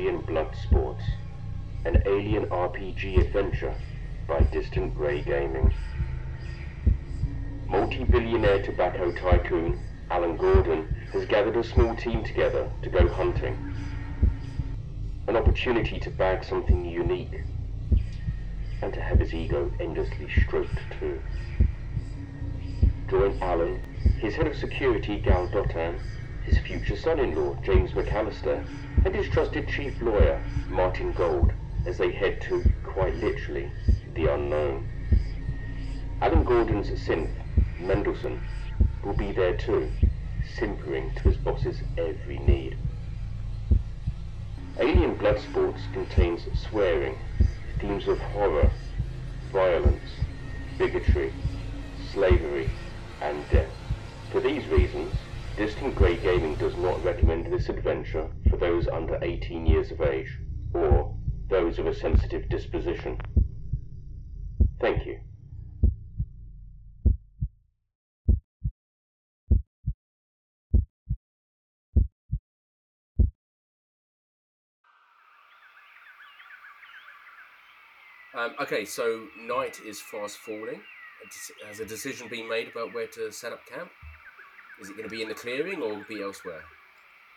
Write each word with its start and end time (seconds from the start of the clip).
Alien 0.00 0.22
Blood 0.22 0.56
Sports, 0.56 1.04
an 1.84 2.02
alien 2.06 2.46
RPG 2.46 3.20
adventure 3.20 3.74
by 4.26 4.40
Distant 4.44 4.96
Grey 4.96 5.20
Gaming. 5.20 5.70
Multi-billionaire 7.68 8.62
tobacco 8.62 9.12
tycoon 9.12 9.78
Alan 10.10 10.38
Gordon 10.38 10.88
has 11.12 11.26
gathered 11.26 11.58
a 11.58 11.62
small 11.62 11.94
team 11.96 12.24
together 12.24 12.70
to 12.80 12.88
go 12.88 13.08
hunting. 13.08 13.58
An 15.28 15.36
opportunity 15.36 16.00
to 16.00 16.08
bag 16.08 16.44
something 16.44 16.82
unique 16.86 17.42
and 18.80 18.94
to 18.94 19.02
have 19.02 19.18
his 19.18 19.34
ego 19.34 19.70
endlessly 19.80 20.30
stroked 20.30 20.80
too. 20.98 21.20
Join 23.10 23.36
Alan, 23.42 23.82
his 24.18 24.34
head 24.34 24.46
of 24.46 24.56
security 24.56 25.18
Gal 25.18 25.46
Dotan, 25.48 25.96
his 26.50 26.58
future 26.58 26.96
son-in-law 26.96 27.54
James 27.62 27.92
McAllister, 27.92 28.64
and 29.04 29.14
his 29.14 29.28
trusted 29.28 29.68
chief 29.68 29.94
lawyer 30.02 30.42
Martin 30.68 31.12
Gold 31.12 31.52
as 31.86 31.96
they 31.96 32.10
head 32.10 32.40
to, 32.42 32.64
quite 32.82 33.14
literally, 33.16 33.70
the 34.14 34.26
unknown. 34.26 34.84
Alan 36.20 36.42
Gordon's 36.42 36.88
synth, 36.90 37.30
Mendelssohn, 37.78 38.40
will 39.04 39.14
be 39.14 39.30
there 39.30 39.56
too, 39.56 39.92
simpering 40.56 41.14
to 41.14 41.22
his 41.22 41.36
boss's 41.36 41.82
every 41.96 42.38
need. 42.40 42.76
Alien 44.80 45.14
Blood 45.14 45.38
Sports 45.38 45.82
contains 45.92 46.42
swearing, 46.68 47.16
themes 47.78 48.08
of 48.08 48.18
horror, 48.18 48.70
violence, 49.52 50.10
bigotry, 50.78 51.32
slavery, 52.12 52.68
and 53.20 53.48
death. 53.50 53.70
For 54.32 54.40
these 54.40 54.66
reasons, 54.66 55.14
Distant 55.56 55.94
Grey 55.94 56.16
Gaming 56.16 56.54
does 56.56 56.76
not 56.76 57.02
recommend 57.04 57.52
this 57.52 57.68
adventure 57.68 58.30
for 58.48 58.56
those 58.56 58.88
under 58.88 59.18
18 59.22 59.66
years 59.66 59.90
of 59.90 60.00
age, 60.00 60.38
or 60.72 61.14
those 61.48 61.78
of 61.78 61.86
a 61.86 61.94
sensitive 61.94 62.48
disposition. 62.48 63.18
Thank 64.80 65.06
you. 65.06 65.20
Um, 78.32 78.54
okay, 78.62 78.84
so 78.84 79.26
night 79.38 79.80
is 79.84 80.00
fast 80.00 80.38
falling. 80.38 80.80
Has 81.66 81.80
a 81.80 81.84
decision 81.84 82.28
been 82.28 82.48
made 82.48 82.68
about 82.68 82.94
where 82.94 83.08
to 83.08 83.30
set 83.30 83.52
up 83.52 83.66
camp? 83.66 83.90
Is 84.80 84.88
it 84.90 84.96
going 84.96 85.08
to 85.08 85.14
be 85.14 85.22
in 85.22 85.28
the 85.28 85.34
clearing 85.34 85.82
or 85.82 86.04
be 86.08 86.22
elsewhere? 86.22 86.62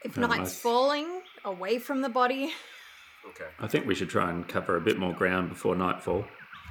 If 0.04 0.18
night's 0.18 0.38
nice. 0.38 0.60
falling 0.60 1.22
away 1.46 1.80
from 1.80 2.02
the 2.02 2.10
body, 2.10 2.52
Okay, 3.30 3.46
I 3.60 3.68
think 3.68 3.86
we 3.86 3.96
should 3.96 4.10
try 4.10 4.30
and 4.30 4.46
cover 4.48 4.76
a 4.76 4.82
bit 4.82 4.98
more 5.00 5.14
ground 5.14 5.48
before 5.50 5.76
nightfall. 5.78 6.26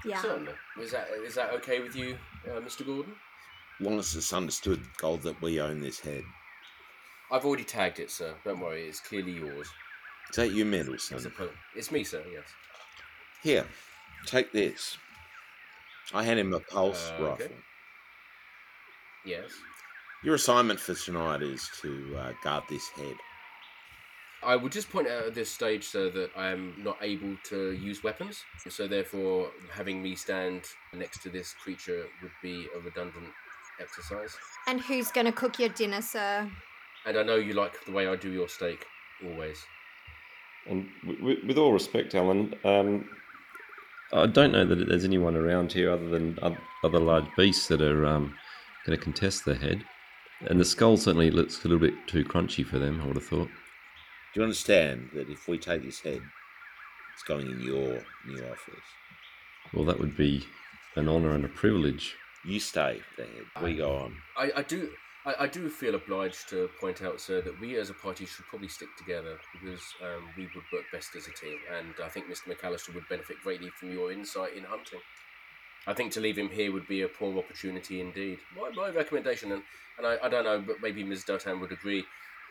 yeah. 0.05 0.20
certainly. 0.20 0.53
Is 0.81 0.91
that 0.93 1.09
is 1.27 1.34
that 1.37 1.50
okay 1.55 1.81
with 1.81 1.97
you, 1.97 2.19
uh, 2.47 2.61
Mr. 2.61 2.84
Gordon? 2.84 3.15
long 3.81 3.98
as 3.98 4.15
it's 4.15 4.33
understood, 4.34 4.81
Gold, 4.98 5.23
that 5.23 5.41
we 5.43 5.61
own 5.61 5.81
this 5.81 5.98
head. 5.98 6.23
I've 7.33 7.45
already 7.47 7.65
tagged 7.65 7.98
it, 8.00 8.11
sir. 8.11 8.34
Don't 8.45 8.61
worry, 8.61 8.87
it's 8.87 9.00
clearly 9.00 9.33
yours. 9.33 9.67
Is 10.31 10.37
that 10.37 10.53
you, 10.53 10.65
As 10.65 10.70
Mendelssohn? 10.70 11.27
opposed, 11.27 11.53
it's 11.75 11.91
me, 11.91 12.05
sir. 12.05 12.23
Yes. 12.33 12.45
Here, 13.43 13.67
take 14.27 14.53
this. 14.53 14.98
I 16.12 16.23
hand 16.23 16.39
him 16.39 16.53
a 16.53 16.61
pulse 16.61 17.11
Uh, 17.12 17.15
okay. 17.23 17.45
rifle. 17.45 17.56
Yes. 19.25 19.50
Your 20.25 20.37
assignment 20.37 20.78
for 20.78 20.94
tonight 20.94 21.43
is 21.43 21.69
to 21.81 22.16
uh, 22.16 22.33
guard 22.44 22.62
this 22.71 22.88
head. 22.91 23.16
I 24.44 24.55
would 24.55 24.71
just 24.71 24.88
point 24.88 25.09
out 25.09 25.27
at 25.27 25.34
this 25.34 25.50
stage, 25.50 25.84
sir, 25.84 26.10
that 26.10 26.31
I 26.37 26.50
am 26.50 26.75
not 26.78 26.97
able 27.00 27.37
to 27.44 27.72
use 27.72 28.05
weapons. 28.05 28.44
So 28.69 28.87
therefore, 28.87 29.50
having 29.72 30.00
me 30.00 30.15
stand 30.15 30.62
next 30.94 31.22
to 31.22 31.28
this 31.28 31.55
creature 31.55 32.06
would 32.22 32.31
be 32.41 32.69
a 32.77 32.78
redundant 32.81 33.33
exercise. 33.81 34.37
And 34.69 34.81
who's 34.81 35.10
going 35.10 35.27
to 35.27 35.33
cook 35.33 35.59
your 35.59 35.71
dinner, 35.71 36.00
sir? 36.00 36.49
And 37.04 37.16
I 37.16 37.25
know 37.25 37.37
you 37.37 37.54
like 37.54 37.84
the 37.84 37.93
way 37.93 38.06
I 38.06 38.15
do 38.15 38.31
your 38.31 38.49
steak, 38.49 38.87
always. 39.25 39.59
And 40.69 40.89
with, 41.21 41.39
with 41.44 41.59
all 41.59 41.72
respect, 41.72 42.15
Alan, 42.15 42.54
um, 42.65 43.09
I 44.12 44.27
don't 44.27 44.53
know 44.53 44.65
that 44.65 44.89
there's 44.89 45.04
anyone 45.04 45.37
around 45.37 45.72
here 45.72 45.91
other 45.91 46.09
than 46.09 46.39
other 46.84 47.00
large 47.00 47.27
beasts 47.37 47.66
that 47.69 47.83
are 47.83 48.06
um, 48.06 48.37
going 48.87 48.97
to 48.97 49.03
contest 49.03 49.44
the 49.44 49.56
head. 49.56 49.84
And 50.48 50.58
the 50.58 50.64
skull 50.64 50.97
certainly 50.97 51.30
looks 51.30 51.64
a 51.64 51.69
little 51.69 51.78
bit 51.78 51.94
too 52.06 52.25
crunchy 52.25 52.66
for 52.66 52.78
them, 52.78 53.00
I 53.00 53.06
would 53.06 53.16
have 53.16 53.26
thought. 53.26 53.48
Do 53.48 54.41
you 54.41 54.42
understand 54.42 55.10
that 55.14 55.28
if 55.28 55.47
we 55.47 55.58
take 55.58 55.82
this 55.82 56.00
head, 56.00 56.20
it's 57.14 57.22
going 57.22 57.47
in 57.47 57.60
your 57.60 58.03
new 58.26 58.44
office? 58.44 58.88
Well, 59.72 59.84
that 59.84 59.98
would 59.98 60.16
be 60.16 60.47
an 60.97 61.08
honour 61.08 61.32
and 61.32 61.44
a 61.44 61.48
privilege. 61.48 62.16
You 62.44 62.58
stay 62.58 63.00
the 63.16 63.25
head. 63.25 63.62
We 63.62 63.76
go 63.76 63.94
on. 63.94 64.16
I, 64.36 64.50
I 64.56 64.62
do 64.62 64.91
I, 65.25 65.34
I 65.41 65.47
do 65.47 65.69
feel 65.69 65.94
obliged 65.94 66.48
to 66.50 66.69
point 66.80 67.03
out, 67.03 67.20
sir, 67.20 67.41
that 67.42 67.60
we 67.60 67.76
as 67.76 67.91
a 67.91 67.94
party 67.94 68.26
should 68.26 68.47
probably 68.47 68.69
stick 68.69 68.88
together 68.98 69.38
because 69.53 69.82
um, 70.03 70.28
we 70.36 70.44
would 70.54 70.64
work 70.72 70.84
best 70.92 71.14
as 71.16 71.28
a 71.28 71.32
team, 71.32 71.59
and 71.78 71.94
I 72.03 72.09
think 72.09 72.26
Mr. 72.26 72.53
McAllister 72.53 72.94
would 72.94 73.09
benefit 73.09 73.36
greatly 73.42 73.70
from 73.78 73.92
your 73.92 74.12
insight 74.12 74.56
in 74.56 74.64
hunting. 74.64 75.00
I 75.87 75.94
think 75.94 76.12
to 76.12 76.20
leave 76.20 76.38
him 76.38 76.48
here 76.48 76.72
would 76.72 76.87
be 76.87 77.03
a 77.03 77.09
poor 77.09 77.37
opportunity 77.38 78.00
indeed. 78.00 78.38
My, 78.56 78.70
my 78.70 78.91
recommendation, 78.91 79.53
and, 79.53 79.62
and 79.98 80.06
I, 80.06 80.16
I 80.22 80.28
don't 80.28 80.44
know, 80.44 80.60
but 80.60 80.76
maybe 80.81 81.03
Ms. 81.03 81.25
Dotan 81.25 81.60
would 81.60 81.72
agree, 81.72 82.04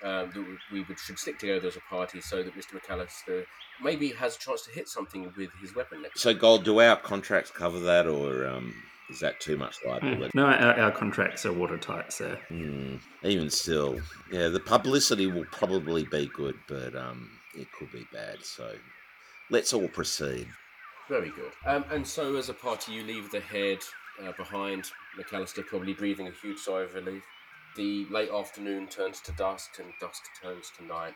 um, 0.03 0.31
that 0.33 0.57
we 0.71 0.81
would, 0.81 0.99
should 0.99 1.19
stick 1.19 1.39
together 1.39 1.67
as 1.67 1.75
a 1.75 1.81
party 1.81 2.21
so 2.21 2.43
that 2.43 2.55
Mr. 2.55 2.79
McAllister 2.79 3.45
maybe 3.81 4.09
has 4.09 4.35
a 4.35 4.39
chance 4.39 4.63
to 4.63 4.71
hit 4.71 4.89
something 4.89 5.31
with 5.37 5.49
his 5.61 5.75
weapon 5.75 6.01
next. 6.01 6.19
So, 6.19 6.33
Gold, 6.33 6.65
do 6.65 6.79
our 6.81 6.97
contracts 6.97 7.51
cover 7.51 7.79
that, 7.81 8.07
or 8.07 8.47
um, 8.47 8.73
is 9.09 9.19
that 9.19 9.39
too 9.39 9.57
much 9.57 9.77
liability? 9.85 10.31
No, 10.33 10.45
our, 10.45 10.79
our 10.79 10.91
contracts 10.91 11.45
are 11.45 11.53
watertight, 11.53 12.11
sir. 12.11 12.37
Hmm, 12.49 12.95
even 13.23 13.49
still, 13.49 13.99
yeah, 14.31 14.47
the 14.47 14.59
publicity 14.59 15.27
will 15.27 15.45
probably 15.51 16.03
be 16.05 16.29
good, 16.33 16.55
but 16.67 16.95
um, 16.95 17.29
it 17.55 17.67
could 17.71 17.91
be 17.91 18.07
bad. 18.11 18.43
So, 18.43 18.73
let's 19.49 19.73
all 19.73 19.87
proceed. 19.87 20.47
Very 21.11 21.31
good. 21.31 21.51
Um, 21.65 21.83
and 21.91 22.07
so, 22.07 22.37
as 22.37 22.47
a 22.47 22.53
party, 22.53 22.93
you 22.93 23.03
leave 23.03 23.31
the 23.31 23.41
head 23.41 23.79
uh, 24.23 24.31
behind. 24.31 24.89
McAllister 25.19 25.67
probably 25.67 25.93
breathing 25.93 26.29
a 26.29 26.31
huge 26.31 26.57
sigh 26.57 26.83
of 26.83 26.93
relief. 26.93 27.21
The 27.75 28.05
late 28.09 28.29
afternoon 28.31 28.87
turns 28.87 29.19
to 29.23 29.33
dusk, 29.33 29.71
and 29.79 29.91
dusk 29.99 30.23
turns 30.41 30.71
to 30.77 30.85
night. 30.85 31.13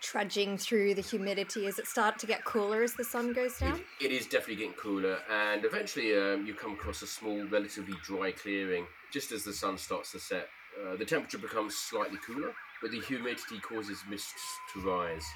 Trudging 0.00 0.56
through 0.56 0.94
the 0.94 1.02
humidity 1.02 1.66
as 1.66 1.78
it 1.78 1.86
starts 1.86 2.22
to 2.22 2.26
get 2.26 2.46
cooler 2.46 2.82
as 2.82 2.94
the 2.94 3.04
sun 3.04 3.34
goes 3.34 3.58
down. 3.58 3.82
It 4.00 4.10
is 4.10 4.24
definitely 4.24 4.56
getting 4.56 4.72
cooler, 4.72 5.18
and 5.30 5.66
eventually 5.66 6.16
um, 6.16 6.46
you 6.46 6.54
come 6.54 6.72
across 6.72 7.02
a 7.02 7.06
small, 7.06 7.44
relatively 7.48 7.94
dry 8.02 8.32
clearing. 8.32 8.86
Just 9.12 9.32
as 9.32 9.44
the 9.44 9.52
sun 9.52 9.76
starts 9.76 10.12
to 10.12 10.18
set, 10.18 10.48
uh, 10.82 10.96
the 10.96 11.04
temperature 11.04 11.36
becomes 11.36 11.76
slightly 11.76 12.18
cooler, 12.26 12.54
but 12.80 12.90
the 12.90 13.00
humidity 13.00 13.60
causes 13.60 14.02
mists 14.08 14.32
to 14.72 14.80
rise. 14.80 15.26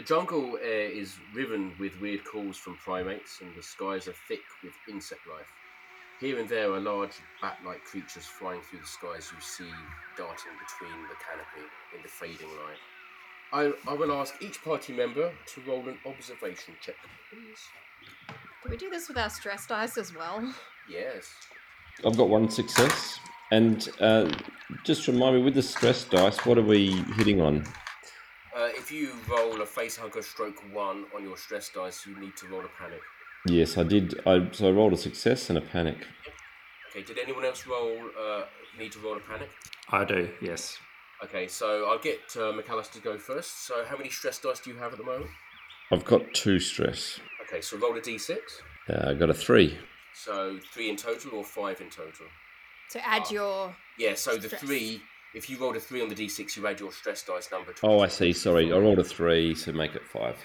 The 0.00 0.06
jungle 0.06 0.58
air 0.62 0.88
is 0.88 1.18
riven 1.34 1.74
with 1.78 2.00
weird 2.00 2.24
calls 2.24 2.56
from 2.56 2.74
primates, 2.78 3.42
and 3.42 3.54
the 3.54 3.62
skies 3.62 4.08
are 4.08 4.14
thick 4.28 4.40
with 4.64 4.72
insect 4.88 5.20
life. 5.26 5.52
Here 6.18 6.38
and 6.38 6.48
there 6.48 6.72
are 6.72 6.80
large 6.80 7.10
bat 7.42 7.58
like 7.66 7.84
creatures 7.84 8.24
flying 8.24 8.62
through 8.62 8.78
the 8.78 8.86
skies 8.86 9.30
you 9.30 9.38
see 9.42 9.70
darting 10.16 10.52
between 10.58 11.02
the 11.02 11.16
canopy 11.20 11.68
in 11.94 12.02
the 12.02 12.08
fading 12.08 12.48
light. 12.48 12.78
I, 13.52 13.90
I 13.90 13.92
will 13.92 14.10
ask 14.12 14.36
each 14.40 14.64
party 14.64 14.94
member 14.94 15.32
to 15.48 15.60
roll 15.68 15.86
an 15.86 15.98
observation 16.06 16.76
check, 16.80 16.96
please. 17.30 17.60
Do 18.64 18.70
we 18.70 18.78
do 18.78 18.88
this 18.88 19.06
with 19.06 19.18
our 19.18 19.28
stress 19.28 19.66
dice 19.66 19.98
as 19.98 20.16
well? 20.16 20.50
Yes. 20.88 21.30
I've 22.06 22.16
got 22.16 22.30
one 22.30 22.48
success. 22.48 23.20
And 23.50 23.86
uh, 24.00 24.32
just 24.82 25.06
remind 25.08 25.36
me, 25.36 25.42
with 25.42 25.56
the 25.56 25.62
stress 25.62 26.04
dice, 26.04 26.38
what 26.46 26.56
are 26.56 26.62
we 26.62 26.92
hitting 27.18 27.42
on? 27.42 27.66
Uh, 28.56 28.68
if 28.74 28.90
you 28.90 29.12
roll 29.28 29.62
a 29.62 29.66
face 29.66 29.96
hugger 29.96 30.22
stroke 30.22 30.62
one 30.72 31.04
on 31.14 31.22
your 31.22 31.36
stress 31.36 31.70
dice, 31.70 32.06
you 32.06 32.18
need 32.18 32.36
to 32.36 32.46
roll 32.48 32.64
a 32.64 32.68
panic. 32.78 33.00
Yes, 33.46 33.78
I 33.78 33.84
did. 33.84 34.20
I, 34.26 34.48
so 34.52 34.68
I 34.68 34.72
rolled 34.72 34.92
a 34.92 34.96
success 34.96 35.48
and 35.48 35.58
a 35.58 35.62
panic. 35.62 36.06
Okay, 36.90 37.02
did 37.04 37.18
anyone 37.18 37.44
else 37.44 37.66
roll 37.66 37.96
uh, 38.20 38.42
need 38.78 38.92
to 38.92 38.98
roll 38.98 39.16
a 39.16 39.20
panic? 39.20 39.50
I 39.90 40.04
do, 40.04 40.28
yes. 40.42 40.76
Okay, 41.22 41.46
so 41.46 41.86
I'll 41.88 41.98
get 41.98 42.20
uh, 42.36 42.52
McAllister 42.52 42.92
to 42.94 43.00
go 43.00 43.18
first. 43.18 43.66
So 43.66 43.84
how 43.84 43.96
many 43.96 44.10
stress 44.10 44.38
dice 44.38 44.60
do 44.60 44.70
you 44.70 44.76
have 44.76 44.92
at 44.92 44.98
the 44.98 45.04
moment? 45.04 45.30
I've 45.92 46.04
got 46.04 46.22
two 46.34 46.58
stress. 46.58 47.20
Okay, 47.46 47.60
so 47.60 47.76
roll 47.76 47.96
a 47.96 48.00
d6. 48.00 48.36
Uh, 48.88 49.10
I 49.10 49.14
got 49.14 49.30
a 49.30 49.34
three. 49.34 49.78
So 50.14 50.58
three 50.72 50.88
in 50.90 50.96
total 50.96 51.34
or 51.34 51.44
five 51.44 51.80
in 51.80 51.88
total? 51.90 52.26
To 52.90 53.06
add 53.06 53.30
your. 53.30 53.74
Yeah, 53.98 54.14
so 54.14 54.36
the 54.36 54.48
Stress. 54.48 54.62
three, 54.62 55.02
if 55.34 55.48
you 55.48 55.58
rolled 55.58 55.76
a 55.76 55.80
three 55.80 56.02
on 56.02 56.08
the 56.08 56.14
d6, 56.14 56.56
you 56.56 56.66
add 56.66 56.80
your 56.80 56.92
stress 56.92 57.22
dice 57.22 57.50
number 57.50 57.72
to 57.72 57.86
Oh, 57.86 58.02
it. 58.02 58.06
I 58.06 58.08
see. 58.08 58.32
Sorry, 58.32 58.72
I 58.72 58.76
rolled 58.78 58.98
a 58.98 59.04
three, 59.04 59.54
so 59.54 59.72
make 59.72 59.94
it 59.94 60.06
five. 60.06 60.36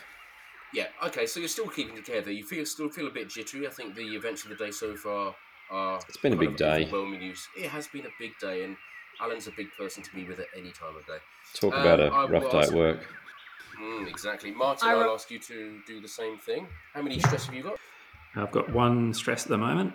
Yeah, 0.74 0.88
okay, 1.06 1.26
so 1.26 1.40
you're 1.40 1.50
still 1.50 1.70
keeping 1.70 1.96
together. 1.96 2.32
You 2.32 2.44
feel 2.44 2.66
still 2.66 2.90
feel 2.90 3.08
a 3.08 3.12
bit 3.12 3.30
jittery. 3.30 3.66
I 3.68 3.70
think 3.70 3.96
the 3.96 4.04
events 4.16 4.44
of 4.44 4.50
the 4.50 4.56
day 4.56 4.72
so 4.72 4.96
far 4.96 5.34
are. 5.72 6.00
It's 6.08 6.18
been 6.18 6.34
a 6.34 6.38
big 6.38 6.58
day. 6.58 6.84
overwhelming 6.86 7.22
you. 7.22 7.34
It 7.58 7.70
has 7.70 7.88
been 7.88 8.06
a 8.06 8.14
big 8.20 8.38
day, 8.40 8.64
and 8.64 8.76
Alan's 9.22 9.48
a 9.48 9.52
big 9.52 9.68
person 9.78 10.04
to 10.04 10.14
be 10.14 10.26
with 10.26 10.40
at 10.40 10.48
any 10.58 10.72
time 10.72 10.96
of 10.98 11.06
day. 11.06 11.18
Talk 11.54 11.74
Um, 11.74 11.80
about 11.82 12.00
a 12.02 12.08
I 12.08 12.26
rough 12.26 12.52
day 12.52 12.60
at 12.62 12.72
work. 12.72 13.00
Mm, 13.80 14.08
exactly. 14.10 14.52
Martin, 14.52 14.90
I 14.90 14.92
I'll 14.94 15.14
ask 15.14 15.30
you 15.32 15.40
to 15.40 15.80
do 15.88 16.02
the 16.02 16.08
same 16.08 16.38
thing. 16.38 16.68
How 16.94 17.02
many 17.02 17.20
stress 17.20 17.46
have 17.46 17.56
you 17.56 17.64
got? 17.64 17.78
I've 18.36 18.52
got 18.52 18.70
one 18.70 19.14
stress 19.14 19.44
at 19.44 19.50
the 19.50 19.58
moment, 19.58 19.94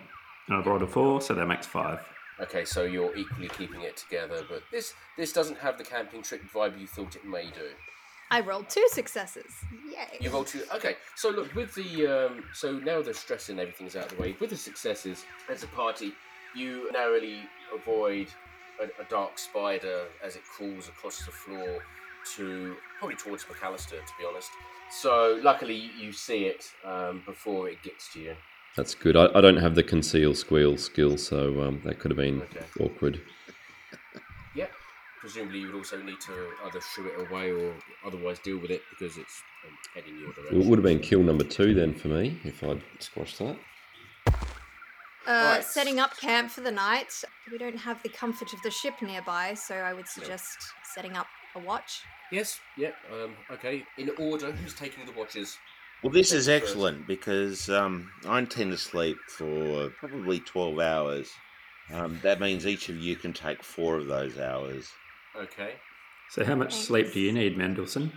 and 0.48 0.56
I've 0.56 0.66
rolled 0.66 0.82
a 0.82 0.86
four, 0.86 1.20
so 1.20 1.34
that 1.34 1.46
makes 1.46 1.66
five. 1.66 2.00
Okay, 2.42 2.64
so 2.64 2.84
you're 2.84 3.14
equally 3.16 3.48
keeping 3.48 3.82
it 3.82 3.96
together, 3.96 4.42
but 4.48 4.62
this 4.72 4.94
this 5.18 5.32
doesn't 5.32 5.58
have 5.58 5.76
the 5.76 5.84
camping 5.84 6.22
trip 6.22 6.42
vibe 6.52 6.80
you 6.80 6.86
thought 6.86 7.16
it 7.16 7.24
may 7.24 7.44
do. 7.44 7.70
I 8.30 8.40
rolled 8.40 8.70
two 8.70 8.86
successes. 8.90 9.52
Yay. 9.90 10.18
You 10.20 10.30
rolled 10.30 10.46
two. 10.46 10.62
Okay, 10.74 10.96
so 11.16 11.30
look 11.30 11.54
with 11.54 11.74
the 11.74 12.06
um, 12.06 12.44
so 12.54 12.72
now 12.72 13.02
the 13.02 13.12
stress 13.12 13.48
and 13.48 13.58
everything's 13.58 13.96
out 13.96 14.10
of 14.10 14.16
the 14.16 14.22
way. 14.22 14.36
With 14.40 14.50
the 14.50 14.56
successes 14.56 15.24
as 15.50 15.64
a 15.64 15.66
party, 15.68 16.12
you 16.54 16.90
narrowly 16.92 17.40
avoid 17.74 18.28
a, 18.80 18.84
a 18.84 19.04
dark 19.08 19.38
spider 19.38 20.04
as 20.24 20.36
it 20.36 20.42
crawls 20.44 20.88
across 20.88 21.24
the 21.24 21.32
floor 21.32 21.82
to 22.36 22.76
probably 22.98 23.16
towards 23.16 23.44
McAllister, 23.44 23.90
to 23.90 24.12
be 24.18 24.24
honest. 24.26 24.50
So 24.90 25.38
luckily 25.42 25.90
you 25.98 26.12
see 26.12 26.44
it 26.44 26.70
um, 26.84 27.22
before 27.26 27.68
it 27.68 27.82
gets 27.82 28.12
to 28.14 28.20
you. 28.20 28.36
That's 28.76 28.94
good. 28.94 29.16
I, 29.16 29.26
I 29.34 29.40
don't 29.40 29.56
have 29.56 29.74
the 29.74 29.82
conceal 29.82 30.34
squeal 30.34 30.76
skill, 30.76 31.16
so 31.18 31.60
um, 31.62 31.80
that 31.84 31.98
could 31.98 32.10
have 32.10 32.18
been 32.18 32.42
Okay. 32.42 32.64
awkward. 32.80 33.20
Yeah. 34.54 34.66
Presumably 35.20 35.60
you 35.60 35.66
would 35.66 35.74
also 35.76 36.00
need 36.02 36.20
to 36.20 36.48
either 36.66 36.80
shoo 36.94 37.06
it 37.08 37.28
away 37.28 37.50
or 37.52 37.74
otherwise 38.06 38.38
deal 38.38 38.58
with 38.58 38.70
it 38.70 38.80
because 38.90 39.18
it's 39.18 39.42
um, 39.66 39.76
heading 39.94 40.18
your 40.18 40.32
direction. 40.32 40.62
It 40.62 40.66
would 40.66 40.78
have 40.78 40.84
been 40.84 41.00
kill 41.00 41.22
number 41.22 41.44
two 41.44 41.74
then 41.74 41.94
for 41.94 42.08
me 42.08 42.40
if 42.44 42.62
I'd 42.64 42.82
squashed 43.00 43.38
that. 43.38 43.58
Uh, 45.26 45.30
Alright. 45.30 45.64
Setting 45.64 45.98
up 46.00 46.16
camp 46.16 46.50
for 46.50 46.62
the 46.62 46.70
night. 46.70 47.12
We 47.52 47.58
don't 47.58 47.76
have 47.76 48.02
the 48.02 48.08
comfort 48.08 48.52
of 48.54 48.62
the 48.62 48.70
ship 48.70 48.94
nearby, 49.02 49.54
so 49.54 49.74
I 49.74 49.92
would 49.92 50.08
suggest 50.08 50.56
setting 50.94 51.16
up 51.16 51.26
a 51.54 51.58
watch. 51.58 52.00
Yes. 52.32 52.58
Yeah. 52.78 52.92
Um, 53.12 53.34
okay. 53.50 53.84
In 53.98 54.10
order, 54.18 54.52
who's 54.52 54.74
taking 54.74 55.04
the 55.04 55.12
watches? 55.12 55.58
Well, 56.02 56.12
this 56.12 56.32
is 56.32 56.48
excellent 56.48 57.06
because 57.06 57.68
um, 57.68 58.10
I 58.26 58.38
intend 58.38 58.72
to 58.72 58.78
sleep 58.78 59.18
for 59.28 59.90
probably 59.90 60.40
12 60.40 60.78
hours. 60.78 61.30
Um, 61.92 62.18
that 62.22 62.40
means 62.40 62.66
each 62.66 62.88
of 62.88 62.96
you 62.96 63.16
can 63.16 63.34
take 63.34 63.62
four 63.62 63.96
of 63.98 64.06
those 64.06 64.38
hours. 64.38 64.90
Okay. 65.36 65.74
So, 66.30 66.44
how 66.44 66.54
much 66.54 66.74
sleep 66.74 67.12
do 67.12 67.20
you 67.20 67.32
need, 67.32 67.58
Mendelssohn? 67.58 68.12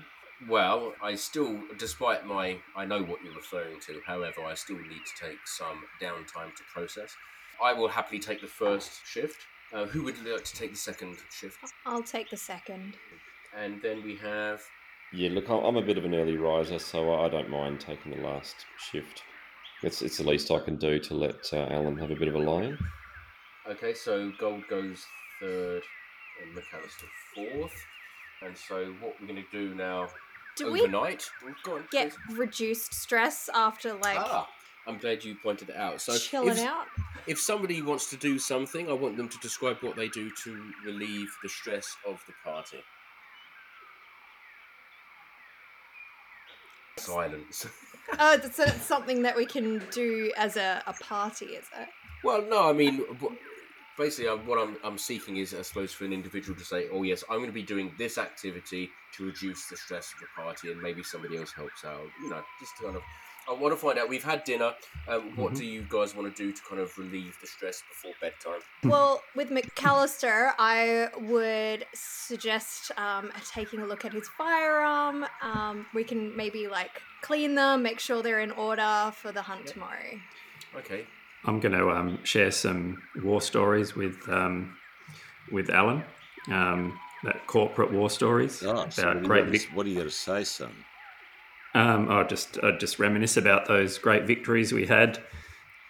Well, 0.48 0.94
I 1.02 1.16
still, 1.16 1.60
despite 1.78 2.26
my, 2.26 2.58
I 2.76 2.86
know 2.86 3.02
what 3.02 3.24
you're 3.24 3.36
referring 3.36 3.80
to. 3.88 4.02
However, 4.06 4.44
I 4.46 4.54
still 4.54 4.78
need 4.78 5.02
to 5.06 5.28
take 5.28 5.40
some 5.46 5.84
downtime 6.02 6.56
to 6.56 6.64
process. 6.74 7.16
I 7.62 7.74
will 7.74 7.88
happily 7.88 8.20
take 8.20 8.42
the 8.42 8.48
first 8.48 9.06
shift. 9.06 9.38
Uh, 9.74 9.86
who 9.86 10.04
would 10.04 10.24
like 10.26 10.44
to 10.44 10.56
take 10.56 10.72
the 10.72 10.78
second 10.78 11.18
shift? 11.32 11.58
I'll 11.86 12.04
take 12.04 12.30
the 12.30 12.38
second. 12.38 12.94
And 13.58 13.82
then 13.82 14.04
we 14.04 14.16
have. 14.18 14.62
Yeah, 15.14 15.30
look, 15.30 15.48
I'm 15.50 15.64
I'm 15.64 15.78
a 15.78 15.82
bit 15.82 15.98
of 15.98 16.06
an 16.06 16.16
early 16.16 16.38
riser, 16.38 16.80
so 16.80 17.14
I 17.14 17.30
don't 17.30 17.50
mind 17.50 17.80
taking 17.80 18.12
the 18.12 18.28
last 18.28 18.56
shift. 18.78 19.24
It's 19.84 20.02
it's 20.02 20.18
the 20.18 20.24
least 20.24 20.50
I 20.50 20.60
can 20.60 20.76
do 20.78 20.98
to 21.00 21.14
let 21.14 21.54
uh, 21.54 21.68
Alan 21.70 21.98
have 21.98 22.10
a 22.10 22.16
bit 22.16 22.28
of 22.28 22.36
a 22.36 22.40
lie-in. 22.40 22.78
Okay, 23.70 23.94
so 23.94 24.32
Gold 24.40 24.64
goes 24.70 25.06
third, 25.40 25.84
and 26.42 26.56
McAllister 26.56 27.06
fourth. 27.36 27.86
And 28.42 28.58
so 28.58 28.94
what 29.00 29.16
we're 29.22 29.28
going 29.28 29.44
to 29.44 29.58
do 29.58 29.74
now 29.76 30.08
Do 30.58 30.72
we 30.72 30.82
overnight? 30.82 31.30
Go 31.64 31.76
on, 31.76 31.86
get 31.92 32.14
please. 32.28 32.38
reduced 32.38 32.94
stress 32.94 33.50
after 33.54 33.94
like 33.94 34.18
ah, 34.20 34.50
I'm 34.88 34.98
glad 34.98 35.24
you 35.24 35.36
pointed 35.42 35.70
it 35.70 35.76
out. 35.76 36.02
So 36.02 36.18
chilling 36.18 36.58
if, 36.58 36.60
out? 36.60 36.88
if 37.28 37.40
somebody 37.40 37.82
wants 37.82 38.10
to 38.10 38.18
do 38.18 38.40
something, 38.40 38.90
I 38.90 38.94
want 38.94 39.16
them 39.16 39.30
to 39.30 39.38
describe 39.40 39.78
what 39.82 39.96
they 39.96 40.10
do 40.10 40.32
to 40.44 40.72
relieve 40.86 41.30
the 41.42 41.50
stress 41.50 41.96
of 42.08 42.22
the 42.28 42.34
party. 42.44 42.84
Silence. 46.98 47.68
Oh, 48.20 48.38
that's 48.38 48.58
so 48.58 48.64
it's 48.64 48.84
something 48.84 49.24
that 49.24 49.36
we 49.36 49.46
can 49.46 49.82
do 49.92 50.32
as 50.38 50.56
a, 50.56 50.84
a 50.86 50.94
party, 50.94 51.46
is 51.46 51.66
it? 51.80 51.88
well, 52.24 52.44
no, 52.48 52.70
I 52.70 52.74
mean, 52.74 53.02
basically, 53.98 54.30
uh, 54.30 54.38
what 54.38 54.58
I'm, 54.60 54.78
I'm 54.84 54.98
seeking 54.98 55.38
is, 55.38 55.54
I 55.54 55.62
suppose, 55.62 55.94
for 55.94 56.06
an 56.06 56.14
individual 56.14 56.58
to 56.58 56.66
say, 56.66 56.88
"Oh, 56.92 57.04
yes, 57.04 57.24
I'm 57.30 57.38
going 57.38 57.48
to 57.48 57.54
be 57.54 57.64
doing 57.64 57.94
this 57.98 58.18
activity 58.18 58.90
to 59.16 59.26
reduce 59.26 59.68
the 59.70 59.78
stress 59.78 60.14
of 60.14 60.20
the 60.20 60.28
party," 60.36 60.72
and 60.72 60.82
maybe 60.82 61.04
somebody 61.04 61.38
else 61.38 61.54
helps 61.54 61.84
out. 61.86 62.08
You 62.22 62.30
know, 62.30 62.44
just 62.60 62.78
kind 62.82 62.96
of. 62.96 63.04
I 63.46 63.52
want 63.52 63.74
to 63.74 63.78
find 63.78 64.00
out. 64.00 64.08
We've 64.08 64.24
had 64.24 64.46
dinner. 64.46 64.74
Um, 65.08 65.36
what 65.36 65.52
Mhm. 65.52 65.58
do 65.58 65.66
you 65.66 65.82
guys 65.90 66.16
want 66.16 66.34
to 66.34 66.44
do 66.44 66.54
to 66.54 66.62
kind 66.64 66.80
of 66.80 66.98
relieve 66.98 67.38
the 67.42 67.48
stress 67.48 67.82
before 67.90 68.14
bedtime? 68.22 68.62
Well, 68.86 69.22
with 69.36 69.50
McAllister, 69.50 70.54
I 70.60 71.10
would 71.18 71.86
suggest 71.94 72.92
um, 72.98 73.32
taking 73.52 73.80
a 73.82 73.86
look 73.86 74.06
at 74.06 74.14
his 74.14 74.30
firearm. 74.38 75.26
Um, 75.42 75.88
we 75.94 76.04
can 76.04 76.36
maybe 76.36 76.68
like 76.68 77.02
clean 77.22 77.56
them, 77.56 77.84
make 77.84 78.00
sure 78.00 78.22
they're 78.22 78.40
in 78.42 78.52
order 78.52 79.12
for 79.16 79.32
the 79.32 79.42
hunt 79.42 79.68
tomorrow. 79.68 80.20
Okay. 80.78 81.06
I'm 81.46 81.60
going 81.60 81.74
to 81.74 81.90
um, 81.90 82.24
share 82.24 82.52
some 82.52 83.02
war 83.24 83.42
stories 83.42 83.96
with 83.96 84.18
um, 84.30 84.78
with 85.52 85.70
Alan. 85.70 86.04
Um, 86.50 87.00
that 87.24 87.48
corporate 87.48 87.92
war 87.92 88.10
stories 88.10 88.62
Oh, 88.64 88.86
so 88.90 89.04
about 89.04 89.16
what, 89.16 89.22
do 89.24 89.28
great 89.28 89.46
you 89.46 89.52
vic- 89.52 89.70
what 89.74 89.84
do 89.84 89.90
you 89.92 89.98
got 89.98 90.04
to 90.04 90.12
say, 90.12 90.44
son? 90.44 90.72
Um, 91.74 92.10
I'll 92.10 92.28
just 92.28 92.60
I'll 92.62 92.78
just 92.78 93.00
reminisce 93.00 93.38
about 93.38 93.68
those 93.68 93.98
great 93.98 94.26
victories 94.26 94.72
we 94.74 94.86
had, 94.86 95.24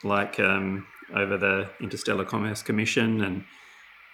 like 0.04 0.40
um, 0.40 0.86
over 1.14 1.38
the 1.38 1.70
Interstellar 1.82 2.26
Commerce 2.26 2.62
Commission, 2.62 3.22
and 3.24 3.44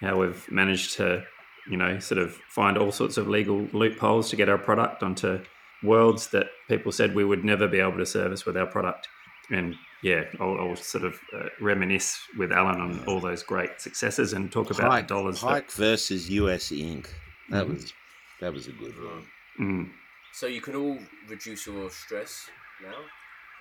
how 0.00 0.18
we've 0.18 0.50
managed 0.50 0.96
to, 0.96 1.22
you 1.70 1.76
know, 1.76 1.98
sort 1.98 2.18
of 2.18 2.34
find 2.48 2.76
all 2.76 2.90
sorts 2.90 3.16
of 3.16 3.28
legal 3.28 3.68
loopholes 3.72 4.30
to 4.30 4.36
get 4.36 4.48
our 4.48 4.58
product 4.58 5.02
onto 5.02 5.40
worlds 5.82 6.28
that 6.28 6.46
people 6.68 6.92
said 6.92 7.14
we 7.14 7.24
would 7.24 7.44
never 7.44 7.68
be 7.68 7.80
able 7.80 7.98
to 7.98 8.06
service 8.06 8.44
with 8.44 8.56
our 8.56 8.66
product. 8.66 9.08
And 9.50 9.74
yeah, 10.02 10.24
I'll, 10.40 10.56
I'll 10.58 10.76
sort 10.76 11.04
of 11.04 11.14
uh, 11.34 11.48
reminisce 11.60 12.18
with 12.38 12.52
Alan 12.52 12.80
on 12.80 13.04
all 13.06 13.20
those 13.20 13.42
great 13.42 13.80
successes 13.80 14.32
and 14.32 14.50
talk 14.50 14.70
about 14.70 14.90
Pike, 14.90 15.08
the 15.08 15.14
dollars. 15.14 15.40
that- 15.42 15.70
versus 15.72 16.30
US 16.30 16.70
Inc. 16.70 17.06
That 17.50 17.66
Mhm. 17.66 17.74
was 17.74 17.92
that 18.40 18.52
was 18.52 18.68
a 18.68 18.72
good 18.72 18.94
one. 19.02 19.26
Mm. 19.60 19.90
So 20.32 20.46
you 20.46 20.60
can 20.60 20.76
all 20.76 20.98
reduce 21.28 21.66
your 21.66 21.90
stress 21.90 22.48
now. 22.82 22.94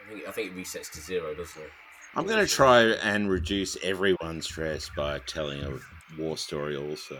I 0.05 0.09
think 0.13 0.27
I 0.27 0.31
think 0.31 0.51
it 0.51 0.55
resets 0.57 0.91
to 0.91 1.01
zero, 1.01 1.33
doesn't 1.33 1.61
it? 1.61 1.69
I'm 2.15 2.25
going 2.25 2.43
to 2.45 2.51
try 2.51 2.81
and 2.83 3.29
reduce 3.29 3.77
everyone's 3.83 4.45
stress 4.45 4.89
by 4.95 5.19
telling 5.27 5.61
a 5.63 5.77
war 6.19 6.37
story. 6.37 6.75
Also, 6.75 7.19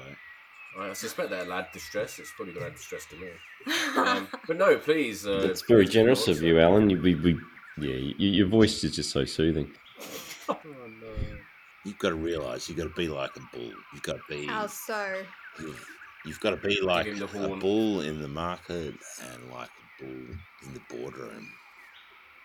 I 0.79 0.93
suspect 0.93 1.29
that'll 1.29 1.53
add 1.53 1.67
the 1.73 1.79
stress. 1.79 2.17
It's 2.19 2.31
probably 2.35 2.53
going 2.53 2.65
to 2.65 2.71
add 2.71 2.77
the 2.77 2.81
stress 2.81 3.05
to 3.07 3.15
me. 3.15 3.27
Um, 3.97 4.27
but 4.47 4.57
no, 4.57 4.77
please. 4.77 5.27
Uh, 5.27 5.41
That's 5.45 5.63
very 5.63 5.85
generous 5.85 6.27
of 6.29 6.41
you, 6.41 6.59
Alan. 6.59 6.89
You, 6.89 7.01
we, 7.01 7.15
we, 7.15 7.37
yeah, 7.81 7.95
you, 7.95 8.15
your 8.29 8.47
voice 8.47 8.83
is 8.83 8.95
just 8.95 9.11
so 9.11 9.25
soothing. 9.25 9.71
Oh, 10.51 10.57
no. 10.65 11.07
you've 11.85 11.99
got 11.99 12.09
to 12.09 12.15
realize 12.15 12.67
you've 12.67 12.77
got 12.79 12.85
to 12.85 12.93
be 12.95 13.07
like 13.07 13.29
a 13.35 13.55
bull. 13.55 13.71
You've 13.93 14.01
got 14.01 14.13
to 14.15 14.21
be. 14.27 14.47
How 14.47 14.65
so? 14.65 15.21
You've, 15.59 15.85
you've 16.25 16.39
got 16.39 16.49
to 16.51 16.57
be 16.57 16.81
like 16.81 17.05
a 17.05 17.27
bull 17.59 18.01
in 18.01 18.19
the 18.19 18.27
market 18.27 18.95
and 19.31 19.51
like 19.51 19.69
a 19.69 20.03
bull 20.03 20.35
in 20.65 20.73
the 20.73 20.81
boardroom. 20.89 21.47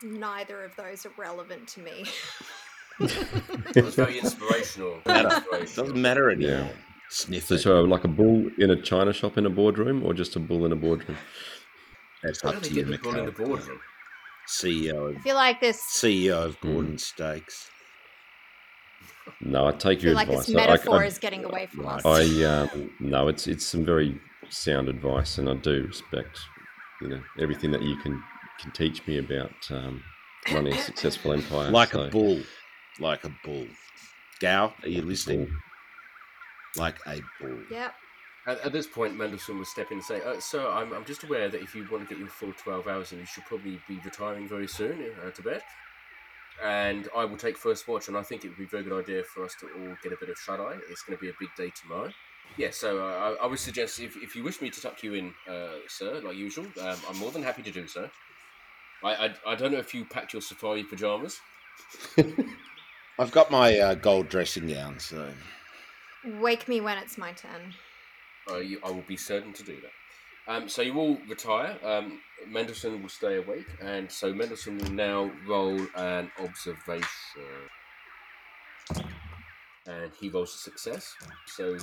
Neither 0.02 0.62
of 0.64 0.76
those 0.76 1.06
are 1.06 1.12
relevant 1.16 1.66
to 1.68 1.80
me. 1.80 2.04
It 3.00 3.82
was 3.82 3.94
very 3.94 4.18
inspirational. 4.18 5.00
Matter. 5.06 5.28
Inspirational. 5.36 5.86
Doesn't 5.86 6.02
matter 6.02 6.30
anymore. 6.30 6.50
Yeah. 6.58 6.72
Sniff 7.08 7.46
So, 7.46 7.54
it. 7.54 7.58
so 7.60 7.80
like 7.84 8.04
a 8.04 8.08
bull 8.08 8.50
in 8.58 8.70
a 8.70 8.80
china 8.82 9.14
shop 9.14 9.38
in 9.38 9.46
a 9.46 9.50
boardroom, 9.50 10.04
or 10.04 10.12
just 10.12 10.36
a 10.36 10.40
bull 10.40 10.66
in 10.66 10.72
a 10.72 10.76
boardroom? 10.76 11.16
That's 12.22 12.42
How 12.42 12.50
up 12.50 12.62
to 12.62 12.70
you, 12.72 12.84
bull 12.84 13.14
in 13.16 13.24
the 13.26 13.32
McCall. 13.32 13.46
boardroom? 13.46 13.80
CEO, 14.48 15.12
I 15.12 15.16
of, 15.16 15.22
feel 15.22 15.34
like 15.36 15.60
this. 15.60 15.80
CEO 15.80 16.44
of 16.44 16.56
Hmm. 16.56 16.72
Gordon 16.72 16.98
Steaks. 16.98 17.70
No, 19.40 19.66
I 19.66 19.72
take 19.72 19.98
I 19.98 20.02
your 20.02 20.10
feel 20.10 20.14
like 20.14 20.28
this 20.28 20.48
I- 20.50 20.52
I- 20.52 20.56
metaphor 20.66 21.02
I- 21.02 21.06
is 21.06 21.18
getting 21.18 21.44
away 21.44 21.66
from 21.66 21.86
us. 21.86 22.04
I 22.04 22.22
um, 22.44 22.90
no, 23.00 23.28
it's 23.28 23.46
it's 23.46 23.64
some 23.66 23.84
very 23.84 24.20
sound 24.50 24.88
advice, 24.88 25.38
and 25.38 25.48
I 25.48 25.54
do 25.54 25.84
respect 25.86 26.38
you 27.00 27.08
know 27.08 27.22
everything 27.40 27.70
that 27.72 27.82
you 27.82 27.96
can 27.96 28.22
can 28.60 28.70
teach 28.72 29.06
me 29.06 29.18
about 29.18 29.52
um, 29.70 30.02
running 30.52 30.74
a 30.74 30.78
successful 30.78 31.32
empire. 31.32 31.70
Like 31.70 31.92
so- 31.92 32.04
a 32.04 32.10
bull. 32.10 32.40
Like 33.00 33.24
a 33.24 33.34
bull. 33.44 33.66
Gal, 34.40 34.74
are 34.82 34.88
you 34.88 35.02
listening? 35.02 35.46
bull. 35.46 35.54
Like 36.76 36.96
a 37.06 37.20
bull. 37.40 37.58
Yep. 37.70 37.94
At, 38.46 38.60
at 38.60 38.72
this 38.72 38.86
point, 38.86 39.16
Mendelssohn 39.16 39.58
will 39.58 39.64
step 39.64 39.90
in 39.90 39.98
and 39.98 40.04
say, 40.04 40.20
uh, 40.22 40.38
"Sir, 40.38 40.66
I'm, 40.68 40.92
I'm 40.92 41.04
just 41.04 41.24
aware 41.24 41.48
that 41.48 41.62
if 41.62 41.74
you 41.74 41.86
want 41.90 42.06
to 42.06 42.14
get 42.14 42.18
your 42.18 42.28
full 42.28 42.52
12 42.52 42.86
hours 42.86 43.12
in, 43.12 43.18
you 43.18 43.26
should 43.26 43.44
probably 43.44 43.80
be 43.88 43.98
retiring 44.04 44.48
very 44.48 44.68
soon 44.68 45.12
uh, 45.24 45.30
to 45.30 45.42
bed. 45.42 45.62
And 46.62 47.08
I 47.16 47.24
will 47.24 47.36
take 47.36 47.56
first 47.56 47.88
watch, 47.88 48.08
and 48.08 48.16
I 48.16 48.22
think 48.22 48.44
it 48.44 48.48
would 48.48 48.58
be 48.58 48.64
a 48.64 48.68
very 48.68 48.84
good 48.84 48.98
idea 48.98 49.24
for 49.24 49.44
us 49.44 49.54
to 49.60 49.66
all 49.66 49.96
get 50.02 50.12
a 50.12 50.16
bit 50.16 50.28
of 50.28 50.38
shut 50.38 50.60
eye. 50.60 50.76
It's 50.90 51.02
going 51.02 51.18
to 51.18 51.20
be 51.20 51.30
a 51.30 51.34
big 51.40 51.48
day 51.56 51.72
tomorrow. 51.74 52.12
Yeah, 52.56 52.70
so 52.70 53.00
uh, 53.04 53.36
I, 53.40 53.44
I 53.44 53.46
would 53.46 53.58
suggest 53.58 53.98
if, 53.98 54.16
if 54.16 54.36
you 54.36 54.44
wish 54.44 54.60
me 54.60 54.70
to 54.70 54.80
tuck 54.80 55.02
you 55.02 55.14
in, 55.14 55.34
uh, 55.48 55.78
sir, 55.88 56.20
like 56.22 56.36
usual, 56.36 56.66
um, 56.80 56.96
I'm 57.08 57.18
more 57.18 57.32
than 57.32 57.42
happy 57.42 57.62
to 57.62 57.72
do 57.72 57.88
so. 57.88 58.08
I, 59.02 59.26
I, 59.26 59.34
I 59.46 59.54
don't 59.56 59.72
know 59.72 59.78
if 59.78 59.92
you 59.94 60.04
packed 60.04 60.32
your 60.32 60.42
safari 60.42 60.84
pajamas. 60.84 61.40
I've 63.18 63.32
got 63.32 63.50
my 63.50 63.78
uh, 63.78 63.94
gold 63.94 64.28
dressing 64.28 64.68
gown, 64.68 65.00
so 65.00 65.32
Wake 66.24 66.68
me 66.68 66.80
when 66.80 66.98
it's 66.98 67.18
my 67.18 67.32
turn. 67.32 67.74
Uh, 68.50 68.58
you, 68.58 68.78
I 68.84 68.90
will 68.90 69.04
be 69.06 69.16
certain 69.16 69.52
to 69.54 69.62
do 69.62 69.76
that. 69.80 69.90
Um, 70.46 70.68
so 70.68 70.82
you 70.82 70.92
will 70.92 71.18
retire. 71.28 71.78
Um, 71.82 72.20
Mendelssohn 72.46 73.00
will 73.00 73.08
stay 73.08 73.36
awake, 73.36 73.66
and 73.80 74.10
so 74.10 74.32
Mendelssohn 74.32 74.78
will 74.78 74.90
now 74.90 75.30
roll 75.46 75.80
an 75.96 76.30
observation. 76.38 77.08
And 79.86 80.12
he 80.18 80.28
rolls 80.28 80.54
a 80.54 80.58
success. 80.58 81.14
So 81.46 81.76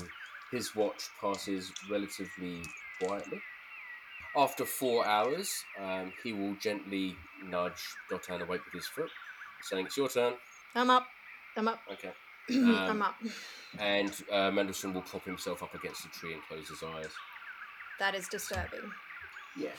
his 0.51 0.75
watch 0.75 1.10
passes 1.20 1.72
relatively 1.89 2.62
quietly. 3.01 3.39
After 4.36 4.65
four 4.65 5.06
hours, 5.06 5.51
um, 5.80 6.13
he 6.24 6.32
will 6.32 6.56
gently 6.56 7.15
nudge 7.44 7.84
Dotan 8.10 8.41
awake 8.41 8.62
with 8.65 8.74
his 8.74 8.88
foot, 8.88 9.10
saying, 9.63 9.88
It's 9.88 9.98
your 9.98 10.08
turn. 10.08 10.34
I'm 10.75 10.89
up. 10.89 11.08
I'm 11.58 11.68
up. 11.68 11.80
Okay. 11.91 12.12
I'm 12.55 13.01
up. 13.01 13.15
And 13.79 14.12
uh, 14.31 14.51
Mendelssohn 14.51 14.93
will 14.93 15.01
prop 15.01 15.24
himself 15.25 15.63
up 15.63 15.74
against 15.75 16.03
the 16.03 16.10
tree 16.10 16.34
and 16.34 16.41
close 16.43 16.67
his 16.70 16.84
eyes. 16.84 17.10
That 18.00 18.15
is 18.15 18.27
disturbing. 18.27 18.91
Yes. 19.58 19.77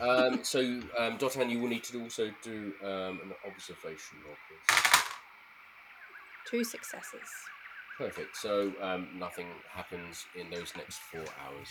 Um, 0.00 0.40
so, 0.42 0.60
um, 0.98 1.18
Dotan, 1.18 1.50
you 1.50 1.60
will 1.60 1.68
need 1.68 1.84
to 1.84 2.02
also 2.02 2.30
do 2.42 2.72
um, 2.82 3.20
an 3.22 3.32
observation 3.46 4.18
roll, 4.26 4.36
please. 4.48 5.02
Two 6.50 6.64
successes. 6.64 7.28
Perfect. 7.96 8.36
So, 8.36 8.72
um, 8.82 9.08
nothing 9.16 9.46
happens 9.70 10.26
in 10.38 10.50
those 10.50 10.72
next 10.76 10.98
four 10.98 11.24
hours. 11.44 11.68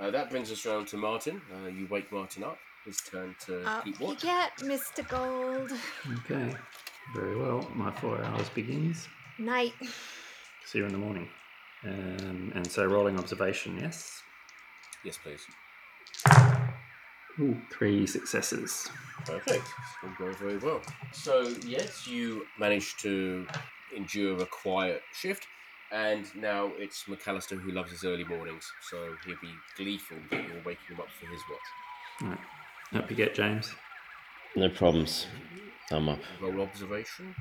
Uh, 0.00 0.10
that 0.10 0.30
brings 0.30 0.50
us 0.50 0.64
round 0.64 0.86
to 0.88 0.96
Martin. 0.96 1.42
Uh, 1.52 1.68
you 1.68 1.86
wake 1.90 2.10
Martin 2.10 2.42
up. 2.44 2.58
His 2.84 3.00
turn 3.02 3.34
to 3.46 3.62
Up 3.68 3.84
keep 3.84 4.00
you 4.00 4.06
watch. 4.06 4.22
get, 4.22 4.56
Mr. 4.58 5.06
Gold. 5.08 5.72
Okay, 6.20 6.54
very 7.14 7.36
well. 7.36 7.68
My 7.74 7.90
four 7.90 8.22
hours 8.24 8.48
begins. 8.50 9.08
Night. 9.38 9.72
See 10.66 10.78
you 10.78 10.86
in 10.86 10.92
the 10.92 10.98
morning. 10.98 11.28
Um, 11.84 12.52
and 12.54 12.66
so 12.66 12.84
rolling 12.84 13.18
observation, 13.18 13.78
yes. 13.80 14.22
Yes, 15.04 15.18
please. 15.22 15.46
Ooh, 17.40 17.56
three 17.70 18.06
successes. 18.06 18.88
Perfect. 19.24 19.64
All 20.02 20.10
going 20.18 20.34
very 20.34 20.58
well. 20.58 20.80
So, 21.12 21.54
yes, 21.64 22.06
you 22.06 22.46
managed 22.58 23.00
to 23.00 23.46
endure 23.96 24.36
a 24.42 24.46
quiet 24.46 25.02
shift, 25.12 25.46
and 25.92 26.26
now 26.34 26.72
it's 26.76 27.04
McAllister 27.04 27.60
who 27.60 27.70
loves 27.70 27.92
his 27.92 28.04
early 28.04 28.24
mornings, 28.24 28.70
so 28.90 29.14
he'll 29.24 29.36
be 29.40 29.54
gleeful 29.76 30.16
that 30.30 30.48
you're 30.48 30.62
waking 30.64 30.96
him 30.96 31.00
up 31.00 31.08
for 31.10 31.26
his 31.26 31.40
watch. 31.48 32.38
Right. 32.92 33.00
Up 33.00 33.10
you 33.10 33.16
get, 33.16 33.34
James. 33.34 33.72
No 34.56 34.68
problems. 34.68 35.26
I'm 35.92 36.08
up. 36.08 36.20
Roll 36.40 36.60
observation. 36.62 37.34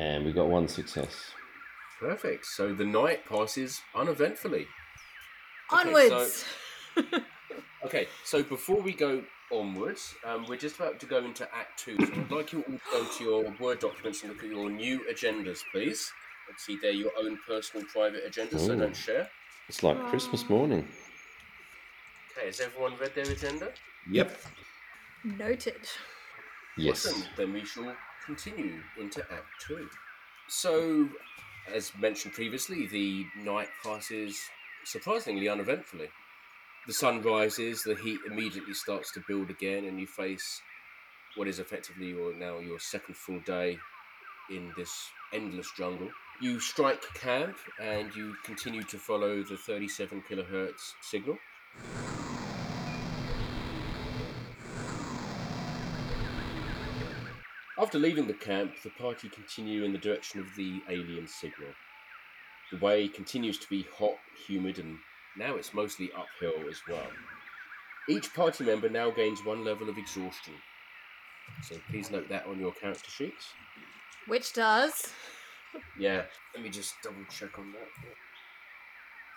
And 0.00 0.24
we 0.24 0.32
got 0.32 0.48
one 0.48 0.66
success. 0.66 1.32
Perfect. 2.00 2.46
So 2.46 2.72
the 2.74 2.86
night 2.86 3.26
passes 3.26 3.82
uneventfully. 3.94 4.66
Okay, 5.72 5.88
Onwards. 5.88 6.44
Okay, 7.82 8.08
so 8.24 8.42
before 8.42 8.82
we 8.82 8.92
go 8.92 9.22
onwards, 9.50 10.14
um, 10.26 10.44
we're 10.46 10.56
just 10.56 10.76
about 10.76 11.00
to 11.00 11.06
go 11.06 11.24
into 11.24 11.44
Act 11.54 11.78
2. 11.78 11.96
So 11.96 12.12
I'd 12.12 12.30
like 12.30 12.52
you 12.52 12.60
all 12.60 12.74
to 12.74 12.80
go 12.92 13.04
to 13.04 13.24
your 13.24 13.54
Word 13.58 13.78
documents 13.78 14.22
and 14.22 14.30
look 14.30 14.44
at 14.44 14.50
your 14.50 14.68
new 14.68 15.00
agendas, 15.10 15.60
please. 15.72 16.12
Let's 16.46 16.66
see, 16.66 16.78
they're 16.80 16.92
your 16.92 17.10
own 17.18 17.38
personal 17.46 17.86
private 17.86 18.30
agendas, 18.30 18.60
so 18.60 18.76
don't 18.76 18.94
share. 18.94 19.30
It's 19.66 19.82
like 19.82 19.98
Christmas 20.08 20.46
morning. 20.50 20.86
Okay, 22.36 22.46
has 22.46 22.60
everyone 22.60 22.98
read 23.00 23.14
their 23.14 23.30
agenda? 23.30 23.72
Yep. 24.10 24.38
Noted. 25.24 25.88
Yes. 26.76 27.06
Awesome. 27.06 27.22
Then 27.36 27.52
we 27.54 27.64
shall 27.64 27.96
continue 28.30 28.80
into 28.96 29.20
Act 29.32 29.48
2. 29.66 29.88
So, 30.46 31.08
as 31.74 31.90
mentioned 31.98 32.32
previously, 32.32 32.86
the 32.86 33.26
night 33.42 33.68
passes 33.82 34.38
surprisingly 34.84 35.48
uneventfully. 35.48 36.08
The 36.86 36.92
sun 36.92 37.22
rises, 37.22 37.82
the 37.82 37.96
heat 37.96 38.20
immediately 38.30 38.74
starts 38.74 39.10
to 39.12 39.24
build 39.26 39.50
again, 39.50 39.86
and 39.86 39.98
you 39.98 40.06
face 40.06 40.62
what 41.34 41.48
is 41.48 41.58
effectively 41.58 42.10
your 42.10 42.32
now 42.32 42.60
your 42.60 42.78
second 42.78 43.16
full 43.16 43.40
day 43.40 43.78
in 44.48 44.72
this 44.76 44.92
endless 45.32 45.70
jungle. 45.76 46.08
You 46.40 46.60
strike 46.60 47.02
camp 47.14 47.56
and 47.82 48.14
you 48.14 48.36
continue 48.44 48.84
to 48.84 48.96
follow 48.96 49.42
the 49.42 49.56
37 49.56 50.22
kilohertz 50.30 50.94
signal. 51.02 51.36
After 57.80 57.98
leaving 57.98 58.26
the 58.26 58.34
camp, 58.34 58.74
the 58.82 58.90
party 58.90 59.30
continue 59.30 59.84
in 59.84 59.92
the 59.92 59.98
direction 59.98 60.38
of 60.38 60.54
the 60.54 60.82
alien 60.90 61.26
signal. 61.26 61.70
The 62.70 62.76
way 62.76 63.08
continues 63.08 63.56
to 63.56 63.68
be 63.70 63.86
hot, 63.96 64.18
humid, 64.46 64.78
and 64.78 64.98
now 65.34 65.56
it's 65.56 65.72
mostly 65.72 66.10
uphill 66.12 66.68
as 66.68 66.82
well. 66.86 67.10
Each 68.06 68.34
party 68.34 68.64
member 68.64 68.90
now 68.90 69.10
gains 69.10 69.42
one 69.46 69.64
level 69.64 69.88
of 69.88 69.96
exhaustion. 69.96 70.52
So 71.62 71.76
please 71.88 72.10
note 72.10 72.28
that 72.28 72.44
on 72.44 72.60
your 72.60 72.72
character 72.72 73.10
sheets. 73.10 73.54
Which 74.26 74.52
does. 74.52 75.14
Yeah, 75.98 76.24
let 76.54 76.62
me 76.62 76.68
just 76.68 76.96
double 77.02 77.24
check 77.30 77.58
on 77.58 77.72
that. 77.72 77.88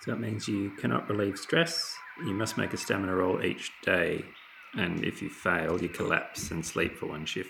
So 0.01 0.11
that 0.11 0.19
means 0.19 0.49
you 0.49 0.71
cannot 0.71 1.07
relieve 1.07 1.37
stress. 1.37 1.95
You 2.25 2.33
must 2.33 2.57
make 2.57 2.73
a 2.73 2.77
stamina 2.77 3.15
roll 3.15 3.41
each 3.41 3.71
day. 3.85 4.25
And 4.73 5.05
if 5.05 5.21
you 5.21 5.29
fail, 5.29 5.81
you 5.81 5.87
collapse 5.87 6.51
and 6.51 6.65
sleep 6.65 6.97
for 6.97 7.05
one 7.05 7.25
shift. 7.25 7.49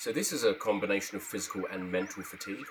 So 0.00 0.12
this 0.12 0.32
is 0.32 0.44
a 0.44 0.54
combination 0.54 1.16
of 1.16 1.22
physical 1.22 1.66
and 1.70 1.92
mental 1.92 2.22
fatigue, 2.22 2.64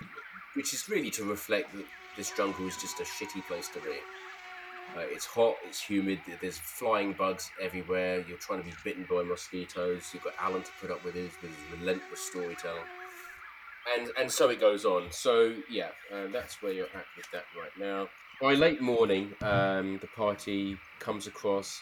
which 0.54 0.74
is 0.74 0.88
really 0.88 1.10
to 1.10 1.22
reflect 1.22 1.72
that 1.76 1.84
this 2.16 2.32
jungle 2.32 2.66
is 2.66 2.76
just 2.76 2.98
a 2.98 3.04
shitty 3.04 3.46
place 3.46 3.68
to 3.68 3.78
be. 3.78 3.98
Uh, 4.96 5.02
it's 5.02 5.26
hot, 5.26 5.54
it's 5.64 5.80
humid, 5.80 6.18
there's 6.40 6.58
flying 6.58 7.12
bugs 7.12 7.52
everywhere, 7.62 8.24
you're 8.28 8.36
trying 8.38 8.58
to 8.58 8.64
be 8.64 8.74
bitten 8.82 9.06
by 9.08 9.22
mosquitoes, 9.22 10.10
you've 10.12 10.24
got 10.24 10.32
Alan 10.40 10.64
to 10.64 10.70
put 10.80 10.90
up 10.90 11.04
with 11.04 11.14
his, 11.14 11.30
with 11.40 11.52
his 11.52 11.78
relentless 11.78 12.18
storytelling. 12.18 12.82
And, 13.96 14.10
and 14.18 14.28
so 14.28 14.48
it 14.48 14.58
goes 14.58 14.84
on. 14.84 15.04
So, 15.12 15.54
yeah, 15.70 15.90
uh, 16.12 16.26
that's 16.32 16.60
where 16.60 16.72
you're 16.72 16.86
at 16.86 17.06
with 17.16 17.30
that 17.32 17.44
right 17.56 17.70
now. 17.78 18.08
By 18.40 18.54
late 18.54 18.80
morning, 18.80 19.34
um, 19.42 19.98
the 20.00 20.08
party 20.16 20.76
comes 20.98 21.28
across 21.28 21.80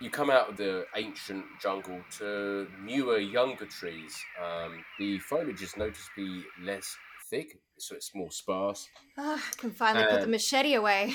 you 0.00 0.10
come 0.10 0.30
out 0.30 0.48
of 0.48 0.56
the 0.56 0.86
ancient 0.96 1.44
jungle 1.60 2.00
to 2.18 2.68
newer, 2.82 3.18
younger 3.18 3.66
trees. 3.66 4.16
Um, 4.42 4.84
the 4.98 5.18
foliage 5.18 5.62
is 5.62 5.76
noticeably 5.76 6.44
less 6.62 6.96
thick, 7.28 7.60
so 7.78 7.94
it's 7.94 8.14
more 8.14 8.30
sparse. 8.30 8.88
Ah, 9.18 9.36
I 9.52 9.54
can 9.56 9.70
finally 9.70 10.06
put 10.06 10.20
Uh, 10.20 10.20
the 10.20 10.26
machete 10.28 10.74
away. 10.74 11.14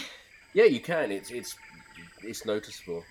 Yeah, 0.54 0.66
you 0.66 0.80
can. 0.80 1.12
It's 1.12 1.32
it's 1.32 1.56
it's 2.24 2.46
noticeable. 2.46 3.04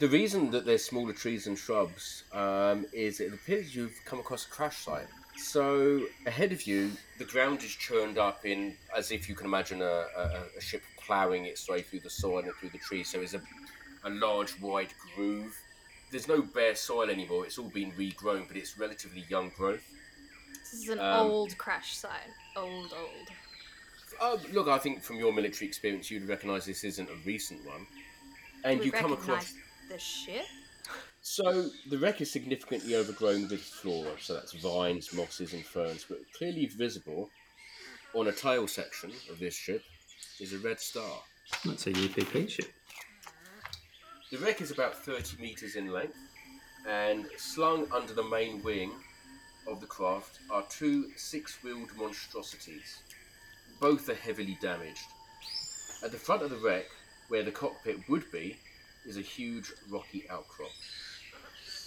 The 0.00 0.08
reason 0.08 0.50
that 0.50 0.64
there's 0.64 0.84
smaller 0.84 1.12
trees 1.12 1.46
and 1.46 1.58
shrubs 1.58 2.24
um, 2.32 2.86
is 2.92 3.20
it 3.20 3.32
appears 3.32 3.74
you've 3.74 3.98
come 4.04 4.20
across 4.20 4.46
a 4.46 4.50
crash 4.50 4.78
site. 4.84 5.08
So 5.36 6.06
ahead 6.26 6.52
of 6.52 6.66
you, 6.66 6.92
the 7.18 7.24
ground 7.24 7.62
is 7.62 7.70
churned 7.72 8.18
up 8.18 8.44
in 8.44 8.76
as 8.96 9.10
if 9.10 9.28
you 9.28 9.34
can 9.34 9.46
imagine 9.46 9.80
a, 9.82 10.06
a, 10.16 10.44
a 10.56 10.60
ship 10.60 10.82
ploughing 10.98 11.46
its 11.46 11.68
way 11.68 11.82
through 11.82 12.00
the 12.00 12.10
soil 12.10 12.38
and 12.40 12.54
through 12.54 12.70
the 12.70 12.78
trees. 12.78 13.10
So 13.10 13.20
it's 13.20 13.34
a 13.34 13.42
a 14.04 14.10
large, 14.10 14.58
wide 14.60 14.92
groove. 15.14 15.56
There's 16.10 16.28
no 16.28 16.42
bare 16.42 16.74
soil 16.74 17.08
anymore. 17.08 17.46
It's 17.46 17.58
all 17.58 17.68
been 17.68 17.92
regrown, 17.92 18.46
but 18.48 18.56
it's 18.56 18.78
relatively 18.78 19.24
young 19.28 19.50
growth. 19.56 19.82
This 20.70 20.82
is 20.82 20.88
an 20.90 21.00
um, 21.00 21.26
old 21.26 21.56
crash 21.58 21.96
site. 21.96 22.12
Old, 22.56 22.92
old. 22.92 23.28
Oh, 24.20 24.38
look, 24.52 24.68
I 24.68 24.78
think 24.78 25.02
from 25.02 25.16
your 25.16 25.32
military 25.32 25.66
experience, 25.66 26.10
you'd 26.10 26.28
recognise 26.28 26.66
this 26.66 26.84
isn't 26.84 27.08
a 27.08 27.14
recent 27.24 27.64
one. 27.66 27.86
And 28.64 28.78
We 28.80 28.86
you 28.86 28.92
come 28.92 29.12
across. 29.12 29.54
the 29.88 29.98
ship. 29.98 30.44
So 31.22 31.68
the 31.88 31.98
wreck 31.98 32.20
is 32.20 32.30
significantly 32.30 32.96
overgrown 32.96 33.48
with 33.48 33.60
flora, 33.60 34.12
so 34.20 34.34
that's 34.34 34.52
vines, 34.52 35.12
mosses, 35.12 35.52
and 35.52 35.64
ferns, 35.64 36.04
but 36.08 36.18
clearly 36.36 36.66
visible 36.66 37.30
on 38.14 38.28
a 38.28 38.32
tail 38.32 38.66
section 38.66 39.10
of 39.30 39.38
this 39.38 39.54
ship 39.54 39.82
is 40.40 40.52
a 40.52 40.58
red 40.58 40.80
star. 40.80 41.20
That's 41.64 41.86
a 41.86 41.90
UPP 41.90 42.48
ship. 42.48 42.72
The 44.32 44.38
wreck 44.38 44.62
is 44.62 44.70
about 44.70 44.94
30 44.94 45.42
metres 45.42 45.76
in 45.76 45.92
length, 45.92 46.16
and 46.88 47.26
slung 47.36 47.86
under 47.92 48.14
the 48.14 48.24
main 48.24 48.62
wing 48.62 48.90
of 49.66 49.78
the 49.82 49.86
craft 49.86 50.38
are 50.50 50.64
two 50.70 51.10
six 51.16 51.62
wheeled 51.62 51.90
monstrosities. 51.98 53.02
Both 53.78 54.08
are 54.08 54.14
heavily 54.14 54.56
damaged. 54.62 55.04
At 56.02 56.12
the 56.12 56.16
front 56.16 56.40
of 56.40 56.48
the 56.48 56.56
wreck, 56.56 56.86
where 57.28 57.42
the 57.42 57.50
cockpit 57.50 58.08
would 58.08 58.32
be, 58.32 58.56
is 59.04 59.18
a 59.18 59.20
huge 59.20 59.70
rocky 59.90 60.24
outcrop. 60.30 60.72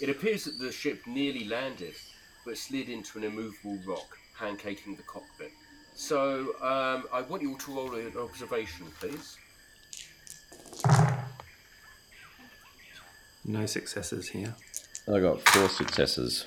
It 0.00 0.08
appears 0.08 0.44
that 0.44 0.60
the 0.60 0.70
ship 0.70 1.04
nearly 1.04 1.48
landed, 1.48 1.96
but 2.44 2.56
slid 2.56 2.88
into 2.88 3.18
an 3.18 3.24
immovable 3.24 3.80
rock, 3.84 4.18
pancaking 4.38 4.96
the 4.96 5.02
cockpit. 5.02 5.50
So, 5.96 6.54
um, 6.62 7.08
I 7.12 7.22
want 7.22 7.42
you 7.42 7.50
all 7.50 7.58
to 7.58 7.72
roll 7.72 7.94
an 7.96 8.16
observation, 8.16 8.86
please. 9.00 9.36
No 13.46 13.64
successes 13.64 14.28
here. 14.28 14.54
I 15.06 15.20
got 15.20 15.40
four 15.48 15.68
successes. 15.68 16.46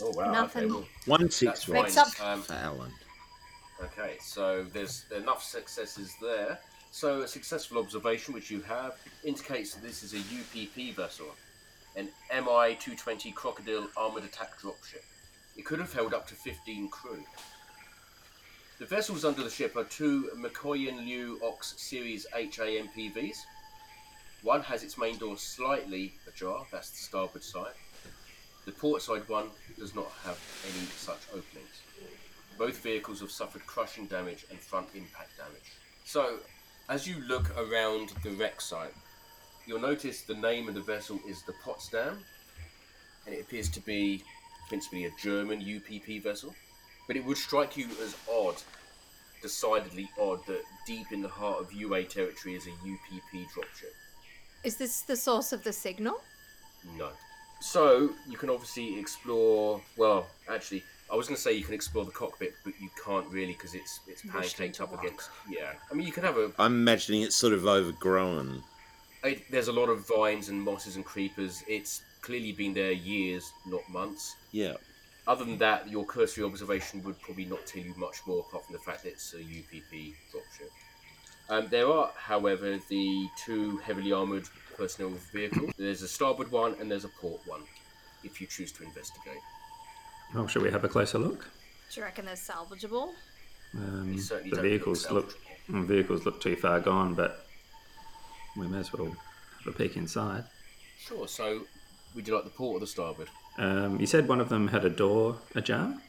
Oh 0.00 0.12
wow! 0.16 0.32
Nothing. 0.32 0.64
Okay, 0.64 0.72
well, 0.72 0.84
One 1.06 1.22
that's 1.22 1.36
six 1.36 1.64
fine. 1.64 1.82
Next 1.82 1.98
up. 1.98 2.08
Um, 2.26 2.40
for 2.40 2.54
Alan. 2.54 2.90
Okay, 3.84 4.16
so 4.20 4.64
there's 4.72 5.04
enough 5.14 5.42
successes 5.42 6.14
there. 6.22 6.58
So, 6.90 7.22
a 7.22 7.28
successful 7.28 7.78
observation, 7.78 8.32
which 8.32 8.50
you 8.50 8.60
have, 8.62 8.96
indicates 9.24 9.74
that 9.74 9.82
this 9.82 10.02
is 10.02 10.14
a 10.14 10.18
UPP 10.18 10.94
vessel, 10.94 11.26
an 11.96 12.08
MI 12.30 12.76
220 12.78 13.32
Crocodile 13.32 13.88
armoured 13.96 14.24
attack 14.24 14.58
dropship. 14.60 15.02
It 15.56 15.64
could 15.64 15.80
have 15.80 15.92
held 15.92 16.14
up 16.14 16.26
to 16.28 16.34
15 16.34 16.88
crew. 16.88 17.22
The 18.78 18.86
vessels 18.86 19.24
under 19.24 19.42
the 19.42 19.50
ship 19.50 19.76
are 19.76 19.84
two 19.84 20.30
Mikoyan 20.36 21.04
Liu 21.04 21.38
Ox 21.42 21.74
Series 21.76 22.26
HA 22.34 22.82
MPVs. 22.82 23.38
One 24.42 24.62
has 24.62 24.82
its 24.82 24.98
main 24.98 25.18
door 25.18 25.36
slightly 25.36 26.14
ajar, 26.26 26.66
that's 26.72 26.90
the 26.90 26.96
starboard 26.96 27.44
side. 27.44 27.74
The 28.64 28.72
port 28.72 29.00
side 29.02 29.28
one 29.28 29.50
does 29.78 29.94
not 29.94 30.10
have 30.24 30.38
any 30.64 30.86
such 30.86 31.20
openings. 31.30 31.82
Both 32.58 32.82
vehicles 32.82 33.20
have 33.20 33.30
suffered 33.30 33.64
crushing 33.66 34.06
damage 34.06 34.44
and 34.50 34.58
front 34.58 34.88
impact 34.94 35.36
damage. 35.36 35.72
So, 36.04 36.38
as 36.88 37.06
you 37.06 37.20
look 37.28 37.56
around 37.56 38.10
the 38.24 38.30
wreck 38.30 38.60
site, 38.60 38.94
you'll 39.66 39.80
notice 39.80 40.22
the 40.22 40.34
name 40.34 40.68
of 40.68 40.74
the 40.74 40.80
vessel 40.80 41.20
is 41.28 41.42
the 41.42 41.54
Potsdam, 41.64 42.18
and 43.26 43.34
it 43.34 43.42
appears 43.42 43.68
to 43.70 43.80
be 43.80 44.24
principally 44.68 45.04
a 45.04 45.10
German 45.20 45.60
UPP 45.60 46.20
vessel. 46.22 46.52
But 47.06 47.16
it 47.16 47.24
would 47.24 47.36
strike 47.36 47.76
you 47.76 47.88
as 48.02 48.16
odd, 48.28 48.56
decidedly 49.40 50.08
odd, 50.20 50.44
that 50.46 50.62
deep 50.84 51.12
in 51.12 51.22
the 51.22 51.28
heart 51.28 51.60
of 51.60 51.72
UA 51.72 52.04
territory 52.04 52.56
is 52.56 52.66
a 52.66 52.70
UPP 52.70 53.48
dropship. 53.54 53.94
Is 54.64 54.76
this 54.76 55.02
the 55.02 55.16
source 55.16 55.52
of 55.52 55.64
the 55.64 55.72
signal? 55.72 56.20
No. 56.96 57.08
So 57.60 58.10
you 58.28 58.36
can 58.36 58.50
obviously 58.50 58.98
explore. 58.98 59.80
Well, 59.96 60.26
actually, 60.48 60.82
I 61.12 61.16
was 61.16 61.26
going 61.28 61.36
to 61.36 61.42
say 61.42 61.52
you 61.52 61.64
can 61.64 61.74
explore 61.74 62.04
the 62.04 62.10
cockpit, 62.10 62.54
but 62.64 62.74
you 62.80 62.88
can't 63.04 63.26
really 63.28 63.52
because 63.52 63.74
it's 63.74 64.00
it's 64.08 64.24
Mushed 64.24 64.56
pancaked 64.58 64.66
into 64.66 64.84
up 64.84 64.92
rock. 64.92 65.04
against. 65.04 65.30
Yeah, 65.48 65.72
I 65.90 65.94
mean 65.94 66.06
you 66.06 66.12
can 66.12 66.24
have 66.24 66.36
a. 66.36 66.52
I'm 66.58 66.74
imagining 66.74 67.22
it's 67.22 67.36
sort 67.36 67.52
of 67.52 67.66
overgrown. 67.66 68.62
It, 69.24 69.48
there's 69.50 69.68
a 69.68 69.72
lot 69.72 69.88
of 69.88 70.06
vines 70.08 70.48
and 70.48 70.60
mosses 70.60 70.96
and 70.96 71.04
creepers. 71.04 71.62
It's 71.68 72.02
clearly 72.22 72.50
been 72.52 72.74
there 72.74 72.90
years, 72.92 73.52
not 73.66 73.88
months. 73.88 74.34
Yeah. 74.50 74.74
Other 75.28 75.44
than 75.44 75.58
that, 75.58 75.88
your 75.88 76.04
cursory 76.04 76.42
observation 76.42 77.00
would 77.04 77.20
probably 77.20 77.44
not 77.44 77.64
tell 77.64 77.82
you 77.82 77.94
much 77.96 78.26
more 78.26 78.40
apart 78.40 78.66
from 78.66 78.72
the 78.72 78.80
fact 78.80 79.04
that 79.04 79.10
it's 79.10 79.34
a 79.34 79.38
UPP 79.38 80.14
dropship. 80.32 80.70
Um, 81.52 81.68
there 81.68 81.86
are, 81.86 82.10
however, 82.16 82.78
the 82.88 83.28
two 83.36 83.76
heavily 83.78 84.10
armoured 84.10 84.48
personnel 84.74 85.12
vehicles. 85.34 85.70
There's 85.76 86.00
a 86.00 86.08
starboard 86.08 86.50
one 86.50 86.74
and 86.80 86.90
there's 86.90 87.04
a 87.04 87.10
port 87.10 87.42
one, 87.44 87.60
if 88.24 88.40
you 88.40 88.46
choose 88.46 88.72
to 88.72 88.84
investigate. 88.84 89.42
Well, 90.34 90.46
shall 90.46 90.62
we 90.62 90.70
have 90.70 90.82
a 90.84 90.88
closer 90.88 91.18
look? 91.18 91.50
Do 91.92 92.00
you 92.00 92.06
reckon 92.06 92.24
they're 92.24 92.36
salvageable? 92.36 93.10
Um, 93.74 94.16
the 94.16 94.22
don't 94.22 94.46
look 94.46 94.60
vehicles 94.62 95.10
look 95.10 95.30
salvageable. 95.68 95.74
mm, 95.74 95.86
vehicles 95.86 96.24
look 96.24 96.40
too 96.40 96.56
far 96.56 96.80
gone, 96.80 97.12
but 97.12 97.44
we 98.56 98.66
may 98.66 98.78
as 98.78 98.90
well 98.94 99.14
have 99.64 99.74
a 99.74 99.76
peek 99.76 99.98
inside. 99.98 100.44
Sure, 100.98 101.28
so 101.28 101.66
would 102.14 102.26
you 102.26 102.34
like 102.34 102.44
the 102.44 102.50
port 102.50 102.78
or 102.78 102.80
the 102.80 102.86
starboard? 102.86 103.28
Um, 103.58 104.00
you 104.00 104.06
said 104.06 104.26
one 104.26 104.40
of 104.40 104.48
them 104.48 104.68
had 104.68 104.86
a 104.86 104.90
door 104.90 105.36
ajar. 105.54 106.00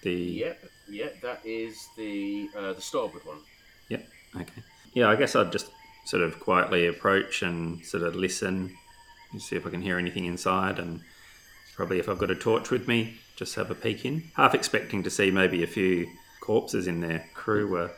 The 0.00 0.14
Yep, 0.14 0.64
yeah, 0.88 1.08
that 1.20 1.44
is 1.44 1.86
the 1.98 2.48
uh, 2.56 2.72
the 2.72 2.80
starboard 2.80 3.26
one. 3.26 3.40
Yep. 3.90 4.08
Okay. 4.36 4.62
Yeah, 4.92 5.08
I 5.08 5.16
guess 5.16 5.34
I'd 5.34 5.52
just 5.52 5.70
sort 6.04 6.22
of 6.22 6.38
quietly 6.40 6.86
approach 6.86 7.42
and 7.42 7.84
sort 7.84 8.02
of 8.02 8.14
listen 8.14 8.76
and 9.32 9.42
see 9.42 9.56
if 9.56 9.66
I 9.66 9.70
can 9.70 9.82
hear 9.82 9.98
anything 9.98 10.26
inside, 10.26 10.78
and 10.78 11.00
probably 11.74 11.98
if 11.98 12.08
I've 12.08 12.18
got 12.18 12.30
a 12.30 12.34
torch 12.36 12.70
with 12.70 12.86
me, 12.86 13.14
just 13.36 13.54
have 13.56 13.70
a 13.70 13.74
peek 13.74 14.04
in. 14.04 14.22
Half 14.36 14.54
expecting 14.54 15.02
to 15.02 15.10
see 15.10 15.30
maybe 15.30 15.62
a 15.62 15.66
few 15.66 16.06
corpses 16.40 16.86
in 16.86 17.00
there. 17.00 17.24
Crew 17.34 17.66
were. 17.68 17.90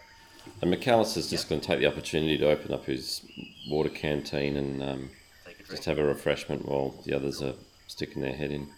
And 0.63 0.73
McAllister's 0.73 1.29
just 1.29 1.49
going 1.49 1.61
to 1.61 1.67
take 1.67 1.81
the 1.81 1.87
opportunity 1.87 2.39
to 2.39 2.49
open 2.49 2.73
up 2.73 2.87
his 2.87 3.23
water 3.69 3.89
canteen 3.91 4.57
and 4.57 4.83
um, 4.83 5.11
Take 5.45 5.55
a 5.55 5.57
drink. 5.65 5.71
just 5.71 5.85
have 5.85 5.99
a 5.99 6.05
refreshment 6.05 6.65
while 6.67 6.95
the 7.05 7.13
others 7.15 7.43
are 7.43 7.55
sticking 7.89 8.23
their 8.23 8.33
head 8.35 8.53
in. 8.53 8.69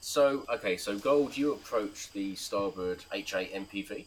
So, 0.00 0.46
okay, 0.54 0.76
so 0.76 0.96
Gold, 0.96 1.36
you 1.36 1.52
approach 1.52 2.12
the 2.12 2.36
starboard 2.36 3.04
HA 3.12 3.50
MPV. 3.52 4.04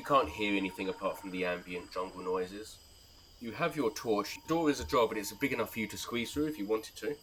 You 0.00 0.06
can't 0.06 0.30
hear 0.30 0.56
anything 0.56 0.88
apart 0.88 1.18
from 1.18 1.30
the 1.30 1.44
ambient 1.44 1.92
jungle 1.92 2.22
noises. 2.22 2.78
You 3.38 3.52
have 3.52 3.76
your 3.76 3.90
torch. 3.90 4.38
The 4.46 4.48
door 4.54 4.70
is 4.70 4.80
ajar, 4.80 5.06
but 5.06 5.18
it's 5.18 5.30
big 5.32 5.52
enough 5.52 5.74
for 5.74 5.78
you 5.80 5.86
to 5.88 5.98
squeeze 5.98 6.32
through 6.32 6.46
if 6.46 6.58
you 6.58 6.64
wanted 6.64 6.96
to. 6.96 7.16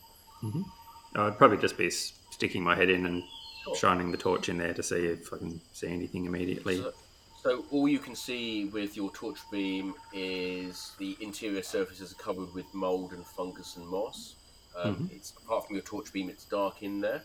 I'd 1.15 1.39
probably 1.39 1.57
just 1.57 1.75
be 1.75 1.89
sticking 1.89 2.61
my 2.63 2.75
head 2.75 2.91
in 2.91 3.07
and 3.07 3.23
Sure. 3.63 3.75
shining 3.75 4.11
the 4.11 4.17
torch 4.17 4.47
in 4.47 4.59
there 4.59 4.75
to 4.75 4.83
see 4.83 5.07
if 5.07 5.33
I 5.33 5.37
can 5.39 5.59
see 5.73 5.87
anything 5.87 6.25
immediately. 6.25 6.77
So, 6.77 6.93
so 7.41 7.65
all 7.71 7.87
you 7.87 7.97
can 7.97 8.15
see 8.15 8.65
with 8.65 8.95
your 8.95 9.09
torch 9.09 9.39
beam 9.51 9.95
is 10.13 10.91
the 10.99 11.17
interior 11.19 11.63
surfaces 11.63 12.11
are 12.11 12.15
covered 12.15 12.53
with 12.53 12.71
mold 12.75 13.11
and 13.13 13.25
fungus 13.25 13.75
and 13.75 13.87
moss. 13.87 14.35
Um, 14.77 15.09
It's 15.11 15.31
apart 15.31 15.65
from 15.65 15.75
your 15.77 15.83
torch 15.83 16.13
beam, 16.13 16.29
it's 16.29 16.45
dark 16.45 16.83
in 16.83 17.01
there. 17.01 17.23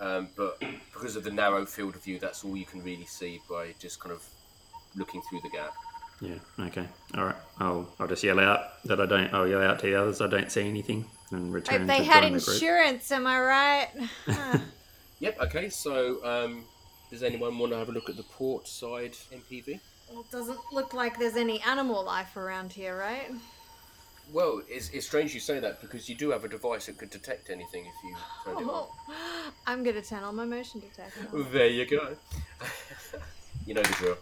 Um, 0.00 0.30
but 0.34 0.58
because 0.90 1.16
of 1.16 1.22
the 1.22 1.30
narrow 1.30 1.66
field 1.66 1.94
of 1.96 2.02
view, 2.02 2.18
that's 2.18 2.42
all 2.44 2.56
you 2.56 2.64
can 2.64 2.82
really 2.82 3.04
see 3.04 3.42
by 3.48 3.74
just 3.78 4.00
kind 4.00 4.12
of 4.12 4.26
looking 4.96 5.22
through 5.22 5.40
the 5.42 5.50
gap. 5.50 5.72
Yeah. 6.20 6.66
Okay. 6.66 6.86
All 7.16 7.24
right. 7.24 7.36
I'll 7.58 7.92
I'll 7.98 8.06
just 8.06 8.22
yell 8.22 8.38
out 8.40 8.82
that 8.84 9.00
I 9.00 9.06
don't. 9.06 9.32
I'll 9.34 9.46
yell 9.48 9.62
out 9.62 9.78
to 9.80 9.86
the 9.86 9.94
others. 9.96 10.20
I 10.20 10.26
don't 10.28 10.50
see 10.50 10.66
anything, 10.66 11.04
and 11.30 11.52
return. 11.52 11.80
Hope 11.80 11.88
they 11.88 11.98
to 11.98 12.04
had 12.04 12.22
join 12.22 12.32
the 12.34 12.38
group. 12.40 12.54
insurance, 12.54 13.12
am 13.12 13.26
I 13.26 13.40
right? 13.40 13.88
Huh. 14.26 14.58
Yep. 15.20 15.40
Okay. 15.42 15.68
So, 15.70 16.24
um, 16.24 16.64
does 17.10 17.22
anyone 17.22 17.56
want 17.58 17.72
to 17.72 17.78
have 17.78 17.88
a 17.88 17.92
look 17.92 18.10
at 18.10 18.16
the 18.16 18.24
port 18.24 18.66
side 18.68 19.16
MPV? 19.32 19.80
well, 20.10 20.20
it 20.20 20.30
doesn't 20.30 20.58
look 20.72 20.92
like 20.92 21.18
there's 21.18 21.36
any 21.36 21.60
animal 21.62 22.04
life 22.04 22.36
around 22.36 22.72
here, 22.72 22.98
right? 22.98 23.30
Well, 24.32 24.62
it's, 24.68 24.90
it's 24.90 25.06
strange 25.06 25.32
you 25.32 25.40
say 25.40 25.60
that 25.60 25.80
because 25.80 26.08
you 26.08 26.14
do 26.14 26.30
have 26.30 26.44
a 26.44 26.48
device 26.48 26.86
that 26.86 26.98
could 26.98 27.10
detect 27.10 27.48
anything 27.48 27.86
if 27.86 27.92
you 28.04 28.16
turned 28.44 28.60
it 28.60 28.64
on. 28.64 28.70
Oh, 28.70 29.52
I'm 29.66 29.82
gonna 29.82 30.02
turn 30.02 30.24
on 30.24 30.34
my 30.34 30.44
motion 30.44 30.80
detector. 30.80 31.42
There 31.52 31.68
you 31.68 31.86
go. 31.86 32.16
you 33.66 33.74
know 33.74 33.82
the 33.82 33.92
drill. 33.94 34.16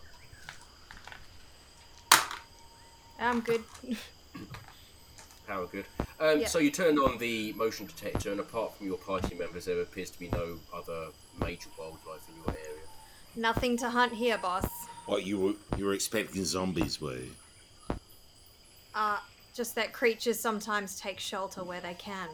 I'm 3.22 3.40
good. 3.40 3.62
Power 5.46 5.66
good. 5.66 5.84
Um, 6.20 6.40
Yeah. 6.40 6.46
So 6.46 6.58
you 6.58 6.70
turn 6.70 6.98
on 6.98 7.18
the 7.18 7.52
motion 7.52 7.86
detector, 7.86 8.30
and 8.30 8.40
apart 8.40 8.76
from 8.76 8.86
your 8.86 8.98
party 8.98 9.34
members, 9.34 9.64
there 9.66 9.80
appears 9.80 10.10
to 10.10 10.18
be 10.18 10.28
no 10.28 10.58
other 10.74 11.08
major 11.40 11.68
wildlife 11.78 12.28
in 12.28 12.36
your 12.36 12.50
area. 12.50 12.82
Nothing 13.34 13.76
to 13.78 13.88
hunt 13.88 14.12
here, 14.12 14.38
boss. 14.38 14.66
What 15.06 15.24
you 15.24 15.38
were 15.38 15.54
you 15.78 15.86
were 15.86 15.94
expecting 15.94 16.44
zombies, 16.44 17.00
were 17.00 17.16
you? 17.16 17.30
Uh, 18.94 19.18
just 19.54 19.74
that 19.74 19.92
creatures 19.92 20.38
sometimes 20.38 21.00
take 21.00 21.18
shelter 21.18 21.64
where 21.64 21.80
they 21.80 21.94
can. 21.94 22.28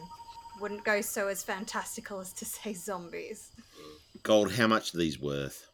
Wouldn't 0.61 0.85
go 0.85 1.01
so 1.01 1.29
as 1.29 1.43
fantastical 1.43 2.21
as 2.21 2.33
to 2.35 2.45
say 2.45 2.73
zombies. 2.75 3.51
Gold, 4.23 4.53
how 4.53 4.67
much 4.67 4.95
are 4.95 4.99
these 4.99 5.21
worth? 5.21 5.71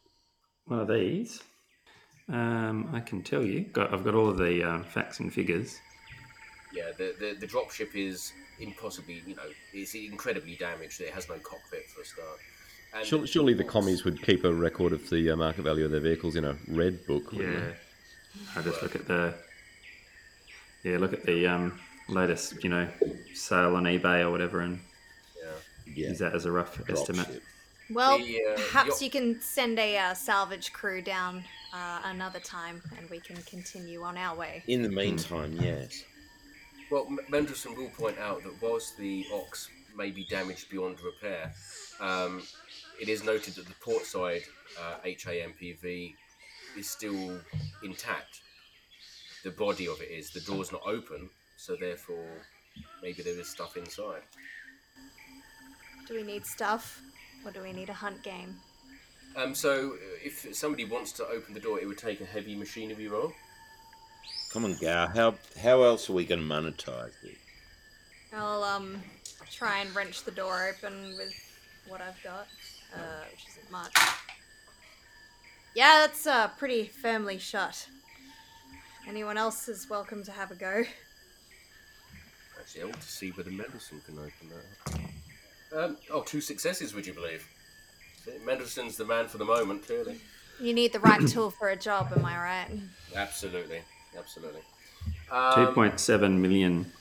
One 0.65 0.79
of 0.79 0.87
these. 0.87 1.41
Um, 2.27 2.89
I 2.93 2.99
can 3.01 3.21
tell 3.21 3.43
you. 3.43 3.61
Got, 3.61 3.93
I've 3.93 4.03
got 4.03 4.15
all 4.15 4.29
of 4.29 4.37
the 4.37 4.63
uh, 4.63 4.83
facts 4.83 5.19
and 5.19 5.31
figures. 5.31 5.79
Yeah, 6.73 6.91
the, 6.97 7.15
the 7.19 7.37
the 7.39 7.47
dropship 7.47 7.95
is 7.95 8.33
impossibly, 8.59 9.21
you 9.25 9.35
know, 9.35 9.43
it's 9.73 9.95
incredibly 9.95 10.55
damaged. 10.55 10.99
It 11.01 11.13
has 11.13 11.29
no 11.29 11.35
cockpit 11.35 11.85
for 11.87 12.01
a 12.01 12.05
start. 12.05 12.39
And 12.95 13.05
Surely, 13.05 13.27
surely 13.27 13.53
the 13.53 13.63
commies 13.63 14.03
would 14.05 14.21
keep 14.21 14.43
a 14.43 14.53
record 14.53 14.91
of 14.93 15.09
the 15.09 15.29
uh, 15.31 15.35
market 15.35 15.61
value 15.63 15.85
of 15.85 15.91
their 15.91 15.99
vehicles 15.99 16.35
in 16.35 16.45
a 16.45 16.55
red 16.67 17.05
book. 17.05 17.31
wouldn't 17.31 17.53
Yeah. 17.53 17.59
they? 17.59 18.59
I 18.59 18.61
just 18.63 18.81
look 18.81 18.95
at 18.95 19.07
the. 19.07 19.33
Yeah, 20.83 20.97
look 20.97 21.13
at 21.13 21.23
the 21.25 21.47
um, 21.47 21.79
latest, 22.09 22.63
you 22.63 22.69
know, 22.69 22.87
sale 23.33 23.75
on 23.75 23.83
eBay 23.83 24.21
or 24.21 24.31
whatever, 24.31 24.61
and 24.61 24.79
Yeah. 25.41 25.51
Yeah. 25.95 26.09
use 26.09 26.19
that 26.19 26.33
as 26.35 26.45
a 26.45 26.51
rough 26.51 26.79
estimate. 26.89 27.27
dropship. 27.27 27.41
Well, 27.89 28.17
The, 28.17 28.41
uh, 28.43 28.55
perhaps 28.55 28.99
the- 28.99 29.05
you 29.05 29.11
can 29.11 29.39
send 29.41 29.77
a 29.79 29.97
uh, 29.97 30.13
salvage 30.13 30.73
crew 30.73 31.01
down 31.01 31.43
uh, 31.73 32.01
another 32.05 32.39
time 32.39 32.81
and 32.97 33.09
we 33.09 33.19
can 33.19 33.35
continue 33.43 34.01
on 34.01 34.17
our 34.17 34.35
way. 34.35 34.63
In 34.67 34.81
the 34.81 34.89
meantime, 34.89 35.53
yes. 35.61 36.03
Well, 36.89 37.05
M- 37.09 37.19
Mendelssohn 37.29 37.75
will 37.75 37.89
point 37.89 38.17
out 38.17 38.43
that 38.43 38.53
whilst 38.61 38.97
the 38.97 39.25
ox 39.33 39.69
may 39.95 40.11
be 40.11 40.25
damaged 40.25 40.69
beyond 40.69 40.97
repair, 41.01 41.53
um, 41.99 42.41
it 42.99 43.09
is 43.09 43.23
noted 43.23 43.55
that 43.55 43.67
the 43.67 43.73
port 43.81 44.05
side 44.05 44.43
uh, 44.79 44.97
HAMPV 45.05 46.15
is 46.77 46.89
still 46.89 47.39
intact. 47.83 48.41
The 49.43 49.51
body 49.51 49.87
of 49.87 50.01
it 50.01 50.09
is. 50.09 50.31
The 50.31 50.39
door's 50.41 50.71
not 50.71 50.81
open, 50.85 51.29
so 51.57 51.75
therefore 51.75 52.27
maybe 53.01 53.21
there 53.21 53.39
is 53.39 53.47
stuff 53.47 53.77
inside. 53.77 54.21
Do 56.07 56.15
we 56.15 56.23
need 56.23 56.45
stuff? 56.45 57.01
Or 57.45 57.51
do 57.51 57.61
we 57.61 57.71
need 57.71 57.89
a 57.89 57.93
hunt 57.93 58.23
game? 58.23 58.57
Um, 59.35 59.53
so 59.53 59.95
if 60.23 60.47
somebody 60.55 60.85
wants 60.85 61.11
to 61.13 61.27
open 61.27 61.53
the 61.53 61.59
door, 61.59 61.79
it 61.79 61.85
would 61.85 61.97
take 61.97 62.21
a 62.21 62.25
heavy 62.25 62.55
machinery 62.55 63.07
roll. 63.07 63.33
Come 64.51 64.65
on, 64.65 64.75
Gal. 64.75 65.07
How 65.07 65.35
how 65.61 65.83
else 65.83 66.09
are 66.09 66.13
we 66.13 66.25
going 66.25 66.39
to 66.39 66.47
monetize 66.47 67.11
it? 67.23 67.37
I'll 68.33 68.63
um 68.63 69.01
try 69.51 69.79
and 69.79 69.93
wrench 69.95 70.23
the 70.23 70.31
door 70.31 70.69
open 70.69 71.13
with 71.17 71.33
what 71.87 72.01
I've 72.01 72.21
got, 72.23 72.47
uh, 72.93 73.25
which 73.29 73.45
isn't 73.49 73.71
much. 73.71 73.93
Yeah, 75.75 76.05
that's 76.05 76.25
uh, 76.25 76.47
pretty 76.57 76.85
firmly 76.87 77.37
shut. 77.37 77.87
Anyone 79.07 79.37
else 79.37 79.67
is 79.67 79.89
welcome 79.89 80.23
to 80.23 80.31
have 80.31 80.51
a 80.51 80.55
go. 80.55 80.83
Actually, 82.57 82.81
I 82.81 82.85
want 82.85 83.01
to 83.01 83.07
see 83.07 83.29
whether 83.31 83.51
Mendelssohn 83.51 84.01
can 84.05 84.17
open 84.17 84.49
that. 84.49 85.14
Up. 85.75 85.89
Um, 85.89 85.97
oh, 86.11 86.21
two 86.21 86.41
successes, 86.41 86.93
would 86.93 87.05
you 87.05 87.13
believe? 87.13 87.47
See, 88.23 88.31
Mendelssohn's 88.45 88.97
the 88.97 89.05
man 89.05 89.27
for 89.27 89.37
the 89.37 89.45
moment, 89.45 89.85
clearly. 89.85 90.19
You 90.59 90.73
need 90.73 90.93
the 90.93 90.99
right 90.99 91.27
tool 91.27 91.51
for 91.51 91.69
a 91.69 91.75
job, 91.75 92.11
am 92.15 92.25
I 92.25 92.37
right? 92.37 92.79
Absolutely, 93.15 93.81
absolutely. 94.17 94.61
Two 95.29 95.35
Um, 95.35 95.73
point 95.73 95.99
seven 95.99 96.41
million 96.41 96.91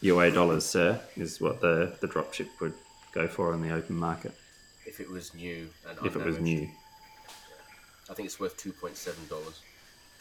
UA 0.00 0.30
dollars, 0.32 0.64
sir, 0.64 1.00
is 1.16 1.40
what 1.40 1.60
the 1.60 1.96
the 2.00 2.08
dropship 2.08 2.48
would 2.60 2.74
go 3.12 3.28
for 3.28 3.52
on 3.52 3.60
the 3.62 3.70
open 3.70 3.96
market 3.96 4.32
if 4.86 4.98
it 5.00 5.08
was 5.08 5.34
new 5.34 5.68
and 5.88 5.98
if 6.06 6.16
it 6.16 6.24
was 6.24 6.38
new. 6.40 6.68
I 8.10 8.14
think 8.14 8.26
it's 8.26 8.40
worth 8.40 8.56
two 8.56 8.72
point 8.72 8.96
seven 8.96 9.26
dollars. 9.28 9.60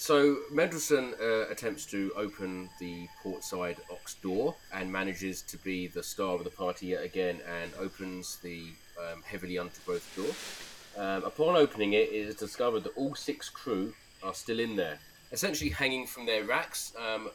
So 0.03 0.39
Mendelssohn 0.51 1.13
uh, 1.17 1.49
attempts 1.49 1.85
to 1.85 2.11
open 2.17 2.69
the 2.77 3.07
port 3.21 3.41
side 3.41 3.77
ox 3.89 4.15
door 4.15 4.53
and 4.73 4.91
manages 4.91 5.41
to 5.43 5.57
be 5.59 5.87
the 5.87 6.03
star 6.03 6.35
of 6.35 6.43
the 6.43 6.49
party 6.49 6.87
yet 6.87 7.05
again 7.05 7.39
and 7.61 7.71
opens 7.79 8.37
the 8.43 8.65
um, 8.99 9.23
heavily 9.23 9.57
undergrowth 9.57 10.05
door. 10.17 11.01
Um, 11.01 11.23
upon 11.23 11.55
opening 11.55 11.93
it, 11.93 12.09
it 12.09 12.15
is 12.15 12.35
discovered 12.35 12.83
that 12.83 12.97
all 12.97 13.15
six 13.15 13.47
crew 13.47 13.93
are 14.21 14.33
still 14.33 14.59
in 14.59 14.75
there, 14.75 14.99
essentially 15.31 15.69
hanging 15.69 16.05
from 16.05 16.25
their 16.25 16.43
racks. 16.43 16.91
Um, 16.99 17.29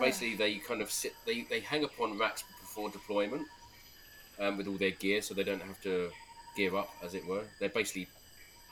basically, 0.00 0.34
they 0.34 0.56
kind 0.56 0.82
of 0.82 0.90
sit, 0.90 1.14
they, 1.24 1.42
they 1.42 1.60
hang 1.60 1.84
upon 1.84 2.18
racks 2.18 2.42
before 2.60 2.90
deployment 2.90 3.46
um, 4.40 4.56
with 4.56 4.66
all 4.66 4.76
their 4.76 4.90
gear, 4.90 5.22
so 5.22 5.34
they 5.34 5.44
don't 5.44 5.62
have 5.62 5.80
to 5.82 6.10
gear 6.56 6.74
up, 6.74 6.90
as 7.00 7.14
it 7.14 7.24
were. 7.24 7.44
They're 7.60 7.68
basically 7.68 8.08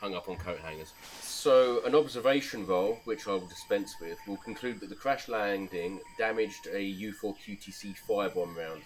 hung 0.01 0.15
up 0.15 0.29
on 0.29 0.37
coat 0.37 0.59
hangers. 0.59 0.93
So, 1.21 1.85
an 1.85 1.95
observation 1.95 2.67
roll, 2.67 3.01
which 3.05 3.27
I 3.27 3.33
will 3.33 3.47
dispense 3.47 3.97
with, 4.01 4.19
will 4.27 4.37
conclude 4.37 4.81
that 4.81 4.89
the 4.89 4.95
crash 4.95 5.29
landing 5.29 6.01
damaged 6.19 6.69
a 6.73 6.83
U 6.83 7.13
4 7.13 7.35
QTC 7.35 7.95
firebomb 8.09 8.57
round. 8.57 8.83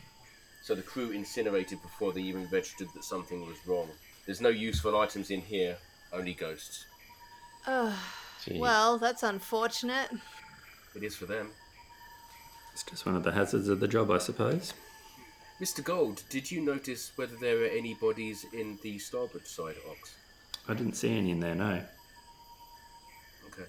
So, 0.62 0.74
the 0.74 0.82
crew 0.82 1.10
incinerated 1.10 1.82
before 1.82 2.12
they 2.12 2.22
even 2.22 2.46
registered 2.50 2.88
that 2.94 3.04
something 3.04 3.46
was 3.46 3.58
wrong. 3.66 3.88
There's 4.26 4.40
no 4.40 4.50
useful 4.50 4.98
items 4.98 5.30
in 5.30 5.40
here, 5.40 5.76
only 6.12 6.34
ghosts. 6.34 6.86
Ugh. 7.66 7.92
Well, 8.52 8.98
that's 8.98 9.22
unfortunate. 9.22 10.10
It 10.94 11.02
is 11.02 11.16
for 11.16 11.26
them. 11.26 11.50
It's 12.72 12.82
just 12.82 13.04
one 13.04 13.16
of 13.16 13.22
the 13.22 13.32
hazards 13.32 13.68
of 13.68 13.80
the 13.80 13.88
job, 13.88 14.10
I 14.10 14.18
suppose. 14.18 14.72
Mr. 15.60 15.84
Gold, 15.84 16.22
did 16.30 16.50
you 16.50 16.62
notice 16.62 17.12
whether 17.16 17.36
there 17.36 17.62
are 17.62 17.68
any 17.68 17.94
bodies 17.94 18.46
in 18.52 18.78
the 18.82 18.98
starboard 18.98 19.46
side 19.46 19.76
ox? 19.90 20.14
I 20.70 20.74
didn't 20.74 20.94
see 20.94 21.10
any 21.16 21.32
in 21.32 21.40
there, 21.40 21.56
no. 21.56 21.82
Okay. 23.46 23.64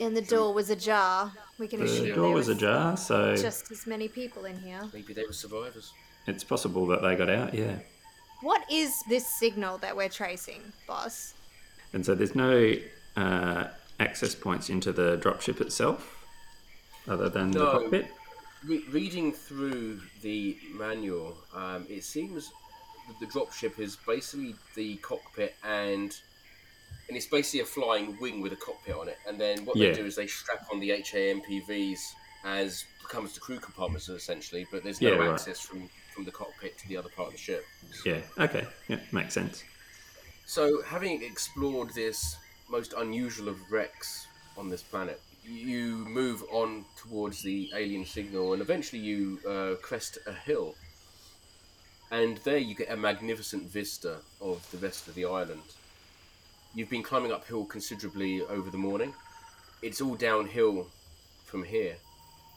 And 0.00 0.16
the 0.16 0.22
door 0.22 0.52
was 0.52 0.70
ajar. 0.70 1.32
We 1.58 1.68
can 1.68 1.78
The 1.78 1.84
assume 1.86 2.14
door 2.16 2.26
there 2.26 2.34
was 2.34 2.48
ajar, 2.48 2.96
so 2.96 3.36
just 3.36 3.70
as 3.70 3.86
many 3.86 4.08
people 4.08 4.44
in 4.44 4.58
here. 4.58 4.80
Maybe 4.92 5.12
they 5.14 5.24
were 5.24 5.32
survivors. 5.32 5.92
it's 6.26 6.42
possible 6.42 6.84
that 6.88 7.00
they 7.02 7.14
got 7.14 7.30
out, 7.30 7.54
yeah. 7.54 7.76
What 8.40 8.64
is 8.70 8.92
this 9.08 9.24
signal 9.24 9.78
that 9.78 9.96
we're 9.96 10.08
tracing, 10.08 10.62
boss? 10.88 11.34
And 11.92 12.04
so 12.04 12.16
there's 12.16 12.34
no 12.34 12.74
uh, 13.16 13.68
access 14.00 14.34
points 14.34 14.68
into 14.68 14.90
the 14.92 15.16
dropship 15.18 15.60
itself, 15.60 16.26
other 17.06 17.28
than 17.28 17.52
the 17.52 17.60
No. 17.60 17.70
cockpit. 17.78 18.06
Re- 18.66 18.84
reading 18.90 19.32
through 19.32 20.00
the 20.22 20.56
manual, 20.74 21.36
um, 21.54 21.86
it 21.88 22.02
seems 22.02 22.48
that 22.48 22.54
the 23.20 23.26
dropship 23.26 23.78
is 23.78 23.96
basically 23.96 24.60
the 24.74 24.98
cockpit 24.98 25.56
and 25.62 26.14
and 27.08 27.16
it's 27.16 27.26
basically 27.26 27.60
a 27.60 27.66
flying 27.66 28.18
wing 28.18 28.40
with 28.40 28.52
a 28.52 28.56
cockpit 28.56 28.94
on 28.94 29.08
it. 29.08 29.18
And 29.26 29.40
then 29.40 29.64
what 29.64 29.78
Yeah. 29.78 29.88
they 29.90 29.90
do 29.90 30.06
is 30.06 30.16
they 30.16 30.26
strap 30.26 30.60
on 30.72 30.80
the 30.80 30.90
HAMPVs 30.90 32.16
as 32.44 32.86
becomes 33.00 33.34
the 33.34 33.40
crew 33.40 33.60
compartments 33.60 34.08
essentially, 34.08 34.64
but 34.70 34.82
there's 34.84 35.00
Yeah, 35.00 35.10
no 35.10 35.20
right. 35.20 35.40
access 35.40 35.60
from 35.60 35.90
from 36.14 36.24
the 36.24 36.32
cockpit 36.32 36.78
to 36.78 36.88
the 36.88 36.96
other 36.96 37.08
part 37.10 37.28
of 37.28 37.32
the 37.34 37.38
ship. 37.38 37.70
Yeah, 38.04 38.22
okay, 38.38 38.66
yeah, 38.88 39.00
makes 39.12 39.34
sense. 39.34 39.64
So, 40.44 40.82
having 40.82 41.22
explored 41.22 41.94
this 41.94 42.36
most 42.68 42.92
unusual 42.96 43.48
of 43.48 43.70
wrecks 43.70 44.28
on 44.56 44.68
this 44.68 44.82
planet, 44.82 45.24
you 45.42 46.04
move 46.06 46.42
on 46.50 46.86
towards 46.94 47.42
the 47.42 47.72
alien 47.74 48.04
signal 48.04 48.52
and 48.52 48.62
eventually 48.62 49.02
you 49.02 49.40
uh, 49.48 49.76
crest 49.82 50.18
a 50.26 50.32
hill. 50.34 50.78
And 52.12 52.36
there 52.44 52.58
you 52.58 52.76
get 52.76 52.92
a 52.92 52.96
magnificent 52.96 53.64
vista 53.64 54.18
of 54.40 54.70
the 54.70 54.78
rest 54.78 55.08
of 55.08 55.16
the 55.16 55.24
island. 55.24 55.62
You've 56.74 56.90
been 56.90 57.02
climbing 57.02 57.32
uphill 57.32 57.64
considerably 57.64 58.42
over 58.42 58.70
the 58.70 58.78
morning. 58.78 59.12
It's 59.82 60.00
all 60.00 60.14
downhill 60.14 60.86
from 61.44 61.64
here, 61.64 61.96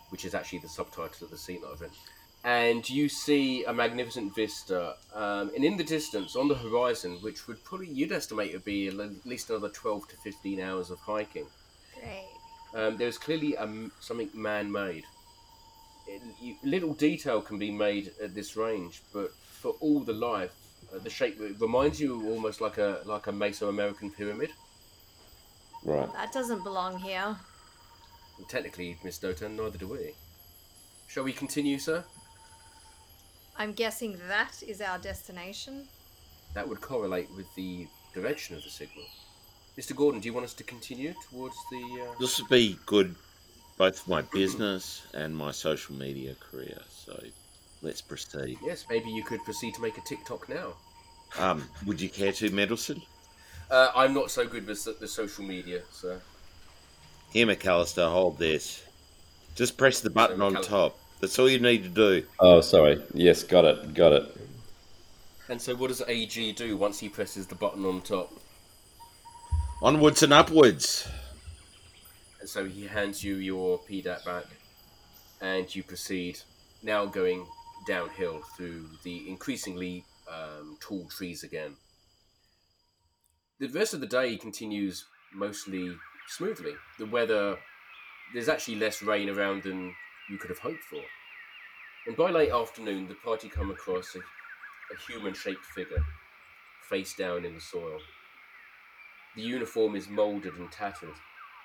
which 0.10 0.26
is 0.26 0.36
actually 0.36 0.60
the 0.60 0.70
subtitle 0.70 1.26
of 1.26 1.32
the 1.32 1.38
scene 1.38 1.62
that 1.62 1.70
I've 1.74 1.82
written 1.82 1.98
and 2.46 2.88
you 2.88 3.10
see 3.10 3.64
a 3.64 3.74
magnificent 3.74 4.34
vista. 4.36 4.96
Um, 5.14 5.52
and 5.56 5.66
in 5.66 5.78
the 5.78 5.84
distance, 5.84 6.36
on 6.36 6.48
the 6.48 6.56
horizon, 6.56 7.18
which 7.22 7.48
would 7.48 7.62
probably 7.66 7.88
you'd 7.88 8.12
estimate 8.12 8.54
would 8.54 8.64
be 8.64 8.88
at 8.88 9.26
least 9.26 9.50
another 9.50 9.70
twelve 9.70 10.08
to 10.10 10.16
fifteen 10.18 10.62
hours 10.62 10.92
of 10.92 11.00
hiking. 11.00 11.48
Great. 12.00 12.28
Um, 12.76 12.98
there's 12.98 13.18
clearly 13.18 13.58
um, 13.58 13.92
something 14.00 14.30
man-made. 14.34 15.06
It, 16.08 16.22
you, 16.40 16.56
little 16.64 16.94
detail 16.94 17.42
can 17.42 17.58
be 17.58 17.72
made 17.72 18.12
at 18.22 18.36
this 18.36 18.56
range, 18.56 19.02
but 19.12 19.32
for 19.66 19.76
all 19.80 20.02
the 20.02 20.14
life, 20.14 20.54
uh, 20.94 21.00
the 21.00 21.10
shape 21.10 21.42
it 21.42 21.60
reminds 21.60 22.00
you 22.00 22.30
almost 22.30 22.62
like 22.62 22.78
a 22.78 23.02
like 23.06 23.26
a 23.26 23.32
Mesoamerican 23.32 24.16
pyramid. 24.16 24.52
Right. 25.84 26.12
That 26.14 26.32
doesn't 26.32 26.64
belong 26.64 27.00
here. 27.00 27.36
And 28.38 28.48
technically, 28.48 28.96
Miss 29.04 29.18
Dotan, 29.18 29.56
neither 29.56 29.80
do 29.80 29.88
we. 29.88 30.14
Shall 31.08 31.24
we 31.24 31.34
continue, 31.34 31.80
sir? 31.80 32.04
I'm 33.58 33.74
guessing 33.74 34.20
that 34.28 34.62
is 34.62 34.82
our 34.82 35.00
destination. 35.00 35.88
That 36.54 36.70
would 36.70 36.82
correlate 36.82 37.30
with 37.36 37.48
the 37.56 37.88
direction 38.14 38.56
of 38.56 38.64
the 38.64 38.70
signal. 38.70 39.06
Mr. 39.80 39.96
Gordon, 39.96 40.22
do 40.22 40.28
you 40.28 40.34
want 40.34 40.46
us 40.46 40.54
to 40.54 40.64
continue 40.64 41.16
towards 41.32 41.56
the? 41.72 41.84
Uh... 42.04 42.20
This 42.20 42.40
would 42.40 42.50
be 42.50 42.78
good 42.86 43.16
both 43.78 43.98
for 43.98 44.12
my 44.12 44.22
business 44.22 45.02
and 45.16 45.36
my 45.36 45.50
social 45.50 45.96
media 45.96 46.36
career. 46.36 46.82
So 46.90 47.20
let's 47.82 48.02
proceed. 48.02 48.58
Yes, 48.64 48.86
maybe 48.90 49.10
you 49.10 49.24
could 49.24 49.44
proceed 49.44 49.74
to 49.76 49.82
make 49.82 49.98
a 49.98 50.02
TikTok 50.02 50.50
now. 50.50 50.74
Um, 51.38 51.68
would 51.86 52.00
you 52.00 52.10
care 52.10 52.32
to, 52.34 52.50
Mendelssohn? 52.52 53.02
Uh, 53.70 53.92
I'm 53.96 54.14
not 54.14 54.32
so 54.32 54.46
good 54.48 54.66
with 54.68 54.84
the- 54.84 54.94
the 54.94 55.08
social 55.08 55.44
media, 55.44 55.82
so 55.92 56.22
Here, 57.32 57.46
McAllister, 57.48 58.10
hold 58.10 58.38
this. 58.40 58.82
Just 59.56 59.76
press 59.78 60.00
the 60.00 60.10
button 60.10 60.42
on 60.42 60.62
top. 60.62 60.98
That's 61.20 61.38
all 61.40 61.50
you 61.50 61.60
need 61.60 61.84
to 61.84 61.90
do. 61.90 62.26
Oh, 62.40 62.62
sorry. 62.62 63.02
Yes, 63.14 63.44
got 63.44 63.66
it. 63.66 63.94
Got 63.94 64.14
it. 64.14 64.38
and 65.50 65.62
so 65.62 65.76
what 65.76 65.90
does 65.90 66.02
AG 66.08 66.52
do 66.54 66.76
once 66.78 67.00
he 67.00 67.08
presses 67.10 67.46
the 67.48 67.56
button 67.56 67.86
on 67.86 68.02
top? 68.02 68.32
Onwards 69.82 70.24
and 70.24 70.34
upwards. 70.34 71.08
And 72.40 72.50
so 72.50 72.66
he 72.66 72.88
hands 72.88 73.24
you 73.24 73.36
your 73.36 73.80
PDAT 73.80 74.24
back, 74.26 74.46
and 75.42 75.74
you 75.76 75.84
proceed 75.84 76.40
now 76.84 77.06
going 77.06 77.46
downhill 77.86 78.42
through 78.56 78.88
the 79.04 79.30
increasingly 79.30 80.06
um, 80.32 80.78
tall 80.80 81.08
trees 81.10 81.44
again. 81.44 81.76
The 83.60 83.68
rest 83.68 83.94
of 83.94 84.02
the 84.02 84.08
day 84.08 84.36
continues 84.38 85.06
mostly 85.34 85.96
smoothly. 86.28 86.74
The 87.00 87.06
weather, 87.06 87.58
there's 88.34 88.50
actually 88.50 88.76
less 88.76 89.02
rain 89.02 89.30
around 89.30 89.64
than 89.64 89.94
you 90.30 90.38
could 90.38 90.50
have 90.50 90.60
hoped 90.60 90.84
for. 90.84 91.02
And 92.08 92.16
by 92.16 92.32
late 92.32 92.52
afternoon, 92.52 93.08
the 93.08 93.16
party 93.16 93.50
come 93.50 93.72
across 93.72 94.16
a, 94.16 94.20
a 94.20 94.98
human 95.08 95.34
shaped 95.34 95.66
figure, 95.66 96.04
face 96.90 97.16
down 97.16 97.46
in 97.46 97.56
the 97.56 97.62
soil. 97.62 98.00
The 99.36 99.42
uniform 99.42 99.96
is 99.96 100.08
moulded 100.08 100.56
and 100.56 100.72
tattered, 100.72 101.16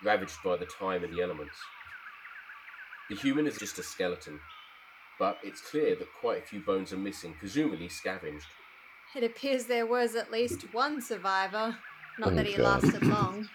ravaged 0.02 0.38
by 0.44 0.56
the 0.56 0.66
time 0.66 1.04
and 1.04 1.14
the 1.14 1.22
elements. 1.22 1.56
The 3.10 3.16
human 3.16 3.46
is 3.46 3.58
just 3.58 3.78
a 3.78 3.82
skeleton, 3.82 4.40
but 5.20 5.38
it's 5.44 5.60
clear 5.60 5.94
that 5.96 6.12
quite 6.12 6.42
a 6.42 6.46
few 6.46 6.60
bones 6.64 6.92
are 6.92 6.98
missing, 6.98 7.36
presumably 7.38 7.88
scavenged. 7.90 8.48
It 9.14 9.22
appears 9.22 9.66
there 9.66 9.86
was 9.86 10.16
at 10.16 10.30
least 10.30 10.72
one 10.72 11.02
survivor. 11.02 11.84
Not 12.16 12.34
Oh, 12.34 12.36
that 12.36 12.46
he 12.46 12.56
God. 12.56 12.58
lasted 12.58 13.04
long. 13.04 13.50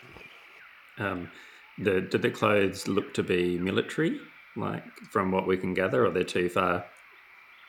Um, 0.98 1.32
the 1.78 2.02
did 2.02 2.22
the 2.22 2.32
clothes 2.32 2.88
look 2.88 3.14
to 3.16 3.24
be 3.24 3.60
military, 3.60 4.20
like 4.56 4.84
from 5.12 5.32
what 5.32 5.48
we 5.48 5.58
can 5.58 5.74
gather, 5.74 6.06
or 6.06 6.12
they're 6.12 6.24
too 6.24 6.50
far? 6.50 6.90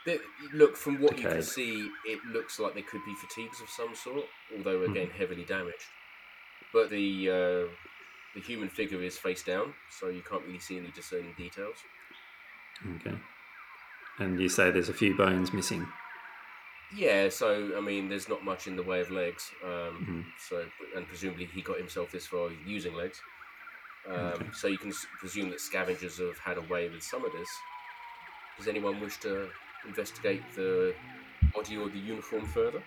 They, 0.04 0.20
look, 0.52 0.76
from 0.76 1.00
what 1.00 1.18
you 1.18 1.26
can 1.26 1.42
see, 1.42 1.90
it 2.04 2.24
looks 2.24 2.58
like 2.58 2.74
they 2.74 2.82
could 2.82 3.04
be 3.04 3.14
fatigues 3.16 3.60
of 3.60 3.68
some 3.68 3.94
sort, 3.94 4.26
although 4.54 4.82
Hmm. 4.84 4.92
again 4.92 5.10
heavily 5.10 5.44
damaged. 5.44 5.92
But 6.72 6.90
the 6.90 7.30
uh, 7.30 7.76
the 8.34 8.40
human 8.42 8.70
figure 8.70 9.02
is 9.02 9.18
face 9.18 9.44
down, 9.44 9.74
so 9.90 10.08
you 10.08 10.22
can't 10.22 10.44
really 10.46 10.60
see 10.60 10.78
any 10.78 10.92
discerning 10.92 11.34
details. 11.34 11.78
Okay. 12.96 13.16
And 14.18 14.40
you 14.40 14.48
say 14.48 14.70
there's 14.70 14.88
a 14.88 14.94
few 14.94 15.16
bones 15.16 15.52
missing. 15.52 15.86
Yeah, 16.94 17.28
so 17.28 17.76
I 17.76 17.80
mean, 17.80 18.08
there's 18.08 18.28
not 18.28 18.44
much 18.44 18.66
in 18.66 18.76
the 18.76 18.82
way 18.82 19.00
of 19.00 19.10
legs. 19.10 19.50
Um, 19.62 19.94
Mhm. 20.06 20.24
So, 20.48 20.66
and 20.94 21.06
presumably 21.06 21.46
he 21.46 21.60
got 21.60 21.78
himself 21.78 22.10
this 22.12 22.26
far 22.26 22.50
using 22.64 22.94
legs. 22.94 23.20
Um, 24.08 24.52
So 24.52 24.68
you 24.68 24.78
can 24.78 24.92
presume 25.18 25.50
that 25.50 25.60
scavengers 25.60 26.18
have 26.18 26.38
had 26.38 26.58
a 26.58 26.62
way 26.62 26.88
with 26.88 27.02
some 27.02 27.24
of 27.24 27.32
this. 27.32 27.48
Does 28.56 28.68
anyone 28.68 29.00
wish 29.00 29.16
to 29.18 29.50
investigate 29.84 30.42
the 30.54 30.94
body 31.52 31.76
or 31.76 31.88
the 31.88 31.98
uniform 31.98 32.46
further? 32.46 32.82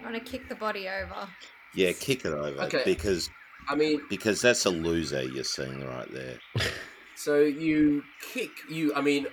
I 0.00 0.02
want 0.04 0.14
to 0.14 0.20
kick 0.30 0.48
the 0.48 0.54
body 0.54 0.88
over. 0.88 1.28
Yeah, 1.74 1.92
kick 1.92 2.24
it 2.24 2.32
over 2.32 2.62
Okay. 2.64 2.82
because 2.84 3.28
I 3.68 3.74
mean, 3.74 4.00
because 4.08 4.40
that's 4.40 4.64
a 4.66 4.70
loser 4.70 5.22
you're 5.22 5.44
seeing 5.44 5.84
right 5.84 6.10
there. 6.10 6.38
so 7.16 7.40
you 7.40 8.04
kick 8.32 8.50
you. 8.70 8.94
I 8.94 9.00
mean, 9.00 9.26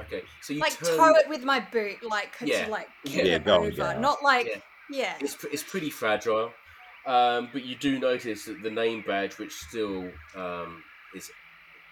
okay. 0.00 0.22
So 0.40 0.52
you 0.52 0.60
like 0.60 0.78
turn. 0.78 0.96
toe 0.96 1.14
it 1.16 1.28
with 1.28 1.44
my 1.44 1.60
boot, 1.60 2.02
like 2.02 2.32
Yeah. 2.40 2.64
to 2.66 2.70
like 2.70 2.88
Yeah, 3.04 3.22
kick 3.22 3.26
it 3.26 3.44
go 3.44 3.54
on, 3.56 3.60
over, 3.66 3.70
go 3.76 3.84
on. 3.86 4.00
not 4.00 4.22
like 4.22 4.46
Yeah. 4.46 4.60
yeah. 4.90 5.14
It's, 5.20 5.34
pr- 5.36 5.48
it's 5.52 5.62
pretty 5.62 5.90
fragile, 5.90 6.52
um, 7.06 7.48
but 7.52 7.64
you 7.64 7.76
do 7.76 7.98
notice 7.98 8.44
that 8.46 8.62
the 8.62 8.70
name 8.70 9.02
badge, 9.06 9.38
which 9.38 9.52
still 9.52 10.10
um, 10.34 10.82
is 11.14 11.30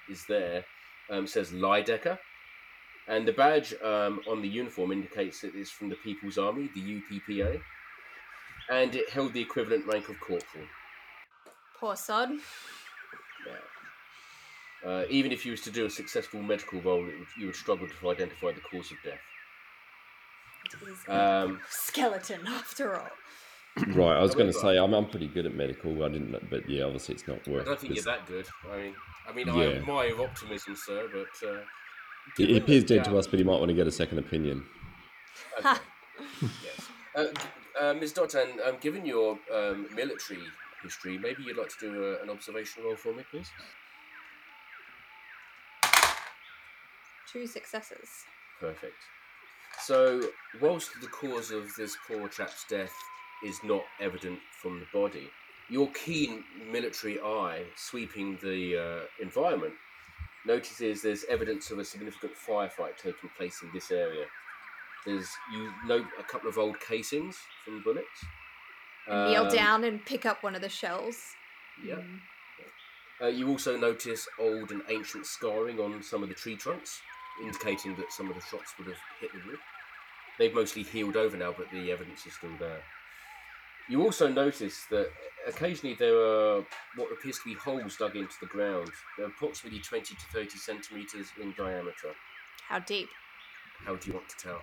is 0.08 0.24
there, 0.26 0.64
um, 1.10 1.26
says 1.26 1.50
Lydecker, 1.52 2.18
and 3.08 3.26
the 3.26 3.32
badge 3.32 3.74
um, 3.82 4.20
on 4.28 4.42
the 4.42 4.48
uniform 4.48 4.90
indicates 4.92 5.40
that 5.42 5.54
it's 5.54 5.70
from 5.70 5.88
the 5.88 5.96
People's 5.96 6.38
Army, 6.38 6.68
the 6.74 6.80
UPPA, 7.00 7.60
and 8.70 8.94
it 8.96 9.08
held 9.10 9.32
the 9.32 9.40
equivalent 9.40 9.86
rank 9.86 10.08
of 10.08 10.18
corporal. 10.20 10.64
Poor 11.78 11.96
sod. 11.96 12.30
Yeah. 13.46 13.54
Uh, 14.84 15.04
even 15.10 15.30
if 15.30 15.44
you 15.44 15.50
was 15.50 15.60
to 15.62 15.70
do 15.70 15.84
a 15.86 15.90
successful 15.90 16.42
medical 16.42 16.80
role, 16.80 17.06
it 17.06 17.18
would, 17.18 17.28
you 17.38 17.46
would 17.46 17.56
struggle 17.56 17.86
to 17.86 18.10
identify 18.10 18.52
the 18.52 18.60
cause 18.60 18.90
of 18.90 18.98
death. 19.04 19.20
Um, 21.08 21.60
skeleton 21.68 22.46
after 22.46 22.96
all. 22.96 23.10
Right, 23.94 24.16
I 24.16 24.20
was 24.20 24.34
going 24.34 24.48
to 24.48 24.52
say 24.52 24.76
I'm, 24.76 24.92
I'm 24.94 25.06
pretty 25.08 25.28
good 25.28 25.46
at 25.46 25.54
medical. 25.54 26.02
I 26.02 26.08
didn't, 26.08 26.50
but 26.50 26.68
yeah, 26.68 26.84
obviously 26.84 27.14
it's 27.14 27.26
not 27.28 27.46
worth. 27.46 27.62
I 27.62 27.64
don't 27.66 27.80
think 27.80 27.94
you're 27.94 28.04
that 28.04 28.26
good. 28.26 28.46
I 28.70 28.76
mean, 28.76 28.94
I 29.28 29.32
mean, 29.32 29.48
I 29.48 29.76
admire 29.76 30.08
your 30.08 30.24
optimism, 30.24 30.74
sir, 30.76 31.08
but 31.12 31.48
uh, 31.48 31.60
He, 32.36 32.46
he 32.46 32.56
appears 32.56 32.84
that, 32.84 32.94
dead 32.96 33.04
to 33.04 33.14
uh, 33.14 33.20
us, 33.20 33.28
but 33.28 33.38
he 33.38 33.44
might 33.44 33.58
want 33.58 33.68
to 33.68 33.74
get 33.74 33.86
a 33.86 33.92
second 33.92 34.18
opinion. 34.18 34.64
Okay. 35.58 35.80
yes. 36.42 36.90
Uh, 37.14 37.26
uh, 37.80 37.94
Ms. 37.94 38.12
Dotan, 38.12 38.66
um, 38.66 38.76
given 38.80 39.06
your 39.06 39.38
um, 39.54 39.86
military 39.94 40.42
history, 40.82 41.16
maybe 41.16 41.44
you'd 41.44 41.56
like 41.56 41.68
to 41.68 41.80
do 41.80 42.04
a, 42.04 42.22
an 42.22 42.30
observation 42.30 42.82
role 42.82 42.96
for 42.96 43.14
me, 43.14 43.22
please? 43.30 43.50
Two 47.32 47.46
successes. 47.46 48.08
Perfect. 48.58 48.96
So, 49.80 50.20
whilst 50.60 50.90
the 51.00 51.06
cause 51.06 51.50
of 51.50 51.74
this 51.76 51.96
poor 52.06 52.28
chap's 52.28 52.64
death 52.68 52.92
is 53.44 53.58
not 53.64 53.82
evident 54.00 54.38
from 54.60 54.80
the 54.80 54.86
body, 54.92 55.30
your 55.68 55.88
keen 55.92 56.44
military 56.70 57.20
eye 57.20 57.64
sweeping 57.76 58.36
the 58.42 58.76
uh, 58.76 59.22
environment 59.22 59.74
notices 60.44 61.02
there's 61.02 61.24
evidence 61.28 61.70
of 61.70 61.78
a 61.78 61.84
significant 61.84 62.32
firefight 62.34 62.96
taking 62.96 63.30
place 63.36 63.62
in 63.62 63.70
this 63.72 63.90
area. 63.90 64.24
There's 65.06 65.28
you 65.52 65.70
note 65.86 66.06
a 66.18 66.22
couple 66.24 66.48
of 66.48 66.58
old 66.58 66.78
casings 66.80 67.36
from 67.64 67.82
bullets. 67.82 68.06
And 69.06 69.30
kneel 69.30 69.44
Um, 69.44 69.54
down 69.54 69.84
and 69.84 70.04
pick 70.04 70.26
up 70.26 70.42
one 70.42 70.54
of 70.54 70.60
the 70.60 70.68
shells. 70.68 71.16
Yeah. 71.82 71.96
Mm. 71.96 72.20
Uh, 73.22 73.26
you 73.26 73.48
also 73.48 73.76
notice 73.76 74.26
old 74.38 74.72
and 74.72 74.82
ancient 74.88 75.26
scarring 75.26 75.78
on 75.78 76.02
some 76.02 76.22
of 76.22 76.30
the 76.30 76.34
tree 76.34 76.56
trunks, 76.56 77.02
indicating 77.42 77.96
that 77.96 78.12
some 78.12 78.28
of 78.28 78.34
the 78.34 78.42
shots 78.42 78.74
would 78.78 78.88
have 78.88 78.98
hit 79.20 79.32
the 79.32 79.40
wood. 79.46 79.58
They've 80.38 80.54
mostly 80.54 80.82
healed 80.82 81.16
over 81.16 81.36
now, 81.36 81.54
but 81.56 81.70
the 81.70 81.90
evidence 81.90 82.26
is 82.26 82.34
still 82.34 82.56
there. 82.58 82.82
You 83.88 84.02
also 84.02 84.28
notice 84.28 84.86
that 84.90 85.10
occasionally 85.46 85.96
there 85.98 86.16
are 86.16 86.64
what 86.96 87.12
appears 87.12 87.38
to 87.38 87.44
be 87.44 87.54
holes 87.54 87.96
dug 87.96 88.16
into 88.16 88.34
the 88.40 88.46
ground. 88.46 88.90
They're 89.18 89.26
approximately 89.26 89.80
20 89.80 90.14
to 90.14 90.20
30 90.32 90.58
centimetres 90.58 91.28
in 91.40 91.52
diameter. 91.56 92.14
How 92.68 92.78
deep? 92.78 93.08
How 93.84 93.96
do 93.96 94.06
you 94.08 94.14
want 94.14 94.28
to 94.28 94.36
tell? 94.36 94.62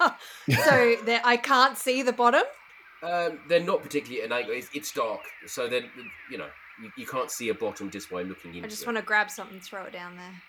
so 0.64 0.96
there, 1.04 1.20
I 1.24 1.36
can't 1.36 1.76
see 1.76 2.02
the 2.02 2.12
bottom. 2.12 2.42
Um, 3.02 3.40
they're 3.48 3.60
not 3.60 3.82
particularly 3.82 4.22
at 4.22 4.26
an 4.26 4.32
angle. 4.32 4.54
It's, 4.54 4.68
it's 4.74 4.92
dark, 4.92 5.20
so 5.46 5.68
then 5.68 5.84
you 6.30 6.38
know 6.38 6.48
you, 6.82 6.90
you 6.96 7.06
can't 7.06 7.30
see 7.30 7.48
a 7.48 7.54
bottom 7.54 7.90
just 7.90 8.10
by 8.10 8.22
looking 8.22 8.54
into 8.54 8.66
I 8.66 8.68
just 8.68 8.82
it. 8.82 8.86
want 8.86 8.98
to 8.98 9.04
grab 9.04 9.30
something 9.30 9.56
and 9.56 9.62
throw 9.62 9.84
it 9.84 9.92
down 9.92 10.16
there, 10.16 10.42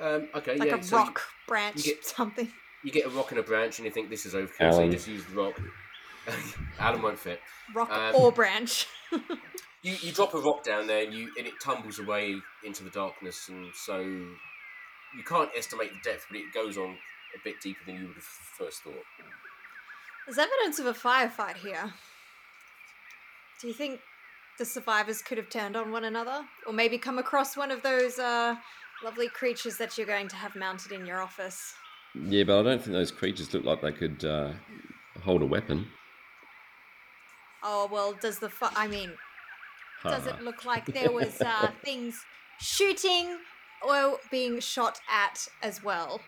Um, 0.00 0.28
okay, 0.34 0.56
like 0.56 0.68
yeah. 0.68 0.76
a 0.76 0.82
so 0.82 0.96
you- 0.96 1.02
rock 1.04 1.22
branch, 1.46 1.84
get- 1.84 2.04
something. 2.04 2.50
You 2.84 2.92
get 2.92 3.06
a 3.06 3.10
rock 3.10 3.32
and 3.32 3.40
a 3.40 3.42
branch, 3.42 3.78
and 3.78 3.86
you 3.86 3.90
think 3.90 4.08
this 4.08 4.24
is 4.24 4.34
overkill, 4.34 4.72
so 4.72 4.82
you 4.84 4.92
just 4.92 5.08
use 5.08 5.24
the 5.24 5.34
rock. 5.34 5.60
Alan 6.78 7.02
won't 7.02 7.18
fit. 7.18 7.40
Rock 7.74 7.90
um, 7.90 8.14
or 8.14 8.30
branch. 8.32 8.86
You, 9.82 9.94
you 10.02 10.12
drop 10.12 10.34
a 10.34 10.38
rock 10.38 10.64
down 10.64 10.88
there, 10.88 11.04
and 11.04 11.14
you 11.14 11.30
and 11.38 11.46
it 11.46 11.54
tumbles 11.62 12.00
away 12.00 12.34
into 12.64 12.82
the 12.82 12.90
darkness, 12.90 13.48
and 13.48 13.72
so 13.74 14.00
you 14.00 15.22
can't 15.24 15.50
estimate 15.56 15.90
the 15.92 16.10
depth, 16.10 16.26
but 16.28 16.36
it 16.38 16.52
goes 16.52 16.76
on 16.76 16.90
a 16.90 17.38
bit 17.44 17.60
deeper 17.62 17.80
than 17.86 17.94
you 17.94 18.08
would 18.08 18.16
have 18.16 18.24
first 18.24 18.82
thought. 18.82 19.04
There's 20.26 20.38
evidence 20.38 20.80
of 20.80 20.86
a 20.86 20.92
firefight 20.94 21.56
here. 21.56 21.92
Do 23.60 23.68
you 23.68 23.72
think 23.72 24.00
the 24.58 24.64
survivors 24.64 25.22
could 25.22 25.38
have 25.38 25.48
turned 25.48 25.76
on 25.76 25.92
one 25.92 26.04
another, 26.04 26.44
or 26.66 26.72
maybe 26.72 26.98
come 26.98 27.18
across 27.18 27.56
one 27.56 27.70
of 27.70 27.82
those 27.82 28.18
uh, 28.18 28.56
lovely 29.02 29.28
creatures 29.28 29.76
that 29.78 29.96
you're 29.96 30.06
going 30.06 30.28
to 30.28 30.36
have 30.36 30.54
mounted 30.56 30.92
in 30.92 31.06
your 31.06 31.20
office? 31.22 31.74
Yeah, 32.14 32.44
but 32.44 32.60
I 32.60 32.62
don't 32.62 32.82
think 32.82 32.92
those 32.92 33.12
creatures 33.12 33.52
look 33.54 33.64
like 33.64 33.80
they 33.82 33.92
could 33.92 34.24
uh, 34.24 34.52
hold 35.22 35.42
a 35.42 35.46
weapon. 35.46 35.86
Oh 37.62 37.88
well, 37.90 38.12
does 38.20 38.38
the 38.38 38.48
fi- 38.48 38.72
I 38.76 38.86
mean, 38.86 39.12
does 40.04 40.26
it 40.26 40.40
look 40.42 40.64
like 40.64 40.86
there 40.86 41.10
was 41.12 41.40
uh, 41.40 41.70
things 41.84 42.24
shooting 42.60 43.38
or 43.86 44.18
being 44.30 44.60
shot 44.60 45.00
at 45.10 45.46
as 45.62 45.82
well? 45.82 46.20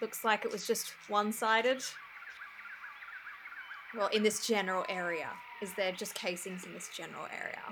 Looks 0.00 0.24
like 0.24 0.44
it 0.44 0.52
was 0.52 0.66
just 0.66 0.92
one-sided. 1.08 1.82
Well, 3.96 4.08
in 4.08 4.22
this 4.22 4.46
general 4.46 4.84
area, 4.90 5.28
is 5.62 5.72
there 5.74 5.92
just 5.92 6.14
casings 6.14 6.64
in 6.66 6.72
this 6.74 6.90
general 6.94 7.26
area? 7.32 7.62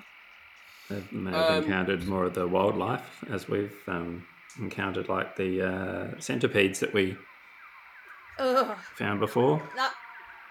They 0.88 1.02
may 1.16 1.32
have 1.32 1.50
Um, 1.50 1.64
encountered 1.64 2.06
more 2.06 2.24
of 2.24 2.34
the 2.34 2.46
wildlife 2.48 3.22
as 3.30 3.46
we've 3.48 3.76
um, 3.86 4.26
encountered, 4.58 5.08
like 5.08 5.36
the 5.36 5.62
uh, 5.62 6.20
centipedes 6.20 6.80
that 6.80 6.92
we 6.94 7.16
Ugh. 8.38 8.76
found 8.96 9.20
before. 9.20 9.62
No, 9.76 9.88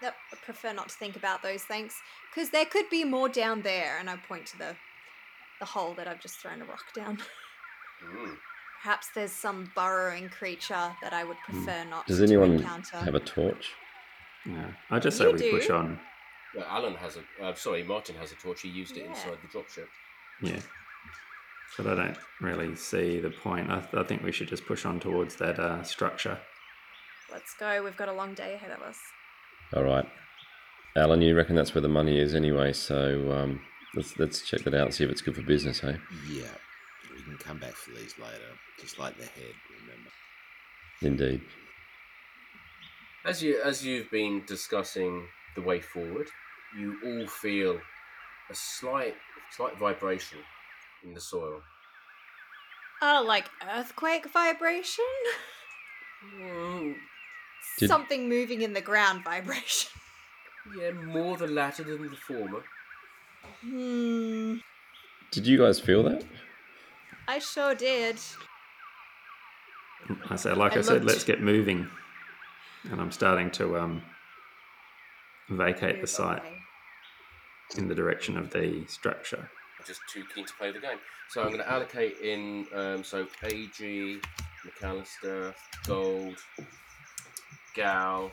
no, 0.01 0.09
I 0.09 0.35
prefer 0.45 0.73
not 0.73 0.89
to 0.89 0.95
think 0.95 1.15
about 1.15 1.41
those, 1.43 1.63
thanks. 1.63 1.95
Because 2.33 2.49
there 2.49 2.65
could 2.65 2.89
be 2.89 3.03
more 3.03 3.29
down 3.29 3.61
there, 3.61 3.97
and 3.99 4.09
I 4.09 4.17
point 4.17 4.45
to 4.47 4.57
the 4.57 4.75
the 5.59 5.65
hole 5.65 5.93
that 5.93 6.07
I've 6.07 6.19
just 6.19 6.39
thrown 6.39 6.61
a 6.61 6.65
rock 6.65 6.83
down. 6.93 7.17
Mm. 8.03 8.35
Perhaps 8.81 9.09
there's 9.15 9.31
some 9.31 9.71
burrowing 9.75 10.27
creature 10.27 10.91
that 11.01 11.13
I 11.13 11.23
would 11.23 11.37
prefer 11.45 11.85
not 11.85 12.05
Does 12.05 12.17
to 12.17 12.23
anyone 12.25 12.55
encounter. 12.55 12.97
have 12.97 13.15
a 13.15 13.19
torch? 13.21 13.71
No, 14.45 14.65
I 14.89 14.99
just 14.99 15.17
say 15.17 15.23
You 15.25 15.31
we 15.33 15.51
push 15.51 15.69
on. 15.69 15.99
Well, 16.53 16.65
Alan 16.67 16.95
has 16.95 17.17
a. 17.17 17.43
Uh, 17.43 17.53
sorry, 17.55 17.83
Martin 17.83 18.15
has 18.17 18.33
a 18.33 18.35
torch. 18.35 18.61
He 18.61 18.67
used 18.69 18.97
it 18.97 19.03
Yeah. 19.03 19.09
inside 19.11 19.37
the 19.41 19.47
dropship. 19.57 19.87
Yeah. 20.41 20.59
But 21.77 21.87
I 21.87 21.95
don't 21.95 22.17
really 22.39 22.75
see 22.75 23.19
the 23.19 23.31
point. 23.31 23.69
I, 23.71 23.83
I 23.93 24.03
think 24.03 24.23
we 24.23 24.31
should 24.31 24.47
just 24.47 24.65
push 24.65 24.85
on 24.85 24.99
towards 24.99 25.35
that 25.37 25.59
uh, 25.59 25.83
structure. 25.83 26.37
Let's 27.31 27.53
go. 27.59 27.83
We've 27.83 27.97
got 27.97 28.09
a 28.09 28.13
long 28.13 28.35
day 28.35 28.53
ahead 28.53 28.71
of 28.71 28.81
us. 28.81 28.97
All 29.75 29.83
right, 29.83 30.05
Alan, 30.95 31.21
you 31.21 31.35
reckon 31.35 31.55
that's 31.55 31.73
where 31.73 31.81
the 31.81 31.87
money 31.87 32.19
is 32.19 32.35
anyway? 32.35 32.73
So 32.73 33.31
um, 33.31 33.61
let's 33.95 34.19
let's 34.19 34.47
check 34.47 34.61
that 34.61 34.75
out 34.75 34.85
and 34.85 34.93
see 34.93 35.03
if 35.03 35.09
it's 35.09 35.21
good 35.21 35.35
for 35.35 35.41
business, 35.41 35.79
hey? 35.79 35.97
Yeah, 36.29 36.45
we 37.11 37.23
can 37.23 37.37
come 37.37 37.57
back 37.57 37.73
for 37.73 37.91
these 37.91 38.13
later, 38.19 38.53
just 38.79 38.99
like 38.99 39.17
the 39.17 39.25
head. 39.25 39.53
Remember? 39.81 40.11
Indeed. 41.01 41.41
As 43.25 43.41
you 43.41 43.59
as 43.63 43.83
you've 43.83 44.11
been 44.11 44.43
discussing 44.45 45.25
the 45.55 45.61
way 45.61 45.79
forward, 45.79 46.27
you 46.77 46.97
all 47.03 47.27
feel 47.27 47.79
a 48.49 48.53
slight 48.53 49.15
slight 49.51 49.79
vibration 49.79 50.39
in 51.03 51.13
the 51.13 51.21
soil. 51.21 51.61
Oh, 53.01 53.23
like 53.27 53.49
earthquake 53.75 54.25
vibration? 54.31 55.05
Mm, 56.39 56.95
Did- 57.77 57.89
Something 57.89 58.29
moving 58.29 58.61
in 58.61 58.73
the 58.73 58.81
ground 58.81 59.23
vibration. 59.25 59.91
yeah, 60.79 60.91
more 60.91 61.35
the 61.37 61.47
latter 61.47 61.83
than 61.83 62.09
the 62.09 62.15
former. 62.15 62.63
Hmm. 63.61 64.55
Did 65.31 65.45
you 65.47 65.57
guys 65.57 65.79
feel 65.79 66.03
that? 66.03 66.23
I 67.27 67.39
sure 67.39 67.75
did. 67.75 68.17
I 70.29 70.35
say, 70.35 70.53
like 70.53 70.73
I, 70.73 70.79
I 70.79 70.81
said, 70.81 70.93
looked- 70.95 71.05
let's 71.07 71.23
get 71.23 71.41
moving. 71.41 71.89
And 72.91 72.99
I'm 72.99 73.11
starting 73.11 73.49
to 73.51 73.77
um, 73.79 74.01
vacate 75.49 76.01
the 76.01 76.07
site 76.07 76.39
away. 76.39 76.57
in 77.77 77.87
the 77.87 77.95
direction 77.95 78.37
of 78.37 78.51
the 78.51 78.85
structure. 78.87 79.49
I'm 79.83 79.87
just 79.87 80.01
too 80.07 80.23
keen 80.33 80.45
to 80.45 80.53
play 80.53 80.71
the 80.71 80.79
game. 80.79 80.97
So 81.29 81.41
I'm 81.41 81.47
going 81.47 81.59
to 81.59 81.69
allocate 81.69 82.19
in. 82.19 82.65
Um, 82.73 83.03
so 83.03 83.27
AG, 83.43 84.19
McAllister, 84.65 85.53
Gold, 85.85 86.37
Gal. 87.75 88.31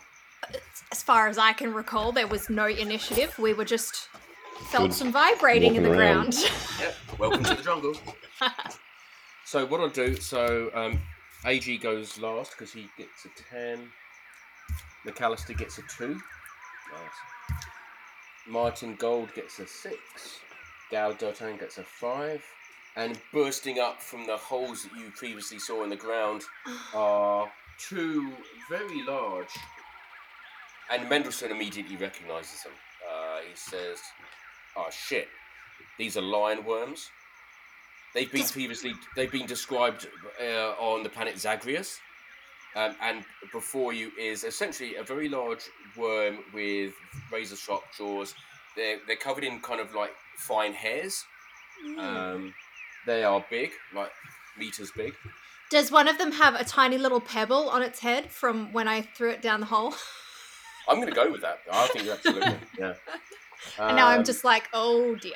As 0.92 1.02
far 1.02 1.26
as 1.28 1.38
I 1.38 1.52
can 1.52 1.74
recall, 1.74 2.12
there 2.12 2.28
was 2.28 2.48
no 2.48 2.66
initiative. 2.66 3.36
We 3.36 3.52
were 3.52 3.64
just 3.64 4.08
Felt 4.68 4.90
Good. 4.90 4.94
some 4.94 5.10
vibrating 5.10 5.74
in 5.74 5.82
the 5.82 5.90
around. 5.90 6.32
ground. 6.34 6.34
Yep. 6.80 6.94
Welcome 7.18 7.44
to 7.44 7.54
the 7.54 7.62
jungle. 7.62 7.94
so 9.44 9.66
what 9.66 9.80
I'll 9.80 9.88
do, 9.88 10.14
so 10.16 10.70
um, 10.74 11.00
AG 11.46 11.78
goes 11.78 12.18
last 12.18 12.52
because 12.52 12.72
he 12.72 12.86
gets 12.96 13.24
a 13.24 13.28
ten. 13.50 13.88
McAllister 15.06 15.56
gets 15.56 15.78
a 15.78 15.82
two. 15.82 16.14
Nice. 16.14 17.60
Martin 18.46 18.94
Gold 18.96 19.34
gets 19.34 19.58
a 19.58 19.66
six. 19.66 20.40
Gal 20.90 21.14
Dotan 21.14 21.58
gets 21.58 21.78
a 21.78 21.84
five. 21.84 22.42
And 22.96 23.20
bursting 23.32 23.78
up 23.78 24.02
from 24.02 24.26
the 24.26 24.36
holes 24.36 24.82
that 24.82 24.98
you 24.98 25.10
previously 25.16 25.58
saw 25.58 25.84
in 25.84 25.90
the 25.90 25.96
ground 25.96 26.42
are 26.94 27.50
two 27.78 28.32
very 28.68 29.04
large. 29.04 29.56
And 30.90 31.08
Mendelssohn 31.08 31.52
immediately 31.52 31.96
recognizes 31.96 32.64
them. 32.64 32.72
Uh, 33.08 33.38
he 33.48 33.54
says, 33.54 33.98
"Oh 34.76 34.88
shit, 34.90 35.28
these 35.98 36.16
are 36.16 36.22
lion 36.22 36.64
worms. 36.64 37.10
They've 38.12 38.30
been 38.30 38.44
previously 38.44 38.94
they've 39.14 39.30
been 39.30 39.46
described 39.46 40.08
uh, 40.42 40.70
on 40.80 41.04
the 41.04 41.08
planet 41.08 41.38
Zagreus, 41.38 42.00
um, 42.74 42.96
and 43.00 43.24
before 43.52 43.92
you 43.92 44.10
is 44.18 44.42
essentially 44.42 44.96
a 44.96 45.04
very 45.04 45.28
large 45.28 45.62
worm 45.96 46.38
with 46.52 46.92
razor 47.32 47.56
sharp 47.56 47.84
jaws. 47.96 48.34
They're 48.76 48.98
they're 49.06 49.16
covered 49.16 49.44
in 49.44 49.60
kind 49.60 49.80
of 49.80 49.94
like 49.94 50.12
fine 50.36 50.72
hairs. 50.72 51.24
Um, 51.98 52.54
they 53.06 53.24
are 53.24 53.44
big, 53.50 53.70
like 53.94 54.10
meters 54.58 54.92
big. 54.94 55.14
Does 55.70 55.90
one 55.90 56.08
of 56.08 56.18
them 56.18 56.32
have 56.32 56.54
a 56.54 56.64
tiny 56.64 56.98
little 56.98 57.20
pebble 57.20 57.68
on 57.70 57.82
its 57.82 58.00
head 58.00 58.30
from 58.30 58.72
when 58.72 58.88
I 58.88 59.02
threw 59.02 59.30
it 59.30 59.40
down 59.40 59.60
the 59.60 59.66
hole? 59.66 59.94
I'm 60.88 60.96
going 60.96 61.08
to 61.08 61.14
go 61.14 61.30
with 61.30 61.42
that. 61.42 61.58
I 61.70 61.86
think 61.88 62.08
absolutely, 62.08 62.56
yeah. 62.78 62.94
and 63.78 63.96
now 63.96 64.08
I'm 64.08 64.18
Um, 64.20 64.24
just 64.24 64.44
like, 64.44 64.68
oh 64.72 65.14
dear. 65.14 65.32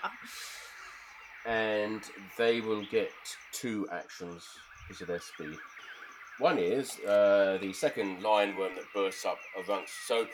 and 1.47 2.03
they 2.37 2.61
will 2.61 2.85
get 2.91 3.11
two 3.53 3.87
actions 3.93 4.47
because 4.89 5.01
of 5.03 5.09
their 5.09 5.21
speed. 5.21 5.57
One 6.39 6.59
is 6.59 6.99
uh, 7.01 7.59
the 7.61 7.73
second 7.73 8.23
lion 8.23 8.57
worm 8.57 8.73
that 8.75 8.85
bursts 8.93 9.25
up 9.25 9.39
amongst. 9.57 10.07
So 10.09 10.27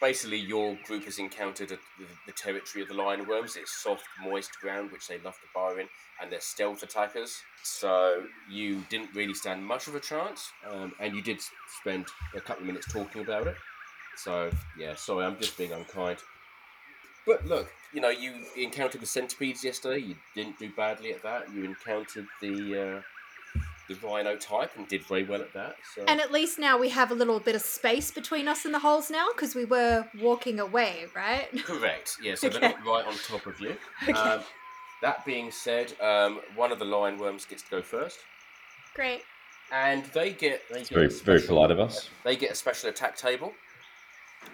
basically, 0.00 0.38
your 0.38 0.76
group 0.86 1.04
has 1.04 1.18
encountered 1.18 1.72
a, 1.72 1.76
the, 1.98 2.06
the 2.26 2.32
territory 2.32 2.82
of 2.82 2.88
the 2.88 2.94
lion 2.94 3.26
worms. 3.26 3.56
It's 3.56 3.82
soft, 3.82 4.04
moist 4.22 4.50
ground 4.60 4.92
which 4.92 5.08
they 5.08 5.18
love 5.18 5.34
to 5.34 5.46
burrow 5.54 5.78
in, 5.78 5.88
and 6.20 6.30
they're 6.30 6.40
stealth 6.40 6.82
attackers. 6.82 7.40
So 7.62 8.24
you 8.50 8.84
didn't 8.90 9.14
really 9.14 9.34
stand 9.34 9.64
much 9.64 9.88
of 9.88 9.94
a 9.94 10.00
chance, 10.00 10.52
um, 10.70 10.92
and 11.00 11.14
you 11.14 11.22
did 11.22 11.40
spend 11.80 12.06
a 12.34 12.40
couple 12.40 12.62
of 12.62 12.66
minutes 12.66 12.92
talking 12.92 13.22
about 13.22 13.46
it. 13.46 13.56
So 14.16 14.50
yeah, 14.78 14.94
sorry, 14.94 15.24
I'm 15.24 15.38
just 15.38 15.56
being 15.56 15.72
unkind. 15.72 16.18
But 17.26 17.44
look, 17.46 17.72
you 17.92 18.00
know, 18.00 18.10
you 18.10 18.34
encountered 18.56 19.00
the 19.00 19.06
centipedes 19.06 19.64
yesterday. 19.64 20.04
You 20.04 20.16
didn't 20.34 20.58
do 20.58 20.70
badly 20.76 21.12
at 21.12 21.22
that. 21.22 21.52
You 21.52 21.64
encountered 21.64 22.26
the 22.40 22.98
uh, 22.98 23.02
the 23.88 23.94
rhino 23.96 24.36
type 24.36 24.72
and 24.76 24.88
did 24.88 25.04
very 25.06 25.24
well 25.24 25.40
at 25.40 25.52
that. 25.54 25.76
So 25.94 26.04
And 26.06 26.20
at 26.20 26.32
least 26.32 26.58
now 26.58 26.78
we 26.78 26.88
have 26.90 27.10
a 27.10 27.14
little 27.14 27.40
bit 27.40 27.54
of 27.54 27.62
space 27.62 28.10
between 28.10 28.48
us 28.48 28.64
and 28.64 28.74
the 28.74 28.80
holes 28.80 29.10
now 29.10 29.28
because 29.34 29.54
we 29.54 29.64
were 29.64 30.06
walking 30.18 30.58
away, 30.60 31.06
right? 31.14 31.48
correct, 31.64 32.16
yeah. 32.22 32.34
So 32.34 32.48
Okay. 32.48 32.58
they're 32.58 32.70
not 32.70 32.84
right 32.84 33.04
on 33.04 33.14
top 33.18 33.46
of 33.46 33.60
you. 33.60 33.76
Okay. 34.08 34.12
Um, 34.12 34.42
that 35.02 35.24
being 35.26 35.50
said, 35.50 35.92
um, 36.00 36.40
one 36.54 36.72
of 36.72 36.78
the 36.78 36.84
lion 36.84 37.18
worms 37.18 37.44
gets 37.44 37.62
to 37.64 37.70
go 37.70 37.82
first, 37.82 38.18
Great. 38.94 39.22
and 39.70 40.04
they 40.06 40.32
get 40.32 40.62
they 40.70 40.80
get 40.80 40.90
Very 40.90 41.06
a 41.06 41.10
very 41.10 41.40
polite 41.42 41.70
of 41.70 41.78
us. 41.78 42.08
They 42.24 42.34
get 42.34 42.50
a 42.50 42.54
special 42.54 42.88
attack 42.88 43.16
table. 43.16 43.52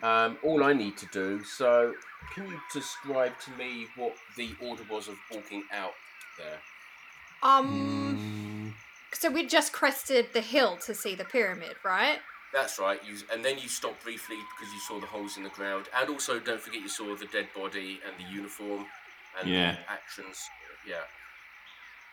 Um, 0.03 0.37
all 0.43 0.65
I 0.65 0.73
need 0.73 0.97
to 0.99 1.07
do. 1.13 1.45
So, 1.45 1.95
can 2.35 2.49
you 2.49 2.59
describe 2.73 3.39
to 3.45 3.51
me 3.53 3.87
what 3.97 4.15
the 4.37 4.51
order 4.61 4.83
was 4.91 5.07
of 5.09 5.15
walking 5.31 5.63
out 5.73 5.93
there? 6.39 6.59
Um, 7.43 8.19
so 9.23 9.31
we 9.31 9.47
just 9.47 9.73
crested 9.73 10.27
the 10.33 10.41
hill 10.41 10.77
to 10.79 10.93
see 10.93 11.15
the 11.15 11.25
pyramid, 11.25 11.77
right? 11.85 12.19
That's 12.53 12.81
right. 12.81 12.99
You 13.07 13.17
and 13.33 13.45
then 13.45 13.57
you 13.57 13.69
stopped 13.69 14.03
briefly 14.03 14.37
because 14.51 14.73
you 14.75 14.81
saw 14.81 14.99
the 14.99 15.07
holes 15.07 15.37
in 15.37 15.45
the 15.45 15.49
ground, 15.51 15.87
and 15.97 16.11
also 16.11 16.41
don't 16.41 16.61
forget 16.61 16.83
you 16.83 16.89
saw 16.89 17.15
the 17.15 17.27
dead 17.27 17.47
body 17.55 18.01
and 18.05 18.15
the 18.19 18.35
uniform 18.35 18.85
and 19.39 19.49
Yeah. 19.49 19.73
the 19.77 19.93
actions. 19.93 20.41
Yeah. 20.85 21.05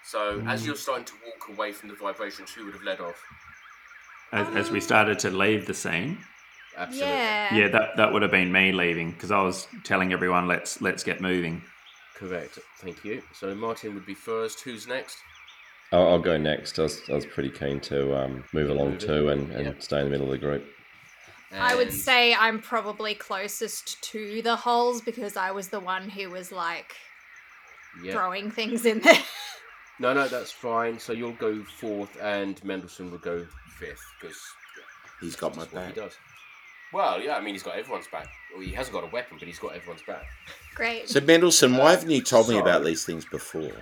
So 0.06 0.44
as 0.46 0.62
mm. 0.62 0.68
you're 0.68 0.76
starting 0.76 1.06
to 1.06 1.14
walk 1.26 1.50
away 1.58 1.72
from 1.72 1.90
the 1.90 1.96
vibrations, 1.96 2.52
who 2.52 2.66
would 2.66 2.76
have 2.76 2.84
led 2.84 3.00
off? 3.00 3.20
As, 4.32 4.48
as 4.56 4.72
we 4.72 4.80
started 4.80 5.18
to 5.20 5.32
leave 5.32 5.66
the 5.66 5.74
scene, 5.74 6.24
Absolutely. 6.78 7.10
Yeah. 7.10 7.56
yeah, 7.56 7.68
that, 7.70 7.98
that 7.98 8.14
would 8.14 8.22
have 8.22 8.30
been 8.30 8.52
me 8.52 8.72
leaving 8.72 9.12
because 9.12 9.32
I 9.32 9.42
was 9.42 9.68
telling 9.84 10.14
everyone 10.14 10.48
let's 10.48 10.80
let's 10.80 11.04
get 11.04 11.22
moving. 11.22 11.64
Correct. 12.14 12.60
Thank 12.78 13.04
you. 13.04 13.24
So 13.34 13.56
Martin 13.56 13.96
would 13.96 14.06
be 14.06 14.14
first. 14.14 14.62
Who's 14.62 14.86
next? 14.86 15.18
I'll, 15.92 16.08
I'll 16.08 16.20
go 16.20 16.38
next. 16.38 16.78
I 16.80 16.84
was, 16.84 17.02
I 17.10 17.14
was 17.14 17.26
pretty 17.26 17.50
keen 17.50 17.80
to 17.82 18.16
um, 18.16 18.44
move 18.54 18.70
along 18.70 19.00
too 19.00 19.30
and, 19.30 19.52
and 19.52 19.66
Yep. 19.66 19.82
stay 19.82 20.00
in 20.00 20.06
the 20.06 20.12
middle 20.12 20.28
of 20.28 20.32
the 20.32 20.38
group. 20.46 20.66
I 21.52 21.76
would 21.76 21.92
say 21.92 22.34
I'm 22.36 22.62
probably 22.62 23.16
closest 23.16 24.02
to 24.12 24.42
the 24.44 24.56
holes 24.56 25.02
because 25.02 25.36
I 25.36 25.52
was 25.52 25.70
the 25.70 25.80
one 25.80 26.08
who 26.08 26.30
was 26.30 26.52
like 26.52 26.96
Yeah. 28.04 28.14
throwing 28.14 28.52
things 28.52 28.86
in 28.86 29.00
there. 29.00 29.18
No, 30.00 30.14
no, 30.14 30.28
that's 30.28 30.52
fine. 30.52 30.98
So 30.98 31.12
you'll 31.12 31.34
go 31.34 31.62
fourth, 31.82 32.16
and 32.22 32.64
Mendelssohn 32.64 33.12
will 33.12 33.18
go 33.18 33.46
fifth 33.80 34.02
because 34.22 34.38
He's 35.20 35.36
got 35.36 35.56
my 35.58 35.64
that's 35.64 35.74
what 35.74 35.88
he 35.88 35.94
does. 35.94 36.16
Well, 36.94 37.22
yeah, 37.22 37.36
I 37.36 37.42
mean, 37.42 37.54
he's 37.54 37.64
got 37.64 37.78
everyone's 37.78 38.08
back. 38.08 38.28
Well, 38.54 38.62
he 38.62 38.72
hasn't 38.72 38.94
got 38.94 39.04
a 39.04 39.08
weapon, 39.12 39.38
but 39.38 39.48
he's 39.48 39.60
got 39.60 39.76
everyone's 39.76 40.04
back. 40.04 40.24
Great. 40.76 41.10
So 41.10 41.20
Mendelssohn, 41.20 41.76
why 41.76 41.92
haven't 41.92 42.10
you 42.10 42.22
told 42.22 42.48
me 42.48 42.58
about 42.58 42.86
these 42.86 43.06
things 43.06 43.26
before? 43.26 43.74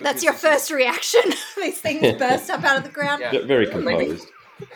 That's 0.00 0.22
your 0.22 0.32
first 0.34 0.70
reaction. 0.70 1.22
These 1.56 1.80
things 1.80 2.18
burst 2.18 2.50
up 2.50 2.64
out 2.64 2.76
of 2.76 2.84
the 2.84 2.90
ground. 2.90 3.20
Yeah. 3.22 3.30
Ve- 3.32 3.46
Very 3.46 3.66
Maybe- 3.66 4.06
composed. 4.06 4.28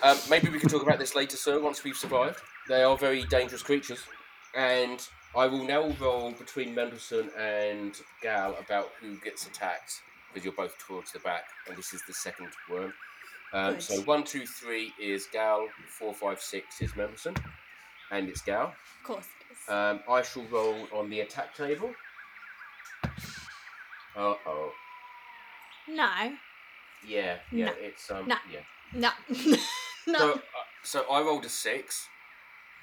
Um, 0.03 0.19
maybe 0.29 0.51
we 0.51 0.59
can 0.59 0.69
talk 0.69 0.83
about 0.83 0.99
this 0.99 1.15
later, 1.15 1.37
sir, 1.39 1.59
once 1.59 1.83
we've 1.85 1.97
survived. 1.97 2.39
They 2.69 2.83
are 2.83 2.99
very 2.99 3.25
dangerous 3.25 3.63
creatures. 3.63 4.03
And 4.55 5.01
I 5.35 5.47
will 5.47 5.65
now 5.65 5.89
roll 6.01 6.33
between 6.33 6.75
Mendelssohn 6.75 7.31
and 7.39 7.99
Gal 8.23 8.57
about 8.61 8.91
who 9.01 9.17
gets 9.21 9.47
attacked, 9.47 10.03
because 10.29 10.45
you're 10.45 10.53
both 10.55 10.77
towards 10.79 11.13
the 11.13 11.19
back, 11.21 11.45
and 11.67 11.77
this 11.79 11.95
is 11.95 12.03
the 12.07 12.13
second 12.13 12.49
worm. 12.69 12.93
Um, 13.55 13.75
Good. 13.75 13.83
so 13.83 14.01
one, 14.03 14.23
two, 14.23 14.45
three 14.47 14.93
is 15.01 15.27
Gal, 15.33 15.67
four, 15.89 16.13
five, 16.13 16.41
six 16.43 16.81
is 16.83 16.95
Mendelssohn, 16.95 17.37
and 18.11 18.29
it's 18.29 18.43
Gal. 18.43 18.75
Of 19.01 19.05
course 19.07 19.27
it 19.41 19.53
is. 19.53 19.69
Um, 19.73 20.01
I 20.11 20.21
shall 20.23 20.45
roll 20.51 20.89
on 20.93 21.09
the 21.09 21.21
attack 21.21 21.55
table. 21.57 21.91
Uh 24.17 24.35
oh. 24.47 24.73
No. 25.97 26.33
Yeah, 27.07 27.39
yeah, 27.51 27.67
No. 27.67 27.73
it's 27.79 28.11
um 28.11 28.29
No. 28.29 28.37
yeah. 28.53 28.61
No. 28.93 29.11
no. 30.07 30.19
So, 30.19 30.33
uh, 30.35 30.39
so 30.83 31.05
I 31.11 31.21
rolled 31.23 31.45
a 31.45 31.49
six, 31.49 32.07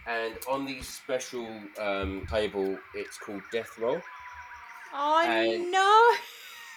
and 0.07 0.33
on 0.49 0.65
the 0.65 0.81
special 0.81 1.47
um, 1.79 2.25
table, 2.29 2.77
it's 2.95 3.17
called 3.17 3.41
Death 3.51 3.77
Roll. 3.77 4.01
oh 4.93 5.21
and- 5.25 5.71
no. 5.71 6.13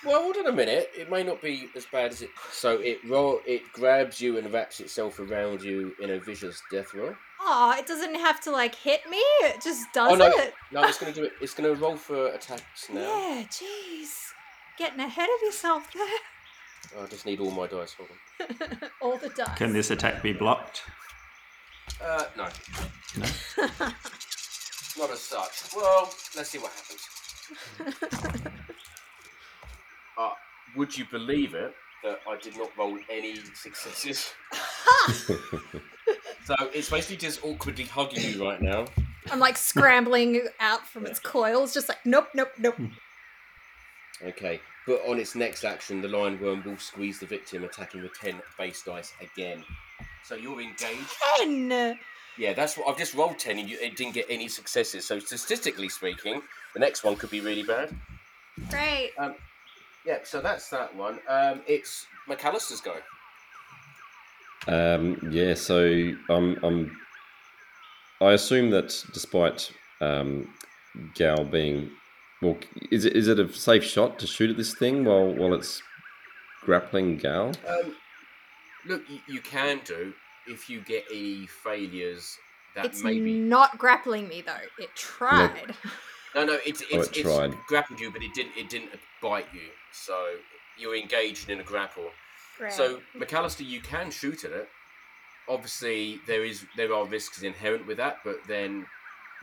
Well, 0.02 0.22
hold 0.22 0.38
on 0.38 0.46
a 0.46 0.52
minute. 0.52 0.88
It 0.96 1.10
may 1.10 1.22
not 1.22 1.42
be 1.42 1.68
as 1.76 1.84
bad 1.84 2.10
as 2.12 2.22
it. 2.22 2.30
So 2.50 2.78
it 2.80 3.00
roll, 3.06 3.40
it 3.46 3.70
grabs 3.74 4.18
you 4.18 4.38
and 4.38 4.50
wraps 4.50 4.80
itself 4.80 5.20
around 5.20 5.60
you 5.62 5.94
in 6.00 6.08
a 6.12 6.18
vicious 6.18 6.62
death 6.72 6.94
roll. 6.94 7.14
Oh, 7.38 7.74
it 7.78 7.86
doesn't 7.86 8.14
have 8.14 8.40
to 8.44 8.50
like 8.50 8.74
hit 8.74 9.02
me. 9.10 9.18
It 9.42 9.60
just 9.62 9.92
does 9.92 10.12
Oh, 10.12 10.14
no. 10.14 10.26
it. 10.28 10.54
No, 10.72 10.82
it's 10.84 10.98
gonna 10.98 11.12
do 11.12 11.24
it. 11.24 11.32
It's 11.42 11.52
gonna 11.52 11.74
roll 11.74 11.96
for 11.96 12.28
attacks 12.28 12.88
now. 12.90 13.00
Yeah, 13.00 13.42
jeez. 13.50 14.32
Getting 14.80 15.00
ahead 15.00 15.28
of 15.28 15.42
yourself 15.42 15.92
there. 15.92 17.02
I 17.02 17.06
just 17.06 17.26
need 17.26 17.38
all 17.38 17.50
my 17.50 17.66
dice. 17.66 17.94
Hold 17.98 18.08
on. 18.72 18.90
All 19.02 19.18
the 19.18 19.28
dice. 19.28 19.58
Can 19.58 19.74
this 19.74 19.90
attack 19.90 20.22
be 20.22 20.32
blocked? 20.32 20.84
Uh, 22.02 22.24
no. 22.34 22.44
Not 24.98 25.10
as 25.10 25.20
such. 25.20 25.74
Well, 25.76 26.10
let's 26.34 26.48
see 26.48 26.58
what 26.58 26.72
happens. 26.72 28.42
Uh, 30.18 30.32
would 30.76 30.96
you 30.98 31.06
believe 31.10 31.54
it 31.54 31.72
that 32.04 32.20
I 32.28 32.36
did 32.36 32.54
not 32.54 32.68
roll 32.76 32.98
any 33.08 33.36
successes? 33.54 34.34
so 36.44 36.54
it's 36.74 36.90
basically 36.90 37.16
just 37.16 37.42
awkwardly 37.42 37.84
hugging 37.84 38.22
you 38.22 38.44
right 38.44 38.60
now. 38.60 38.84
I'm 39.30 39.38
like 39.38 39.56
scrambling 39.56 40.46
out 40.58 40.86
from 40.86 41.06
its 41.06 41.18
coils, 41.18 41.72
just 41.72 41.88
like 41.88 42.04
nope, 42.04 42.28
nope, 42.34 42.50
nope. 42.58 42.74
Okay, 44.22 44.60
but 44.86 45.00
on 45.06 45.18
its 45.18 45.34
next 45.34 45.64
action, 45.64 46.00
the 46.00 46.08
lion 46.08 46.40
worm 46.40 46.62
will 46.64 46.78
squeeze 46.78 47.20
the 47.20 47.26
victim, 47.26 47.64
attacking 47.64 48.02
with 48.02 48.18
10 48.18 48.40
base 48.58 48.82
dice 48.82 49.12
again. 49.20 49.64
So 50.24 50.34
you're 50.34 50.60
engaged. 50.60 51.14
Ten. 51.38 51.98
Yeah, 52.38 52.52
that's 52.54 52.76
what 52.78 52.88
I've 52.88 52.96
just 52.96 53.14
rolled 53.14 53.38
10 53.38 53.58
and 53.58 53.68
you, 53.68 53.76
it 53.80 53.96
didn't 53.96 54.14
get 54.14 54.26
any 54.30 54.48
successes. 54.48 55.06
So 55.06 55.18
statistically 55.18 55.88
speaking, 55.88 56.42
the 56.74 56.80
next 56.80 57.04
one 57.04 57.16
could 57.16 57.30
be 57.30 57.40
really 57.40 57.62
bad. 57.62 57.94
Great. 58.70 59.12
Yeah, 60.06 60.18
so 60.24 60.40
that's 60.40 60.68
that 60.70 60.94
one. 60.96 61.18
Um, 61.28 61.60
it's 61.66 62.06
McAllister's 62.28 62.80
go. 62.80 62.96
Um, 64.66 65.28
yeah, 65.30 65.54
so 65.54 66.12
I'm, 66.28 66.58
I'm. 66.62 66.96
I 68.20 68.32
assume 68.32 68.70
that 68.70 68.94
despite 69.12 69.72
um, 70.00 70.54
Gal 71.14 71.44
being 71.44 71.90
Well, 72.42 72.56
is 72.90 73.04
it 73.04 73.14
is 73.16 73.28
it 73.28 73.38
a 73.38 73.52
safe 73.52 73.84
shot 73.84 74.18
to 74.20 74.26
shoot 74.26 74.50
at 74.50 74.56
this 74.56 74.74
thing 74.74 75.04
while 75.04 75.34
while 75.34 75.54
it's 75.54 75.82
grappling 76.62 77.18
Gal? 77.18 77.52
Um, 77.68 77.96
look, 78.86 79.02
you, 79.08 79.18
you 79.28 79.40
can 79.40 79.80
do 79.84 80.14
if 80.46 80.68
you 80.70 80.80
get 80.80 81.04
any 81.10 81.46
failures 81.46 82.36
that 82.74 82.86
It's 82.86 83.02
maybe. 83.02 83.34
not 83.34 83.76
grappling 83.78 84.28
me 84.28 84.42
though. 84.42 84.66
It 84.82 84.90
tried. 84.94 85.74
No, 86.32 86.44
no, 86.44 86.58
it's 86.64 86.80
it's, 86.82 86.92
Oh, 86.92 87.00
it 87.00 87.08
it's 87.08 87.20
tried. 87.22 87.54
grappled 87.66 87.98
you, 87.98 88.08
but 88.12 88.22
it 88.22 88.32
didn't 88.34 88.52
it 88.56 88.68
didn't 88.68 88.90
bite 89.20 89.48
you. 89.52 89.62
So 89.92 90.36
you're 90.78 90.94
engaged 90.94 91.50
in 91.50 91.58
a 91.58 91.64
grapple. 91.64 92.08
Great. 92.56 92.72
So 92.72 93.00
McAllister, 93.18 93.66
you 93.66 93.80
can 93.80 94.12
shoot 94.12 94.44
at 94.44 94.52
it. 94.52 94.68
Obviously, 95.48 96.20
there 96.28 96.44
is 96.44 96.64
there 96.76 96.94
are 96.94 97.04
risks 97.04 97.42
inherent 97.42 97.84
with 97.84 97.96
that, 97.96 98.18
but 98.24 98.36
then 98.46 98.86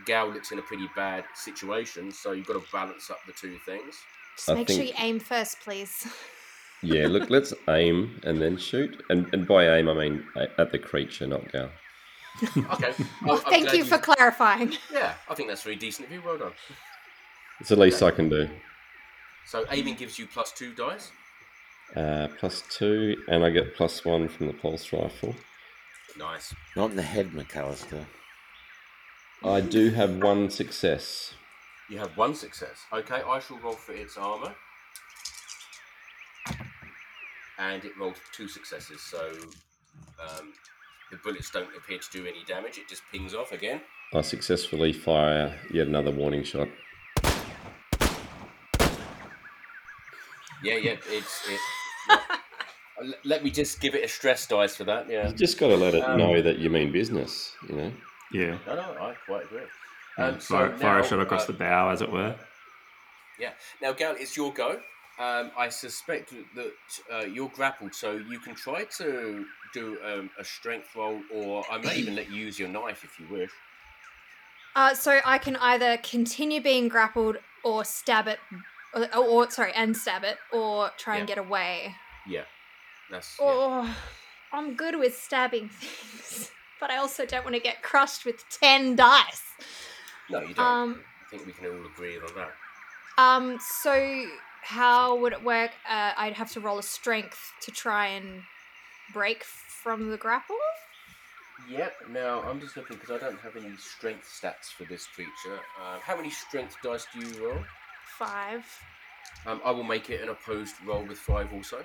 Gal 0.06 0.30
looks 0.30 0.52
in 0.52 0.60
a 0.60 0.62
pretty 0.62 0.90
bad 0.96 1.26
situation, 1.36 2.12
so 2.12 2.32
you've 2.32 2.48
got 2.48 2.54
to 2.54 2.72
balance 2.72 3.10
up 3.10 3.20
the 3.26 3.34
two 3.34 3.58
things. 3.66 3.96
Just 4.36 4.50
I 4.50 4.54
make 4.54 4.70
sure 4.70 4.84
you 4.84 4.94
aim 5.00 5.20
first, 5.20 5.60
please. 5.62 6.08
Yeah, 6.84 7.08
look, 7.08 7.32
let's 7.32 7.56
aim 7.70 8.22
and 8.24 8.40
then 8.40 8.56
shoot. 8.56 9.04
And 9.10 9.28
and 9.34 9.48
by 9.48 9.68
aim, 9.78 9.90
I 9.90 9.94
mean 9.96 10.24
at 10.60 10.72
the 10.72 10.78
creature, 10.78 11.26
not 11.26 11.52
Gal. 11.52 11.72
Okay. 12.56 12.94
I'm 13.28 13.40
thank 13.40 13.64
glad 13.64 13.74
you 13.76 13.84
for 13.84 13.98
clarifying. 13.98 14.74
Yeah, 14.94 15.16
I 15.28 15.34
think 15.34 15.50
that's 15.50 15.64
very 15.64 15.76
decent 15.76 16.08
of 16.08 16.14
you. 16.14 16.22
Well 16.24 16.38
done. 16.38 16.52
It's 17.60 17.70
the 17.70 17.76
least 17.76 18.04
I 18.04 18.12
can 18.12 18.30
do. 18.30 18.48
So 19.48 19.66
aiming 19.72 19.96
gives 19.96 20.20
you 20.20 20.28
plus 20.28 20.52
two 20.52 20.72
dice. 20.76 21.12
Uh, 21.96 22.28
plus 22.40 22.62
two, 22.70 23.16
and 23.28 23.44
I 23.44 23.50
get 23.50 23.76
plus 23.76 24.06
one 24.06 24.28
from 24.28 24.46
the 24.46 24.54
pulse 24.54 24.94
rifle. 24.94 25.36
Nice. 26.16 26.54
Not 26.76 26.92
in 26.92 26.96
the 26.96 27.02
head, 27.02 27.32
McAllister. 27.32 28.06
I 29.44 29.62
do 29.62 29.90
have 29.92 30.18
one 30.22 30.50
success. 30.50 31.34
You 31.90 32.00
have 32.00 32.18
one 32.18 32.36
success. 32.36 32.80
Okay, 32.92 33.22
I 33.26 33.40
shall 33.40 33.60
roll 33.60 33.74
for 33.74 33.94
its 33.94 34.18
armor. 34.18 34.56
And 37.60 37.84
it 37.86 37.98
rolled 37.98 38.16
two 38.34 38.48
successes, 38.48 39.02
so 39.02 39.32
um, 40.22 40.54
the 41.12 41.18
bullets 41.24 41.50
don't 41.50 41.70
appear 41.76 41.98
to 41.98 42.08
do 42.12 42.26
any 42.28 42.44
damage. 42.46 42.78
It 42.78 42.88
just 42.88 43.02
pings 43.12 43.34
off 43.34 43.52
again. 43.52 43.82
I 44.14 44.22
successfully 44.22 44.94
fire 44.94 45.60
yet 45.72 45.88
another 45.88 46.12
warning 46.12 46.44
shot. 46.44 46.68
Yeah, 50.64 50.76
yeah, 50.78 50.96
it's 51.10 51.48
it. 51.50 51.60
Let 53.24 53.44
me 53.44 53.52
just 53.52 53.80
give 53.80 53.94
it 53.96 54.04
a 54.04 54.08
stress 54.08 54.48
dice 54.48 54.76
for 54.76 54.84
that. 54.86 55.10
Yeah. 55.10 55.28
You 55.30 55.36
just 55.36 55.60
got 55.60 55.68
to 55.68 55.76
let 55.78 55.94
it 55.94 56.04
Um, 56.04 56.18
know 56.18 56.42
that 56.42 56.58
you 56.58 56.70
mean 56.72 56.92
business, 56.92 57.54
you 57.70 57.76
know. 57.76 57.92
Yeah. 58.32 58.58
No, 58.68 58.76
no, 58.76 58.82
I 59.00 59.16
quite 59.26 59.46
agree. 59.46 59.62
yeah. 60.18 60.26
Um, 60.26 60.40
so 60.40 60.56
fire, 60.56 60.78
fire 60.78 61.00
a 61.00 61.08
shot 61.08 61.20
across 61.20 61.44
uh, 61.44 61.48
the 61.48 61.54
bow, 61.54 61.90
as 61.90 62.02
it 62.02 62.12
were. 62.12 62.36
Yeah. 63.40 63.52
Now, 63.82 63.94
Gal, 63.94 64.16
it's 64.18 64.36
your 64.36 64.54
go. 64.54 64.80
Um, 65.20 65.52
I 65.58 65.70
suspect 65.70 66.34
that 66.56 66.74
uh, 67.12 67.26
you're 67.26 67.50
grappled, 67.50 67.96
so 67.96 68.12
you 68.14 68.40
can 68.40 68.54
try 68.54 68.84
to 68.98 69.46
do 69.74 69.98
um, 70.06 70.30
a 70.40 70.44
strength 70.44 70.96
roll, 70.96 71.20
or 71.34 71.64
I 71.72 71.80
may 71.80 71.96
even 71.98 72.16
let 72.16 72.30
you 72.30 72.36
use 72.36 72.60
your 72.60 72.70
knife 72.70 73.04
if 73.04 73.20
you 73.20 73.26
wish. 73.36 73.50
Uh, 74.76 74.94
so 74.94 75.20
I 75.26 75.40
can 75.40 75.56
either 75.56 75.98
continue 75.98 76.62
being 76.62 76.88
grappled 76.88 77.38
or 77.64 77.84
stab 77.84 78.28
it, 78.28 78.40
or, 78.94 79.08
or 79.18 79.50
sorry, 79.50 79.74
and 79.74 79.98
stab 79.98 80.24
it, 80.24 80.38
or 80.52 80.92
try 80.98 81.18
and 81.18 81.28
get 81.28 81.40
away. 81.40 81.96
Yeah. 82.28 82.44
That's. 83.10 83.38
yeah. 83.40 83.46
Oh, 83.48 83.98
I'm 84.54 84.76
good 84.76 85.00
with 85.00 85.18
stabbing 85.18 85.70
things, 85.74 86.52
but 86.80 86.90
I 86.92 86.98
also 86.98 87.26
don't 87.26 87.44
want 87.44 87.56
to 87.56 87.62
get 87.62 87.82
crushed 87.82 88.26
with 88.26 88.44
ten 88.50 88.96
dice. 88.96 89.44
No, 90.30 90.42
you 90.42 90.54
don't. 90.54 90.66
Um, 90.66 91.04
I 91.26 91.30
think 91.30 91.46
we 91.46 91.54
can 91.54 91.66
all 91.68 91.86
agree 91.86 92.18
on 92.18 92.30
that. 92.36 92.52
um. 93.18 93.60
So 93.82 94.26
how 94.62 95.16
would 95.18 95.34
it 95.34 95.44
work? 95.44 95.72
Uh, 95.90 96.12
I'd 96.18 96.34
have 96.34 96.52
to 96.52 96.60
roll 96.60 96.78
a 96.80 96.84
strength 96.84 97.54
to 97.62 97.72
try 97.72 98.08
and 98.08 98.44
break 99.14 99.44
from 99.44 100.10
the 100.12 100.18
grapple. 100.18 100.58
Yep. 101.70 101.94
Now 102.12 102.42
I'm 102.44 102.60
just 102.60 102.78
looking 102.78 102.98
because 102.98 103.22
I 103.22 103.26
don't 103.26 103.40
have 103.40 103.56
any 103.56 103.76
strength 103.78 104.26
stats 104.26 104.72
for 104.78 104.86
this 104.86 105.08
creature. 105.08 105.60
Uh, 105.82 106.00
how 106.00 106.16
many 106.16 106.30
strength 106.30 106.78
dice 106.84 107.08
do 107.14 107.20
you 107.20 107.46
roll? 107.46 107.60
Five. 108.18 108.66
Um, 109.46 109.62
I 109.64 109.72
will 109.72 109.84
make 109.84 110.10
it 110.10 110.22
an 110.22 110.30
opposed 110.30 110.76
roll 110.86 111.04
with 111.04 111.18
five 111.18 111.52
also. 111.54 111.84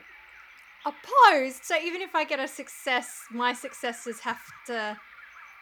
Opposed. 0.85 1.65
So 1.65 1.77
even 1.77 2.03
if 2.03 2.15
I 2.15 2.25
get 2.25 2.41
a 2.41 2.49
success, 2.49 3.21
my 3.31 3.53
successes 3.53 4.21
have 4.21 4.41
to. 4.67 4.97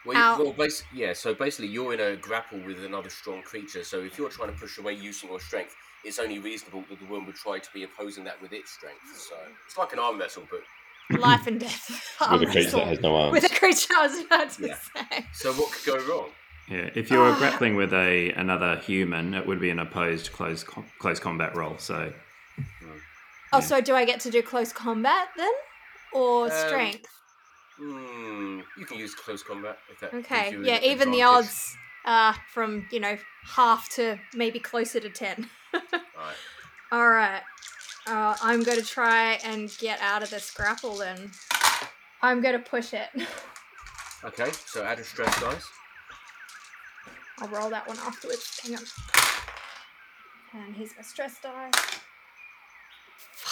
Well, 0.06 0.16
you- 0.16 0.22
Ow. 0.22 0.42
well 0.42 0.54
basi- 0.54 0.84
yeah. 0.94 1.12
So 1.12 1.34
basically, 1.34 1.68
you're 1.68 1.92
in 1.92 2.00
a 2.00 2.16
grapple 2.16 2.58
with 2.60 2.82
another 2.84 3.10
strong 3.10 3.42
creature. 3.42 3.84
So 3.84 4.00
if 4.00 4.16
you're 4.16 4.30
trying 4.30 4.52
to 4.52 4.58
push 4.58 4.78
away 4.78 4.94
using 4.94 5.28
your 5.28 5.40
strength, 5.40 5.74
it's 6.04 6.18
only 6.18 6.38
reasonable 6.38 6.84
that 6.88 6.98
the 6.98 7.04
one 7.04 7.26
would 7.26 7.34
try 7.34 7.58
to 7.58 7.68
be 7.74 7.82
opposing 7.84 8.24
that 8.24 8.40
with 8.40 8.52
its 8.54 8.70
strength. 8.70 9.00
So 9.14 9.34
it's 9.66 9.76
like 9.76 9.92
an 9.92 9.98
arm 9.98 10.18
wrestle, 10.18 10.44
but 10.50 10.62
life 11.20 11.46
and 11.46 11.60
death. 11.60 12.16
With 12.30 12.42
a 12.42 12.46
creature 12.46 12.70
that 12.76 12.86
has 12.86 13.00
no 13.00 13.14
arms. 13.16 13.32
With 13.32 13.44
a 13.44 13.54
creature, 13.54 13.92
I 13.98 14.06
was 14.06 14.18
about 14.24 14.50
to 14.52 14.66
Yeah. 14.68 14.76
say. 15.10 15.26
so 15.34 15.52
what 15.54 15.72
could 15.72 15.84
go 15.84 16.06
wrong? 16.08 16.30
Yeah. 16.68 16.88
If 16.94 17.10
you 17.10 17.18
were 17.18 17.32
Ah. 17.32 17.38
grappling 17.38 17.74
with 17.74 17.92
a 17.92 18.30
another 18.30 18.76
human, 18.76 19.34
it 19.34 19.44
would 19.44 19.60
be 19.60 19.70
an 19.70 19.80
opposed 19.80 20.30
close 20.32 20.62
com- 20.62 20.86
close 21.00 21.18
combat 21.20 21.54
roll. 21.56 21.76
So 21.78 22.12
Oh, 23.52 23.60
so 23.60 23.80
do 23.80 23.94
I 23.94 24.04
get 24.04 24.20
to 24.20 24.30
do 24.30 24.42
close 24.42 24.72
combat 24.72 25.28
then, 25.36 25.52
or 26.12 26.44
Um, 26.44 26.50
strength? 26.68 27.06
Hmm. 27.76 28.60
You 28.76 28.86
can 28.86 28.98
use 28.98 29.14
close 29.14 29.42
combat 29.42 29.78
if 29.90 30.00
that. 30.00 30.14
Okay, 30.14 30.56
yeah. 30.62 30.78
Even 30.82 31.10
the 31.10 31.22
odds, 31.22 31.76
uh, 32.04 32.34
from 32.52 32.86
you 32.90 33.00
know 33.00 33.18
half 33.44 33.88
to 33.90 34.18
maybe 34.34 34.60
closer 34.60 35.00
to 35.00 35.10
ten. 35.10 35.48
Alright. 35.74 36.36
All 36.92 37.08
right. 37.08 37.42
Uh, 38.06 38.36
I'm 38.42 38.62
going 38.62 38.78
to 38.78 38.84
try 38.84 39.34
and 39.44 39.70
get 39.78 40.00
out 40.00 40.22
of 40.22 40.30
this 40.30 40.50
grapple 40.50 40.96
then. 40.96 41.30
I'm 42.22 42.40
going 42.40 42.54
to 42.54 42.64
push 42.70 42.92
it. 42.94 43.08
Okay. 44.22 44.50
So 44.66 44.84
add 44.84 44.98
a 44.98 45.04
stress 45.04 45.40
dice. 45.40 45.66
I'll 47.38 47.48
roll 47.48 47.70
that 47.70 47.88
one 47.88 47.96
afterwards. 48.00 48.60
Hang 48.62 48.76
on. 48.76 48.82
And 50.52 50.76
here's 50.76 50.90
my 50.94 51.02
stress 51.02 51.40
die. 51.40 51.70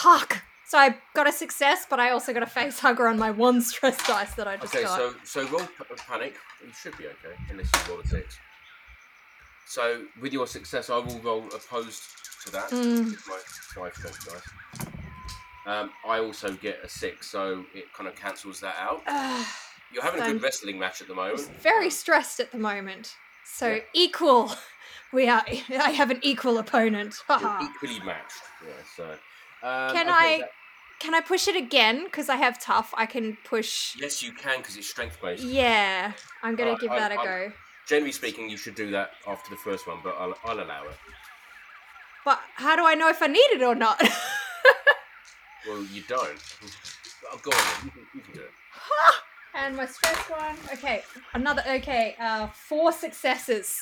Fuck! 0.02 0.42
So 0.66 0.78
I 0.78 0.96
got 1.14 1.26
a 1.26 1.32
success, 1.32 1.86
but 1.88 1.98
I 1.98 2.10
also 2.10 2.32
got 2.34 2.42
a 2.42 2.46
face 2.46 2.78
hugger 2.78 3.08
on 3.08 3.18
my 3.18 3.30
one 3.30 3.60
stress 3.62 3.96
dice 4.06 4.34
that 4.34 4.46
I 4.46 4.56
just 4.56 4.74
Okay, 4.74 4.84
got. 4.84 4.96
so 4.96 5.14
so 5.24 5.48
roll 5.48 5.60
p- 5.66 5.84
uh, 5.90 5.94
panic. 6.06 6.34
You 6.64 6.72
should 6.72 6.96
be 6.98 7.06
okay 7.06 7.34
unless 7.50 7.70
you 7.72 7.92
roll 7.92 8.00
a 8.00 8.06
six. 8.06 8.38
So 9.66 10.04
with 10.20 10.32
your 10.32 10.46
success, 10.46 10.88
I 10.90 10.98
will 10.98 11.18
roll 11.20 11.46
opposed 11.54 12.02
to 12.44 12.52
that 12.52 12.70
Mm. 12.70 13.10
my 13.26 13.38
five 13.74 13.94
strength 13.94 14.26
dice. 14.26 14.88
Um, 15.66 15.90
I 16.06 16.18
also 16.20 16.52
get 16.52 16.78
a 16.84 16.88
six, 16.88 17.30
so 17.30 17.64
it 17.74 17.92
kind 17.92 18.08
of 18.08 18.14
cancels 18.14 18.60
that 18.60 18.76
out. 18.78 19.02
Ugh, 19.06 19.46
You're 19.92 20.02
having 20.02 20.20
a 20.20 20.24
I'm 20.24 20.32
good 20.34 20.42
wrestling 20.42 20.78
match 20.78 21.00
at 21.02 21.08
the 21.08 21.14
moment. 21.14 21.40
Very 21.62 21.90
stressed 21.90 22.40
at 22.40 22.52
the 22.52 22.58
moment. 22.58 23.14
So 23.44 23.74
Yeah. 23.74 23.80
equal. 23.94 24.52
We 25.10 25.26
are. 25.26 25.42
I 25.48 25.90
have 25.92 26.10
an 26.10 26.18
equal 26.20 26.58
opponent. 26.58 27.14
you're 27.30 27.58
equally 27.62 27.98
matched. 28.04 28.42
Yeah. 28.62 28.72
So. 28.94 29.16
Um, 29.62 29.92
Can 29.92 30.08
okay, 30.08 30.34
I- 30.34 30.38
that- 30.40 30.50
Can 31.00 31.14
I 31.14 31.20
push 31.20 31.46
it 31.46 31.54
again? 31.54 32.04
Because 32.04 32.28
I 32.28 32.34
have 32.36 32.58
tough. 32.60 32.92
I 32.96 33.06
can 33.06 33.36
push. 33.44 33.94
yes, 34.00 34.20
you 34.22 34.32
can 34.32 34.58
because 34.58 34.76
it's 34.76 34.88
strength 34.90 35.20
based. 35.22 35.44
Yeah, 35.44 36.12
I'm 36.42 36.56
gonna 36.56 36.72
Uh, 36.72 36.78
give 36.78 36.90
I- 36.90 36.98
that 36.98 37.12
a 37.12 37.20
I- 37.20 37.24
go. 37.24 37.52
Generally 37.86 38.12
speaking, 38.12 38.50
you 38.50 38.56
should 38.56 38.74
do 38.74 38.90
that 38.90 39.12
after 39.26 39.48
the 39.50 39.56
first 39.56 39.86
one, 39.86 40.00
but 40.02 40.14
I'll, 40.18 40.36
I'll 40.44 40.60
allow 40.60 40.84
it. 40.84 40.98
But 42.24 42.40
how 42.56 42.74
do 42.76 42.84
I 42.84 42.94
know 42.94 43.08
if 43.08 43.22
I 43.22 43.28
need 43.28 43.50
it 43.52 43.62
or 43.62 43.74
not? 43.74 44.00
Well, 45.66 45.82
you 45.92 46.02
don't. 46.08 46.40
Oh, 47.30 47.38
go 47.42 47.50
on. 47.50 47.84
You 47.84 47.90
can, 47.90 48.06
you 48.14 48.20
can 48.22 48.32
do 48.34 48.40
it. 48.40 48.50
and 49.54 49.76
my 49.76 49.84
stress 49.86 50.16
one. 50.30 50.56
Okay, 50.72 51.02
another. 51.34 51.62
Okay, 51.68 52.16
uh, 52.18 52.46
four 52.48 52.90
successes. 52.92 53.76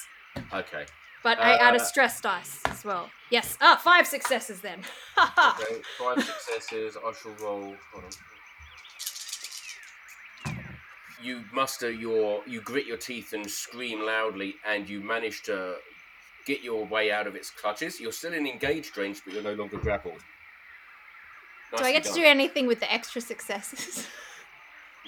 Okay. 0.53 0.85
But 1.27 1.41
I 1.41 1.57
add 1.57 1.75
a 1.75 1.81
Uh, 1.81 1.85
stress 1.85 2.21
dice 2.21 2.61
as 2.67 2.85
well. 2.85 3.11
Yes. 3.31 3.59
Ah, 3.61 3.75
five 3.75 4.07
successes 4.07 4.61
then. 4.61 4.85
Okay, 5.19 5.83
five 5.99 6.23
successes. 6.23 6.97
I 6.97 7.13
shall 7.21 7.33
roll. 7.33 7.77
Hold 7.93 8.05
on. 10.47 10.55
You 11.21 11.43
muster 11.53 11.91
your, 11.91 12.45
you 12.47 12.61
grit 12.61 12.87
your 12.87 12.97
teeth 12.97 13.33
and 13.33 13.51
scream 13.51 14.03
loudly, 14.03 14.55
and 14.65 14.89
you 14.89 15.01
manage 15.01 15.43
to 15.51 15.79
get 16.47 16.63
your 16.63 16.87
way 16.87 17.11
out 17.11 17.27
of 17.27 17.35
its 17.35 17.51
clutches. 17.51 17.99
You're 17.99 18.13
still 18.13 18.33
in 18.33 18.47
engaged 18.47 18.97
range, 18.97 19.23
but 19.25 19.35
you're 19.35 19.43
no 19.43 19.55
longer 19.55 19.79
grappled. 19.79 20.23
do 21.77 21.83
I 21.83 21.91
get 21.91 22.05
to 22.05 22.13
do 22.13 22.23
anything 22.23 22.69
with 22.69 22.79
the 22.79 22.93
extra 22.93 23.21
successes? 23.21 24.07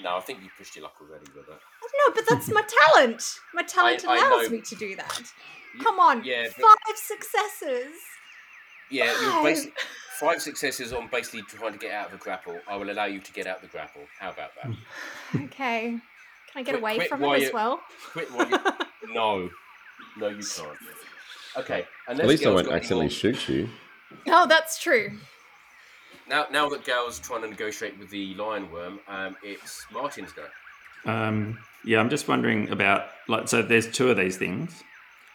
No, 0.03 0.17
I 0.17 0.19
think 0.21 0.41
you 0.41 0.49
pushed 0.57 0.75
your 0.75 0.83
luck 0.83 0.95
already 1.01 1.25
with 1.35 1.45
that. 1.47 1.59
no, 2.07 2.13
but 2.15 2.23
that's 2.29 2.49
my 2.49 2.61
talent. 2.93 3.23
My 3.53 3.63
talent 3.63 4.05
I 4.07 4.17
allows 4.17 4.43
know. 4.49 4.55
me 4.57 4.61
to 4.61 4.75
do 4.75 4.95
that. 4.95 5.21
You- 5.75 5.83
Come 5.83 5.99
on, 5.99 6.23
yeah, 6.23 6.47
but- 6.57 6.65
five 6.87 6.97
successes. 6.97 7.93
Yeah, 8.91 9.05
you're 9.21 9.31
Five. 9.31 9.43
basically 9.43 9.73
five 10.19 10.41
successes 10.41 10.93
on 10.93 11.07
basically 11.11 11.43
trying 11.43 11.73
to 11.73 11.77
get 11.77 11.91
out 11.93 12.07
of 12.07 12.13
a 12.15 12.17
grapple. 12.17 12.59
I 12.67 12.75
will 12.75 12.89
allow 12.89 13.05
you 13.05 13.19
to 13.19 13.31
get 13.33 13.45
out 13.45 13.61
the 13.61 13.67
grapple. 13.67 14.01
How 14.19 14.31
about 14.31 14.51
that? 14.63 14.71
Okay. 15.45 15.89
Can 15.91 16.01
I 16.55 16.63
get 16.63 16.71
Quit- 16.71 16.81
away 16.81 16.95
quit 16.95 17.09
from 17.09 17.19
while 17.21 17.33
it 17.35 17.43
as 17.43 17.53
well? 17.53 17.81
Quit 18.11 18.31
while 18.33 18.49
you. 18.49 18.57
No, 19.13 19.49
no, 20.17 20.27
you 20.29 20.43
can't. 20.43 20.77
Okay. 21.57 21.85
At 22.07 22.17
least 22.25 22.45
I 22.45 22.49
won't 22.49 22.67
accidentally 22.67 23.09
shoot 23.09 23.47
you. 23.49 23.69
Oh, 24.27 24.45
that's 24.47 24.79
true. 24.79 25.17
Now, 26.29 26.45
now 26.51 26.69
that 26.69 26.85
Gal's 26.85 27.19
trying 27.19 27.41
to 27.41 27.47
negotiate 27.47 27.97
with 27.97 28.09
the 28.09 28.35
lion 28.35 28.71
worm, 28.71 28.99
um, 29.07 29.35
it's 29.43 29.85
Martin's 29.91 30.31
go. 30.31 30.45
Um, 31.05 31.57
yeah, 31.83 31.99
I'm 31.99 32.09
just 32.09 32.27
wondering 32.27 32.69
about 32.69 33.07
like 33.27 33.47
so. 33.47 33.61
There's 33.61 33.89
two 33.91 34.09
of 34.09 34.17
these 34.17 34.37
things, 34.37 34.83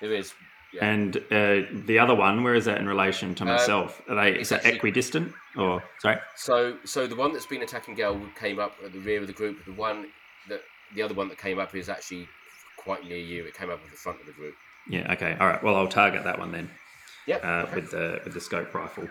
There 0.01 0.13
is. 0.13 0.33
Yeah. 0.73 0.85
and 0.87 1.17
uh, 1.17 1.63
the 1.87 1.99
other 2.01 2.15
one. 2.15 2.43
Where 2.43 2.55
is 2.55 2.65
that 2.67 2.79
in 2.79 2.87
relation 2.89 3.35
to 3.37 3.45
Uh, 3.45 3.47
myself? 3.47 4.03
Are 4.09 4.15
they 4.17 4.39
is 4.41 4.49
that 4.51 4.57
actually- 4.65 4.77
equidistant 4.77 5.33
or 5.57 5.83
sorry? 6.01 6.19
So, 6.37 6.77
so 6.85 7.07
the 7.07 7.15
one 7.17 7.33
that's 7.33 7.47
been 7.47 7.63
attacking 7.63 7.95
Gal 7.95 8.21
came 8.39 8.59
up 8.59 8.77
at 8.85 8.93
the 8.93 8.99
rear 8.99 9.21
of 9.21 9.27
the 9.27 9.33
group. 9.33 9.65
The 9.65 9.73
one 9.73 10.09
that 10.49 10.63
the 10.95 11.03
other 11.03 11.15
one 11.15 11.29
that 11.29 11.39
came 11.39 11.59
up 11.59 11.75
is 11.75 11.89
actually 11.89 12.29
quite 12.77 13.05
near 13.05 13.17
you. 13.19 13.45
It 13.45 13.55
came 13.55 13.71
up 13.71 13.81
at 13.85 13.91
the 13.91 13.97
front 13.97 14.21
of 14.21 14.27
the 14.27 14.33
group. 14.33 14.55
Yeah. 14.89 15.13
Okay. 15.13 15.37
All 15.41 15.47
right. 15.47 15.63
Well, 15.63 15.77
I'll 15.77 15.89
target 15.89 16.25
that 16.25 16.39
one 16.39 16.53
then 16.53 16.69
Yep. 17.27 17.45
uh, 17.45 17.49
okay. 17.49 17.75
with 17.77 17.91
the 17.91 18.21
with 18.25 18.35
the 18.35 18.41
scope 18.41 18.75
rifle. 18.75 19.09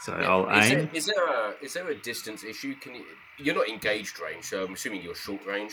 So 0.00 0.18
Yeah. 0.18 0.30
I'll 0.30 0.48
is 0.50 0.70
aim. 0.70 0.78
There, 0.78 0.88
is 0.94 1.06
there 1.06 1.26
a 1.26 1.54
is 1.62 1.72
there 1.74 1.88
a 1.88 1.94
distance 1.94 2.44
issue? 2.44 2.74
Can 2.76 2.94
you? 2.96 3.04
You're 3.38 3.54
not 3.54 3.68
engaged 3.68 4.20
range, 4.20 4.44
so 4.44 4.64
I'm 4.64 4.74
assuming 4.74 5.02
you're 5.02 5.14
short 5.14 5.44
range. 5.46 5.72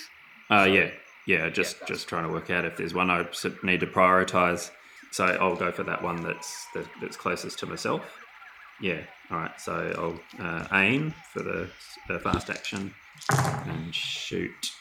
Uh, 0.49 0.65
So- 0.65 0.73
yeah, 0.73 0.91
yeah. 1.25 1.49
Just 1.49 1.79
that's- 1.79 1.97
just 1.97 2.09
trying 2.09 2.23
to 2.23 2.29
work 2.29 2.49
out 2.49 2.65
if 2.65 2.77
there's 2.77 2.93
one 2.93 3.09
I 3.09 3.25
need 3.63 3.79
to 3.81 3.87
prioritize. 3.87 4.71
So 5.11 5.25
I'll 5.25 5.55
go 5.55 5.71
for 5.71 5.83
that 5.83 6.01
one 6.01 6.21
that's 6.23 6.65
that, 6.73 6.87
that's 7.01 7.15
closest 7.17 7.59
to 7.59 7.65
myself. 7.65 8.01
Yeah. 8.81 9.01
All 9.29 9.37
right. 9.37 9.59
So 9.61 10.19
I'll 10.39 10.43
uh, 10.45 10.67
aim 10.73 11.13
for 11.31 11.43
the 11.43 11.69
uh, 12.09 12.19
fast 12.19 12.49
action 12.49 12.93
and 13.29 13.93
shoot. 13.93 14.71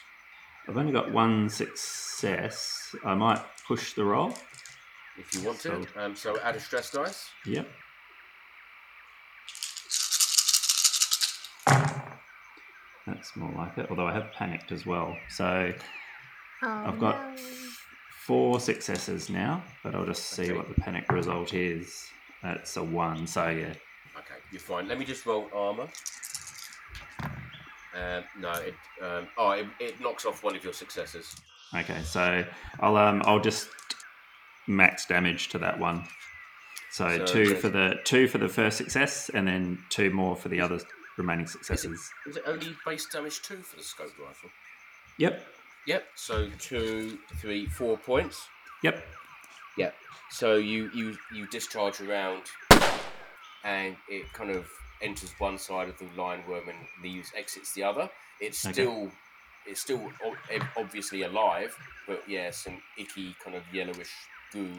I've 0.67 0.77
only 0.77 0.91
got 0.93 1.11
one 1.11 1.49
success. 1.49 2.95
I 3.05 3.13
might 3.15 3.41
push 3.67 3.93
the 3.93 4.03
roll. 4.03 4.33
If 5.17 5.33
you 5.35 5.41
want 5.45 5.59
to. 5.61 5.85
Um, 5.95 6.15
so 6.15 6.39
add 6.41 6.55
a 6.55 6.59
stress 6.59 6.89
dice. 6.89 7.29
Yep. 7.45 7.67
That's 13.07 13.35
more 13.35 13.51
like 13.55 13.77
it. 13.77 13.87
Although 13.89 14.07
I 14.07 14.13
have 14.13 14.31
panicked 14.31 14.71
as 14.71 14.85
well. 14.85 15.15
So 15.29 15.73
Oh, 16.65 16.83
I've 16.87 16.99
got 16.99 17.35
no. 17.35 17.35
four 18.25 18.59
successes 18.59 19.29
now, 19.29 19.61
but 19.83 19.93
I'll 19.95 20.05
just 20.05 20.27
see 20.29 20.43
Okay. 20.43 20.53
what 20.53 20.69
the 20.73 20.81
panic 20.81 21.11
result 21.11 21.53
is. 21.53 22.07
That's 22.41 22.77
a 22.77 22.83
one, 22.83 23.27
so 23.27 23.49
yeah. 23.49 23.73
Okay, 24.17 24.35
you're 24.51 24.61
fine. 24.61 24.87
Let 24.87 24.97
me 24.97 25.03
just 25.05 25.25
roll 25.25 25.49
armor. 25.53 25.87
Um, 27.95 28.23
no, 28.39 28.51
it 28.53 28.73
um, 29.01 29.27
oh 29.37 29.51
it, 29.51 29.67
it 29.79 29.99
knocks 30.01 30.25
off 30.25 30.43
one 30.43 30.55
of 30.55 30.63
your 30.63 30.73
successes. 30.73 31.35
Okay, 31.75 32.01
so 32.03 32.43
I'll 32.79 32.97
um 32.97 33.21
I'll 33.25 33.39
just 33.39 33.69
max 34.67 35.05
damage 35.05 35.49
to 35.49 35.57
that 35.59 35.77
one. 35.79 36.05
So, 36.91 37.17
So 37.17 37.25
two 37.25 37.45
there's- 37.47 37.61
for 37.61 37.69
the 37.69 37.99
two 38.03 38.27
for 38.27 38.37
the 38.39 38.49
first 38.49 38.77
success, 38.77 39.29
and 39.29 39.47
then 39.47 39.83
two 39.89 40.09
more 40.11 40.35
for 40.35 40.49
the 40.49 40.61
other 40.61 40.79
remaining 41.17 41.47
successes. 41.47 42.09
Is 42.27 42.37
it 42.37 42.43
only 42.45 42.75
base 42.85 43.05
damage 43.07 43.41
two 43.41 43.57
for 43.57 43.77
the 43.77 43.83
scope 43.83 44.13
rifle? 44.19 44.49
Yep, 45.17 45.45
Yep. 45.85 46.05
So 46.15 46.49
two, 46.59 47.17
three, 47.41 47.65
four 47.65 47.97
points. 47.97 48.47
yep. 48.83 49.05
Yep. 49.77 49.93
So 50.31 50.55
you 50.55 50.89
you 50.93 51.17
you 51.33 51.45
discharge 51.47 51.99
around, 52.01 52.43
and 53.63 53.95
it 54.09 54.31
kind 54.33 54.49
of 54.51 54.67
enters 55.01 55.33
one 55.39 55.57
side 55.57 55.89
of 55.89 55.97
the 55.97 56.07
lion 56.19 56.41
worm 56.47 56.69
and 56.69 56.77
leaves 57.03 57.31
exits 57.35 57.73
the 57.73 57.83
other. 57.83 58.09
It's 58.39 58.65
Okay. 58.65 58.73
still 58.73 59.11
it's 59.65 59.81
still 59.81 60.11
obviously 60.77 61.23
alive, 61.23 61.75
but 62.07 62.23
yeah, 62.27 62.51
some 62.51 62.81
icky 62.97 63.35
kind 63.43 63.55
of 63.55 63.63
yellowish 63.73 64.11
goo 64.51 64.69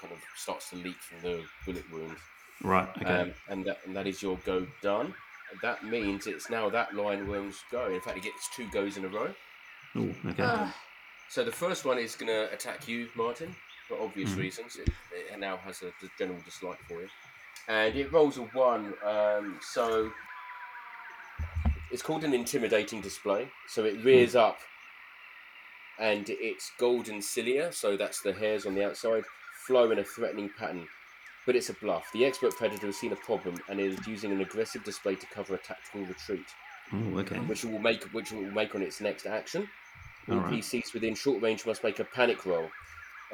kind 0.00 0.12
of 0.12 0.18
starts 0.36 0.70
to 0.70 0.76
leak 0.76 0.96
from 0.96 1.20
the 1.22 1.44
bullet 1.66 1.90
wound. 1.92 2.16
Right. 2.62 2.88
Okay. 2.98 3.04
Um, 3.04 3.32
and 3.48 3.64
that 3.64 3.78
and 3.86 3.96
that 3.96 4.06
is 4.06 4.22
your 4.22 4.36
go 4.44 4.66
done. 4.82 5.14
And 5.50 5.60
that 5.62 5.84
means 5.84 6.26
it's 6.26 6.48
now 6.50 6.68
that 6.70 6.94
lion 6.94 7.26
worm's 7.28 7.62
go. 7.70 7.86
In 7.90 8.00
fact, 8.00 8.16
it 8.18 8.22
gets 8.22 8.48
two 8.54 8.68
goes 8.70 8.96
in 8.96 9.04
a 9.04 9.08
row. 9.08 9.34
Ooh, 9.96 10.14
okay. 10.26 10.42
Ugh. 10.42 10.68
So 11.28 11.44
the 11.44 11.52
first 11.52 11.84
one 11.84 11.98
is 11.98 12.14
going 12.16 12.28
to 12.28 12.52
attack 12.52 12.88
you, 12.88 13.08
Martin, 13.14 13.54
for 13.88 14.00
obvious 14.00 14.30
Mhm. 14.30 14.38
reasons. 14.38 14.76
It, 14.76 14.88
it 15.12 15.38
now 15.38 15.56
has 15.58 15.82
a 15.82 15.92
general 16.18 16.40
dislike 16.44 16.78
for 16.88 17.02
you, 17.02 17.08
and 17.68 17.94
it 17.96 18.12
rolls 18.12 18.38
a 18.38 18.42
one. 18.42 18.94
Um, 19.04 19.58
so 19.60 20.12
it's 21.90 22.02
called 22.02 22.24
an 22.24 22.34
intimidating 22.34 23.00
display. 23.00 23.48
So 23.68 23.84
it 23.84 24.04
rears 24.04 24.34
up, 24.36 24.58
and 25.98 26.28
its 26.30 26.72
golden 26.78 27.20
cilia, 27.22 27.72
so 27.72 27.96
that's 27.96 28.22
the 28.22 28.32
hairs 28.32 28.66
on 28.66 28.74
the 28.74 28.84
outside, 28.84 29.24
flow 29.66 29.90
in 29.90 29.98
a 29.98 30.04
threatening 30.04 30.50
pattern. 30.58 30.88
But 31.50 31.56
it's 31.56 31.68
a 31.68 31.74
bluff. 31.74 32.08
The 32.12 32.24
expert 32.24 32.54
predator 32.54 32.86
has 32.86 32.96
seen 32.96 33.10
a 33.10 33.16
problem 33.16 33.56
and 33.68 33.80
is 33.80 34.06
using 34.06 34.30
an 34.30 34.40
aggressive 34.40 34.84
display 34.84 35.16
to 35.16 35.26
cover 35.34 35.56
a 35.56 35.58
tactical 35.58 36.02
retreat, 36.02 36.46
Ooh, 36.94 37.18
okay. 37.18 37.38
which 37.38 37.64
it 37.64 37.72
will 37.72 37.80
make 37.80 38.04
which 38.12 38.30
it 38.30 38.36
will 38.36 38.52
make 38.52 38.76
on 38.76 38.82
its 38.82 39.00
next 39.00 39.26
action. 39.26 39.68
All 40.28 40.36
All 40.36 40.40
right. 40.42 40.52
PCs 40.62 40.94
within 40.94 41.16
short 41.16 41.42
range 41.42 41.66
must 41.66 41.82
make 41.82 41.98
a 41.98 42.04
panic 42.04 42.46
roll. 42.46 42.68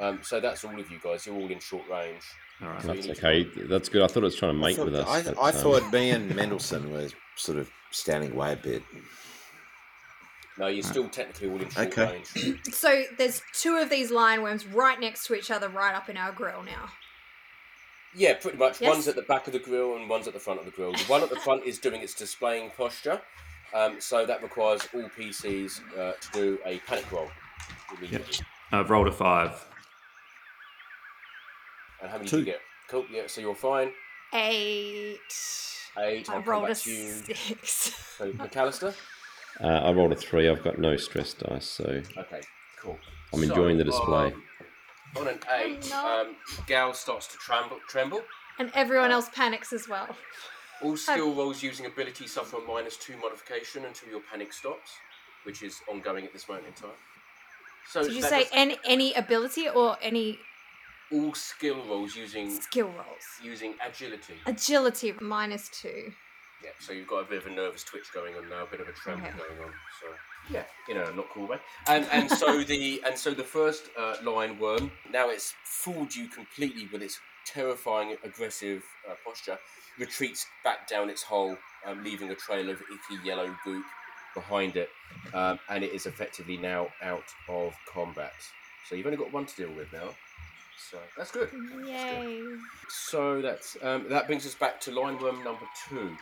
Um, 0.01 0.21
so 0.23 0.39
that's 0.39 0.65
all 0.65 0.79
of 0.79 0.89
you 0.89 0.97
guys. 1.03 1.27
You're 1.27 1.35
all 1.35 1.51
in 1.51 1.59
short 1.59 1.87
range. 1.91 2.23
All 2.59 2.69
right. 2.69 2.81
So 2.81 2.87
That's 2.87 3.05
need 3.05 3.15
to 3.17 3.27
okay. 3.27 3.65
That's 3.67 3.87
good. 3.87 4.01
I 4.01 4.07
thought 4.07 4.23
it 4.23 4.33
was 4.33 4.35
trying 4.35 4.53
to 4.55 4.63
I 4.63 4.67
mate 4.67 4.77
thought, 4.77 4.85
with 4.85 4.95
us. 4.95 5.07
I, 5.07 5.21
but, 5.21 5.39
I 5.39 5.49
um, 5.49 5.55
thought 5.55 5.93
me 5.93 6.09
and 6.09 6.35
Mendelssohn 6.35 6.91
were 6.91 7.09
sort 7.35 7.59
of 7.59 7.69
standing 7.91 8.31
away 8.31 8.53
a 8.53 8.55
bit. 8.55 8.81
No, 10.57 10.65
you're 10.65 10.81
still 10.81 11.07
technically 11.07 11.51
all 11.51 11.61
in 11.61 11.69
short 11.69 11.87
Okay. 11.89 12.13
range. 12.13 12.63
So 12.73 13.03
there's 13.19 13.43
two 13.53 13.75
of 13.75 13.91
these 13.91 14.09
lion 14.09 14.41
worms 14.41 14.65
right 14.65 14.99
next 14.99 15.27
to 15.27 15.35
each 15.35 15.51
other, 15.51 15.69
right 15.69 15.93
up 15.93 16.09
in 16.09 16.17
our 16.17 16.31
grill 16.31 16.63
now. 16.63 16.89
Yeah, 18.15 18.33
pretty 18.35 18.57
much. 18.57 18.81
Yes. 18.81 18.89
One's 18.93 19.07
at 19.07 19.15
the 19.15 19.21
back 19.23 19.47
of 19.47 19.53
the 19.53 19.59
grill 19.59 19.95
and 19.95 20.09
one's 20.09 20.27
at 20.27 20.33
the 20.33 20.39
front 20.39 20.59
of 20.59 20.65
the 20.65 20.71
grill. 20.71 20.91
The 20.93 21.03
one 21.03 21.21
at 21.23 21.29
the 21.29 21.35
front 21.37 21.63
is 21.65 21.77
doing 21.77 22.01
its 22.01 22.13
displaying 22.13 22.71
posture. 22.75 23.21
Um, 23.75 23.99
so 23.99 24.25
that 24.25 24.41
requires 24.41 24.87
all 24.93 25.09
PCs 25.17 25.81
uh, 25.97 26.13
to 26.13 26.31
do 26.31 26.57
a 26.65 26.79
panic 26.79 27.11
roll 27.11 27.29
immediately. 27.97 28.33
I've 28.71 28.89
rolled 28.89 29.07
a 29.07 29.11
five. 29.11 29.63
And 32.01 32.09
how 32.11 32.17
many 32.17 32.29
Two. 32.29 32.37
do 32.37 32.39
you 32.41 32.45
get? 32.45 32.61
Cool. 32.89 33.05
Yeah. 33.11 33.23
So 33.27 33.41
you're 33.41 33.55
fine. 33.55 33.91
Eight. 34.33 35.19
Eight. 35.99 36.29
I 36.29 36.33
I'll 36.35 36.41
rolled 36.43 36.65
a 36.65 36.67
back 36.69 36.85
you. 36.85 37.09
six. 37.11 37.93
So 38.17 38.31
McAllister. 38.33 38.93
uh, 39.61 39.67
I 39.67 39.91
rolled 39.91 40.11
a 40.11 40.15
three. 40.15 40.47
I've 40.49 40.63
got 40.63 40.77
no 40.79 40.95
stress 40.97 41.33
dice, 41.33 41.65
so 41.65 41.83
Okay. 42.17 42.41
Cool. 42.79 42.97
I'm 43.33 43.43
enjoying 43.43 43.77
the 43.77 43.83
display. 43.83 44.27
um, 44.27 44.43
on 45.19 45.27
an 45.27 45.39
eight, 45.59 45.87
no. 45.89 46.21
um, 46.21 46.35
Gal 46.67 46.93
starts 46.93 47.27
to 47.27 47.37
tremble. 47.37 47.77
Tremble. 47.87 48.21
And 48.59 48.71
everyone 48.73 49.11
else 49.11 49.29
panics 49.35 49.71
as 49.73 49.87
well. 49.87 50.15
All 50.81 50.97
skill 50.97 51.33
rolls 51.33 51.61
using 51.63 51.85
ability 51.85 52.27
suffer 52.27 52.57
a 52.57 52.61
minus 52.61 52.97
two 52.97 53.17
modification 53.17 53.85
until 53.85 54.09
your 54.09 54.21
panic 54.31 54.53
stops, 54.53 54.91
which 55.43 55.63
is 55.63 55.79
ongoing 55.89 56.25
at 56.25 56.33
this 56.33 56.47
moment 56.47 56.67
in 56.67 56.73
time. 56.73 56.91
So 57.89 58.03
Did 58.03 58.13
you 58.13 58.21
say 58.21 58.43
does- 58.43 58.49
any 58.53 58.77
any 58.85 59.13
ability 59.13 59.69
or 59.69 59.97
any 60.01 60.39
all 61.11 61.33
skill 61.33 61.77
rolls 61.87 62.15
using 62.15 62.49
skill 62.61 62.87
rolls? 62.89 63.25
using 63.41 63.75
agility? 63.85 64.35
Agility 64.45 65.13
minus 65.21 65.69
two. 65.69 66.11
Yeah, 66.63 66.71
so 66.79 66.91
you've 66.91 67.07
got 67.07 67.19
a 67.19 67.29
bit 67.29 67.45
of 67.45 67.51
a 67.51 67.55
nervous 67.55 67.83
twitch 67.83 68.11
going 68.13 68.35
on 68.35 68.49
now, 68.49 68.63
a 68.63 68.67
bit 68.67 68.79
of 68.79 68.87
a 68.87 68.91
tremble 68.91 69.27
Okay. 69.27 69.37
going 69.37 69.59
on. 69.63 69.73
So 70.01 70.07
yeah, 70.49 70.63
you 70.87 70.95
know, 70.95 71.11
not 71.11 71.29
cool 71.29 71.47
way. 71.47 71.57
And 71.87 72.07
and 72.11 72.29
so 72.29 72.63
the 72.71 73.01
and 73.05 73.17
so 73.17 73.33
the 73.33 73.43
first 73.43 73.89
uh, 73.97 74.15
lion 74.23 74.57
worm 74.59 74.91
now 75.11 75.29
it's 75.29 75.53
fooled 75.63 76.15
you 76.15 76.27
completely 76.27 76.87
with 76.91 77.01
its 77.03 77.19
terrifying 77.45 78.15
aggressive 78.23 78.83
uh, 79.09 79.13
posture. 79.25 79.57
Retreats 79.99 80.45
back 80.63 80.87
down 80.87 81.09
its 81.09 81.23
hole, 81.23 81.57
um, 81.85 82.03
leaving 82.03 82.29
a 82.31 82.35
trail 82.35 82.69
of 82.69 82.81
icky 82.81 83.23
yellow 83.23 83.55
goop 83.63 83.85
behind 84.35 84.75
it, 84.77 84.89
um, 85.33 85.57
and 85.69 85.83
it 85.83 85.91
is 85.93 86.05
effectively 86.05 86.57
now 86.57 86.87
out 87.01 87.25
of 87.49 87.73
combat. 87.91 88.33
So 88.87 88.95
you've 88.95 89.05
only 89.07 89.17
got 89.17 89.33
one 89.33 89.45
to 89.45 89.55
deal 89.55 89.73
with 89.73 89.91
now. 89.91 90.09
So 90.91 90.99
that's 91.17 91.31
good. 91.31 91.49
Yay. 91.83 92.43
So 92.89 93.41
that's 93.41 93.75
um, 93.81 94.05
that 94.09 94.27
brings 94.27 94.45
us 94.45 94.55
back 94.55 94.79
to 94.81 94.91
lion 94.91 95.17
worm 95.19 95.43
number 95.43 95.65
two, 95.89 96.15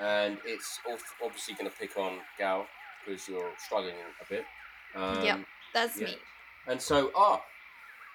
and 0.00 0.38
it's 0.44 0.78
obviously 1.24 1.54
going 1.54 1.70
to 1.70 1.76
pick 1.76 1.96
on 1.96 2.18
Gal 2.38 2.66
because 3.06 3.28
you're 3.28 3.50
struggling 3.58 3.94
a 4.20 4.28
bit. 4.28 4.44
Um, 4.94 5.22
Yep. 5.24 5.40
That's 5.72 6.00
yeah. 6.00 6.06
me. 6.06 6.16
And 6.68 6.80
so 6.80 7.10
ah, 7.16 7.40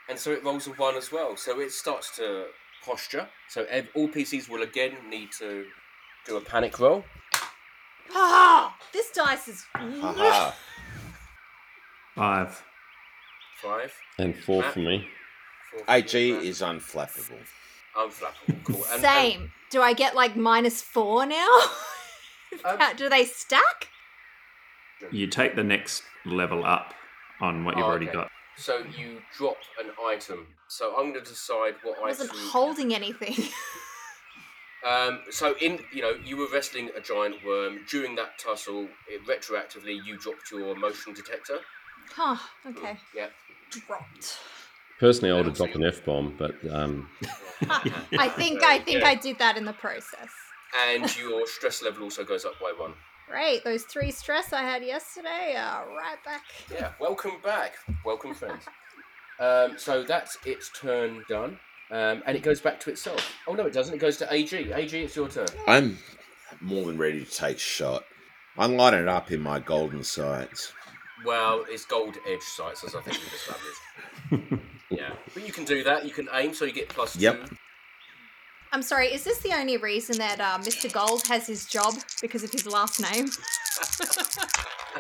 and 0.10 0.18
so 0.18 0.32
it 0.32 0.44
rolls 0.44 0.66
a 0.68 0.72
one 0.72 0.96
as 0.96 1.12
well. 1.12 1.36
So 1.38 1.60
it 1.60 1.72
starts 1.72 2.16
to 2.18 2.48
posture. 2.84 3.28
So 3.50 3.66
ev- 3.70 3.90
all 3.96 4.08
PCs 4.08 4.50
will 4.50 4.64
again 4.64 4.94
need 5.10 5.30
to 5.40 5.66
do 6.26 6.38
a 6.38 6.42
panic 6.42 6.80
roll. 6.80 7.04
Ah, 8.12 8.76
this 8.94 9.12
dice 9.12 9.48
is. 9.48 9.66
Haha. 9.76 10.52
Five. 12.16 12.64
Five. 13.62 13.94
and 14.18 14.36
four 14.38 14.62
Matt? 14.62 14.74
for 14.74 14.80
me. 14.80 15.08
Four, 15.72 15.82
AG 15.90 16.34
five. 16.34 16.44
is 16.44 16.62
unflappable. 16.62 17.40
Unflappable. 17.98 18.64
Cool. 18.64 18.84
And- 18.86 18.94
and- 18.94 19.02
Same. 19.02 19.52
Do 19.72 19.82
I 19.82 19.94
get 19.94 20.16
like 20.16 20.36
minus 20.36 20.82
four 20.82 21.26
now? 21.26 21.48
Um, 22.66 22.80
How- 22.80 22.94
Do 22.94 23.10
they 23.10 23.26
stack? 23.26 23.90
You 25.12 25.28
take 25.28 25.56
the 25.56 25.64
next 25.64 26.02
level 26.26 26.66
up 26.66 26.96
on 27.40 27.64
what 27.64 27.78
you've 27.78 27.86
Oh, 27.86 27.90
already 27.90 28.08
okay. 28.08 28.16
got. 28.18 28.32
So 28.58 28.84
you 28.98 29.22
drop 29.38 29.58
an 29.80 29.92
item. 30.04 30.48
So 30.68 30.96
I'm 30.98 31.12
going 31.12 31.24
to 31.24 31.30
decide 31.30 31.76
what 31.84 32.00
I 32.00 32.08
wasn't 32.08 32.32
item. 32.32 32.42
holding 32.50 32.94
anything. 32.96 33.36
Um, 34.90 35.20
so 35.30 35.56
in 35.60 35.80
you 35.92 36.02
know 36.02 36.14
you 36.24 36.38
were 36.38 36.48
wrestling 36.54 36.90
a 36.96 37.02
giant 37.02 37.36
worm 37.46 37.82
during 37.90 38.16
that 38.16 38.40
tussle. 38.40 38.88
It, 39.10 39.26
retroactively, 39.28 40.00
you 40.06 40.18
dropped 40.18 40.52
your 40.52 40.74
motion 40.74 41.14
detector. 41.14 41.60
huh, 42.16 42.38
okay. 42.66 42.98
Yeah. 43.14 43.28
Dropped. 43.72 44.38
Personally, 45.00 45.32
I 45.32 45.38
would 45.38 45.46
have 45.46 45.56
dropped 45.56 45.76
an 45.76 45.86
F 45.86 46.04
bomb, 46.04 46.36
but 46.38 46.54
um, 46.72 47.10
I 47.70 48.28
think 48.36 48.64
I 48.64 48.80
think 48.80 49.00
Yeah. 49.02 49.08
I 49.08 49.16
did 49.16 49.40
that 49.40 49.58
in 49.58 49.66
the 49.66 49.74
process. 49.74 50.30
And 50.88 51.18
your 51.18 51.48
stress 51.48 51.82
level 51.82 52.04
also 52.04 52.24
goes 52.24 52.46
up 52.46 52.60
by 52.60 52.74
one. 52.78 52.94
Great, 53.30 53.64
those 53.64 53.84
three 53.84 54.12
stress 54.12 54.54
I 54.54 54.62
had 54.62 54.84
yesterday 54.84 55.56
are 55.58 55.88
right 55.88 56.24
back. 56.26 56.42
Yeah. 56.72 56.92
Welcome 57.00 57.34
back. 57.44 57.74
Welcome, 58.04 58.34
friends. 58.34 58.64
Um, 59.40 59.78
so 59.78 60.04
that's 60.04 60.38
its 60.46 60.70
turn 60.80 61.24
done. 61.30 61.60
Um, 61.92 62.22
and 62.26 62.36
it 62.36 62.44
goes 62.44 62.60
back 62.60 62.80
to 62.82 62.90
itself. 62.92 63.34
Oh 63.48 63.54
no, 63.54 63.66
it 63.66 63.74
doesn't. 63.74 63.96
It 63.96 64.00
goes 64.00 64.18
to 64.18 64.32
AG. 64.34 64.54
AG, 64.56 65.00
it's 65.02 65.16
your 65.16 65.30
turn. 65.30 65.48
I'm 65.68 65.98
more 66.60 66.86
than 66.86 66.98
ready 66.98 67.24
to 67.24 67.32
take 67.32 67.58
shot. 67.58 68.04
I'm 68.58 68.76
lining 68.76 69.02
it 69.02 69.08
up 69.08 69.32
in 69.32 69.40
my 69.40 69.60
golden 69.60 70.04
sights. 70.04 70.74
Well, 71.26 71.66
it's 71.70 71.86
gold 71.86 72.18
edge 72.30 72.42
sights, 72.42 72.84
as 72.84 72.96
I 72.96 73.02
think 73.02 73.18
we've 73.18 73.34
established. 73.34 74.64
yeah, 75.40 75.46
but 75.46 75.48
you 75.48 75.54
can 75.54 75.66
do 75.66 75.84
that. 75.84 76.06
You 76.06 76.12
can 76.12 76.28
aim, 76.34 76.54
so 76.54 76.66
you 76.66 76.72
get 76.74 76.90
plus 76.90 77.16
Yep. 77.16 77.50
two. 77.50 77.56
I'm 78.72 78.84
sorry, 78.84 79.08
is 79.08 79.24
this 79.24 79.40
the 79.40 79.54
only 79.54 79.78
reason 79.78 80.18
that 80.20 80.40
uh, 80.40 80.60
Mr. 80.60 80.92
Gold 80.92 81.24
has 81.28 81.48
his 81.48 81.66
job 81.66 81.96
because 82.22 82.44
of 82.44 82.52
his 82.52 82.68
last 82.68 83.02
name? 83.02 83.28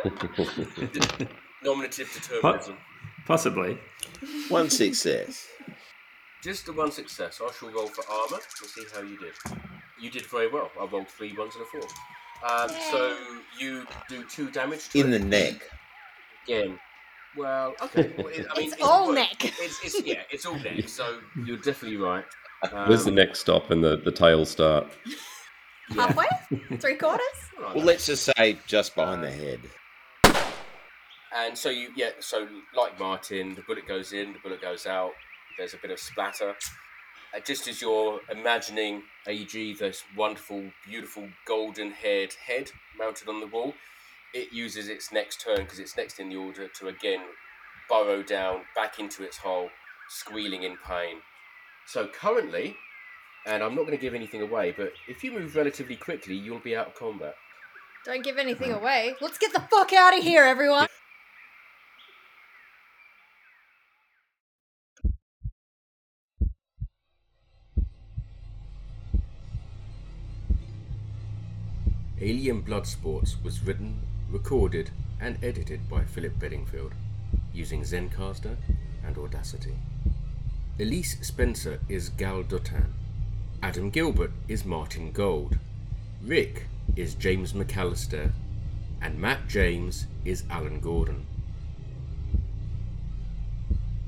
Nominative 1.64 2.10
determinism. 2.14 2.78
Possibly. 3.28 3.78
One 4.48 4.70
success. 4.70 5.46
Just 6.42 6.66
the 6.66 6.74
one 6.74 6.92
success. 6.92 7.42
I 7.46 7.52
shall 7.52 7.70
roll 7.72 7.88
for 7.88 8.04
armor. 8.12 8.40
We'll 8.62 8.70
see 8.70 8.86
how 8.94 9.02
you 9.02 9.18
did. 9.20 9.34
You 10.00 10.10
did 10.10 10.26
very 10.28 10.48
well. 10.50 10.72
I 10.80 10.86
rolled 10.86 11.10
three 11.10 11.36
ones 11.38 11.54
and 11.56 11.64
a 11.64 11.68
four. 11.68 11.88
Um, 12.50 12.70
so 12.92 13.18
you 13.60 13.86
do 14.08 14.24
two 14.24 14.50
damage 14.50 14.90
to 14.90 15.00
In 15.00 15.14
it 15.14 15.20
the 15.20 15.26
neck. 15.26 15.70
again. 16.48 16.80
Well, 17.38 17.75
okay. 17.82 18.13
Well, 18.17 18.27
it, 18.27 18.47
I 18.49 18.59
mean, 18.59 18.71
It's 18.73 18.82
all 18.82 19.11
neck. 19.11 19.45
It's, 19.45 19.80
it's 19.84 20.05
yeah, 20.05 20.23
it's 20.32 20.45
all 20.45 20.57
neck. 20.57 20.89
So 20.89 21.19
you're 21.45 21.57
definitely 21.57 21.97
right. 21.97 22.25
Um, 22.71 22.89
where's 22.89 23.05
the 23.05 23.11
next 23.11 23.39
stop 23.39 23.71
and 23.71 23.84
the, 23.84 23.97
the 23.97 24.11
tail 24.11 24.45
start? 24.45 24.88
yeah. 25.05 26.07
Halfway? 26.07 26.27
Three 26.77 26.95
quarters? 26.95 27.25
Right. 27.59 27.75
Well, 27.75 27.84
let's 27.84 28.05
just 28.05 28.23
say 28.23 28.57
just 28.67 28.95
behind 28.95 29.21
the 29.21 29.30
head. 29.30 29.59
And 31.36 31.57
so 31.57 31.69
you, 31.69 31.89
yeah, 31.93 32.11
so 32.21 32.47
like 32.73 32.97
Martin, 32.97 33.53
the 33.53 33.61
bullet 33.63 33.86
goes 33.86 34.13
in, 34.13 34.32
the 34.32 34.39
bullet 34.39 34.61
goes 34.61 34.86
out. 34.86 35.11
There's 35.57 35.73
a 35.73 35.77
bit 35.77 35.91
of 35.91 35.99
splatter. 35.99 36.55
Uh, 37.36 37.39
just 37.41 37.67
as 37.67 37.82
you're 37.82 38.21
imagining 38.32 39.03
AG, 39.27 39.73
this 39.73 40.03
wonderful, 40.15 40.71
beautiful 40.86 41.27
golden-haired 41.45 42.34
head 42.34 42.71
mounted 42.97 43.27
on 43.27 43.41
the 43.41 43.47
wall, 43.47 43.73
it 44.34 44.53
uses 44.53 44.89
its 44.89 45.11
next 45.11 45.41
turn 45.41 45.57
because 45.57 45.80
it's 45.80 45.97
next 45.97 46.19
in 46.19 46.30
the 46.30 46.36
order 46.36 46.67
to 46.67 46.88
again 46.88 47.21
burrow 47.89 48.21
down 48.21 48.61
back 48.75 48.99
into 48.99 49.23
its 49.23 49.38
hole, 49.38 49.69
squealing 50.09 50.63
in 50.63 50.77
pain. 50.86 51.17
So 51.88 52.07
currently, 52.07 52.75
and 53.45 53.63
I'm 53.63 53.75
not 53.75 53.82
going 53.82 53.97
to 53.97 54.01
give 54.01 54.13
anything 54.13 54.41
away, 54.41 54.73
but 54.75 54.93
if 55.07 55.23
you 55.23 55.32
move 55.32 55.55
relatively 55.55 55.95
quickly, 55.95 56.36
you'll 56.36 56.59
be 56.59 56.75
out 56.75 56.88
of 56.88 56.95
combat. 56.95 57.36
Don't 58.05 58.23
give 58.23 58.38
anything 58.38 58.71
away. 58.71 59.15
Let's 59.19 59.38
get 59.38 59.53
the 59.53 59.63
fuck 59.71 59.91
out 59.93 60.17
of 60.17 60.23
here, 60.23 60.43
everyone! 60.43 60.88
Alien 72.40 72.64
Bloodsports 72.64 73.36
was 73.44 73.66
written, 73.66 74.00
recorded, 74.32 74.92
and 75.20 75.38
edited 75.44 75.90
by 75.90 76.06
Philip 76.06 76.40
Bedingfield 76.40 76.94
using 77.54 77.82
Zencastr 77.82 78.56
and 79.06 79.18
Audacity. 79.18 79.74
Elise 80.80 81.18
Spencer 81.20 81.82
is 81.90 82.08
Gal 82.08 82.44
Dotan. 82.44 82.94
Adam 83.62 83.90
Gilbert 83.90 84.32
is 84.48 84.64
Martin 84.64 85.12
Gold. 85.12 85.58
Rick 86.24 86.68
is 86.96 87.14
James 87.14 87.52
McAllister. 87.52 88.32
And 89.02 89.20
Matt 89.20 89.50
James 89.50 90.08
is 90.24 90.46
Alan 90.50 90.80
Gordon. 90.80 91.26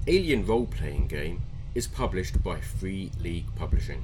Alien 0.07 0.45
Role 0.45 0.67
Playing 0.67 1.07
Game 1.07 1.41
is 1.75 1.85
published 1.85 2.41
by 2.41 2.61
Free 2.61 3.11
League 3.19 3.53
Publishing. 3.57 4.03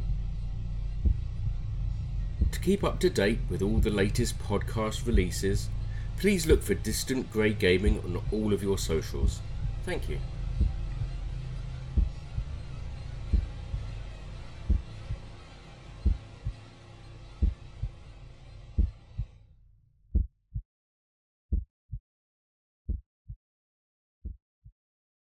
To 2.57 2.63
keep 2.63 2.83
up 2.83 2.99
to 3.01 3.09
date 3.11 3.37
with 3.51 3.61
all 3.61 3.77
the 3.77 3.91
latest 3.91 4.39
podcast 4.39 5.05
releases, 5.05 5.69
please 6.17 6.47
look 6.47 6.63
for 6.63 6.73
Distant 6.73 7.31
Grey 7.31 7.53
Gaming 7.53 7.99
on 7.99 8.19
all 8.31 8.51
of 8.51 8.63
your 8.63 8.79
socials. 8.79 9.41
Thank 9.85 10.09
you. 10.09 10.17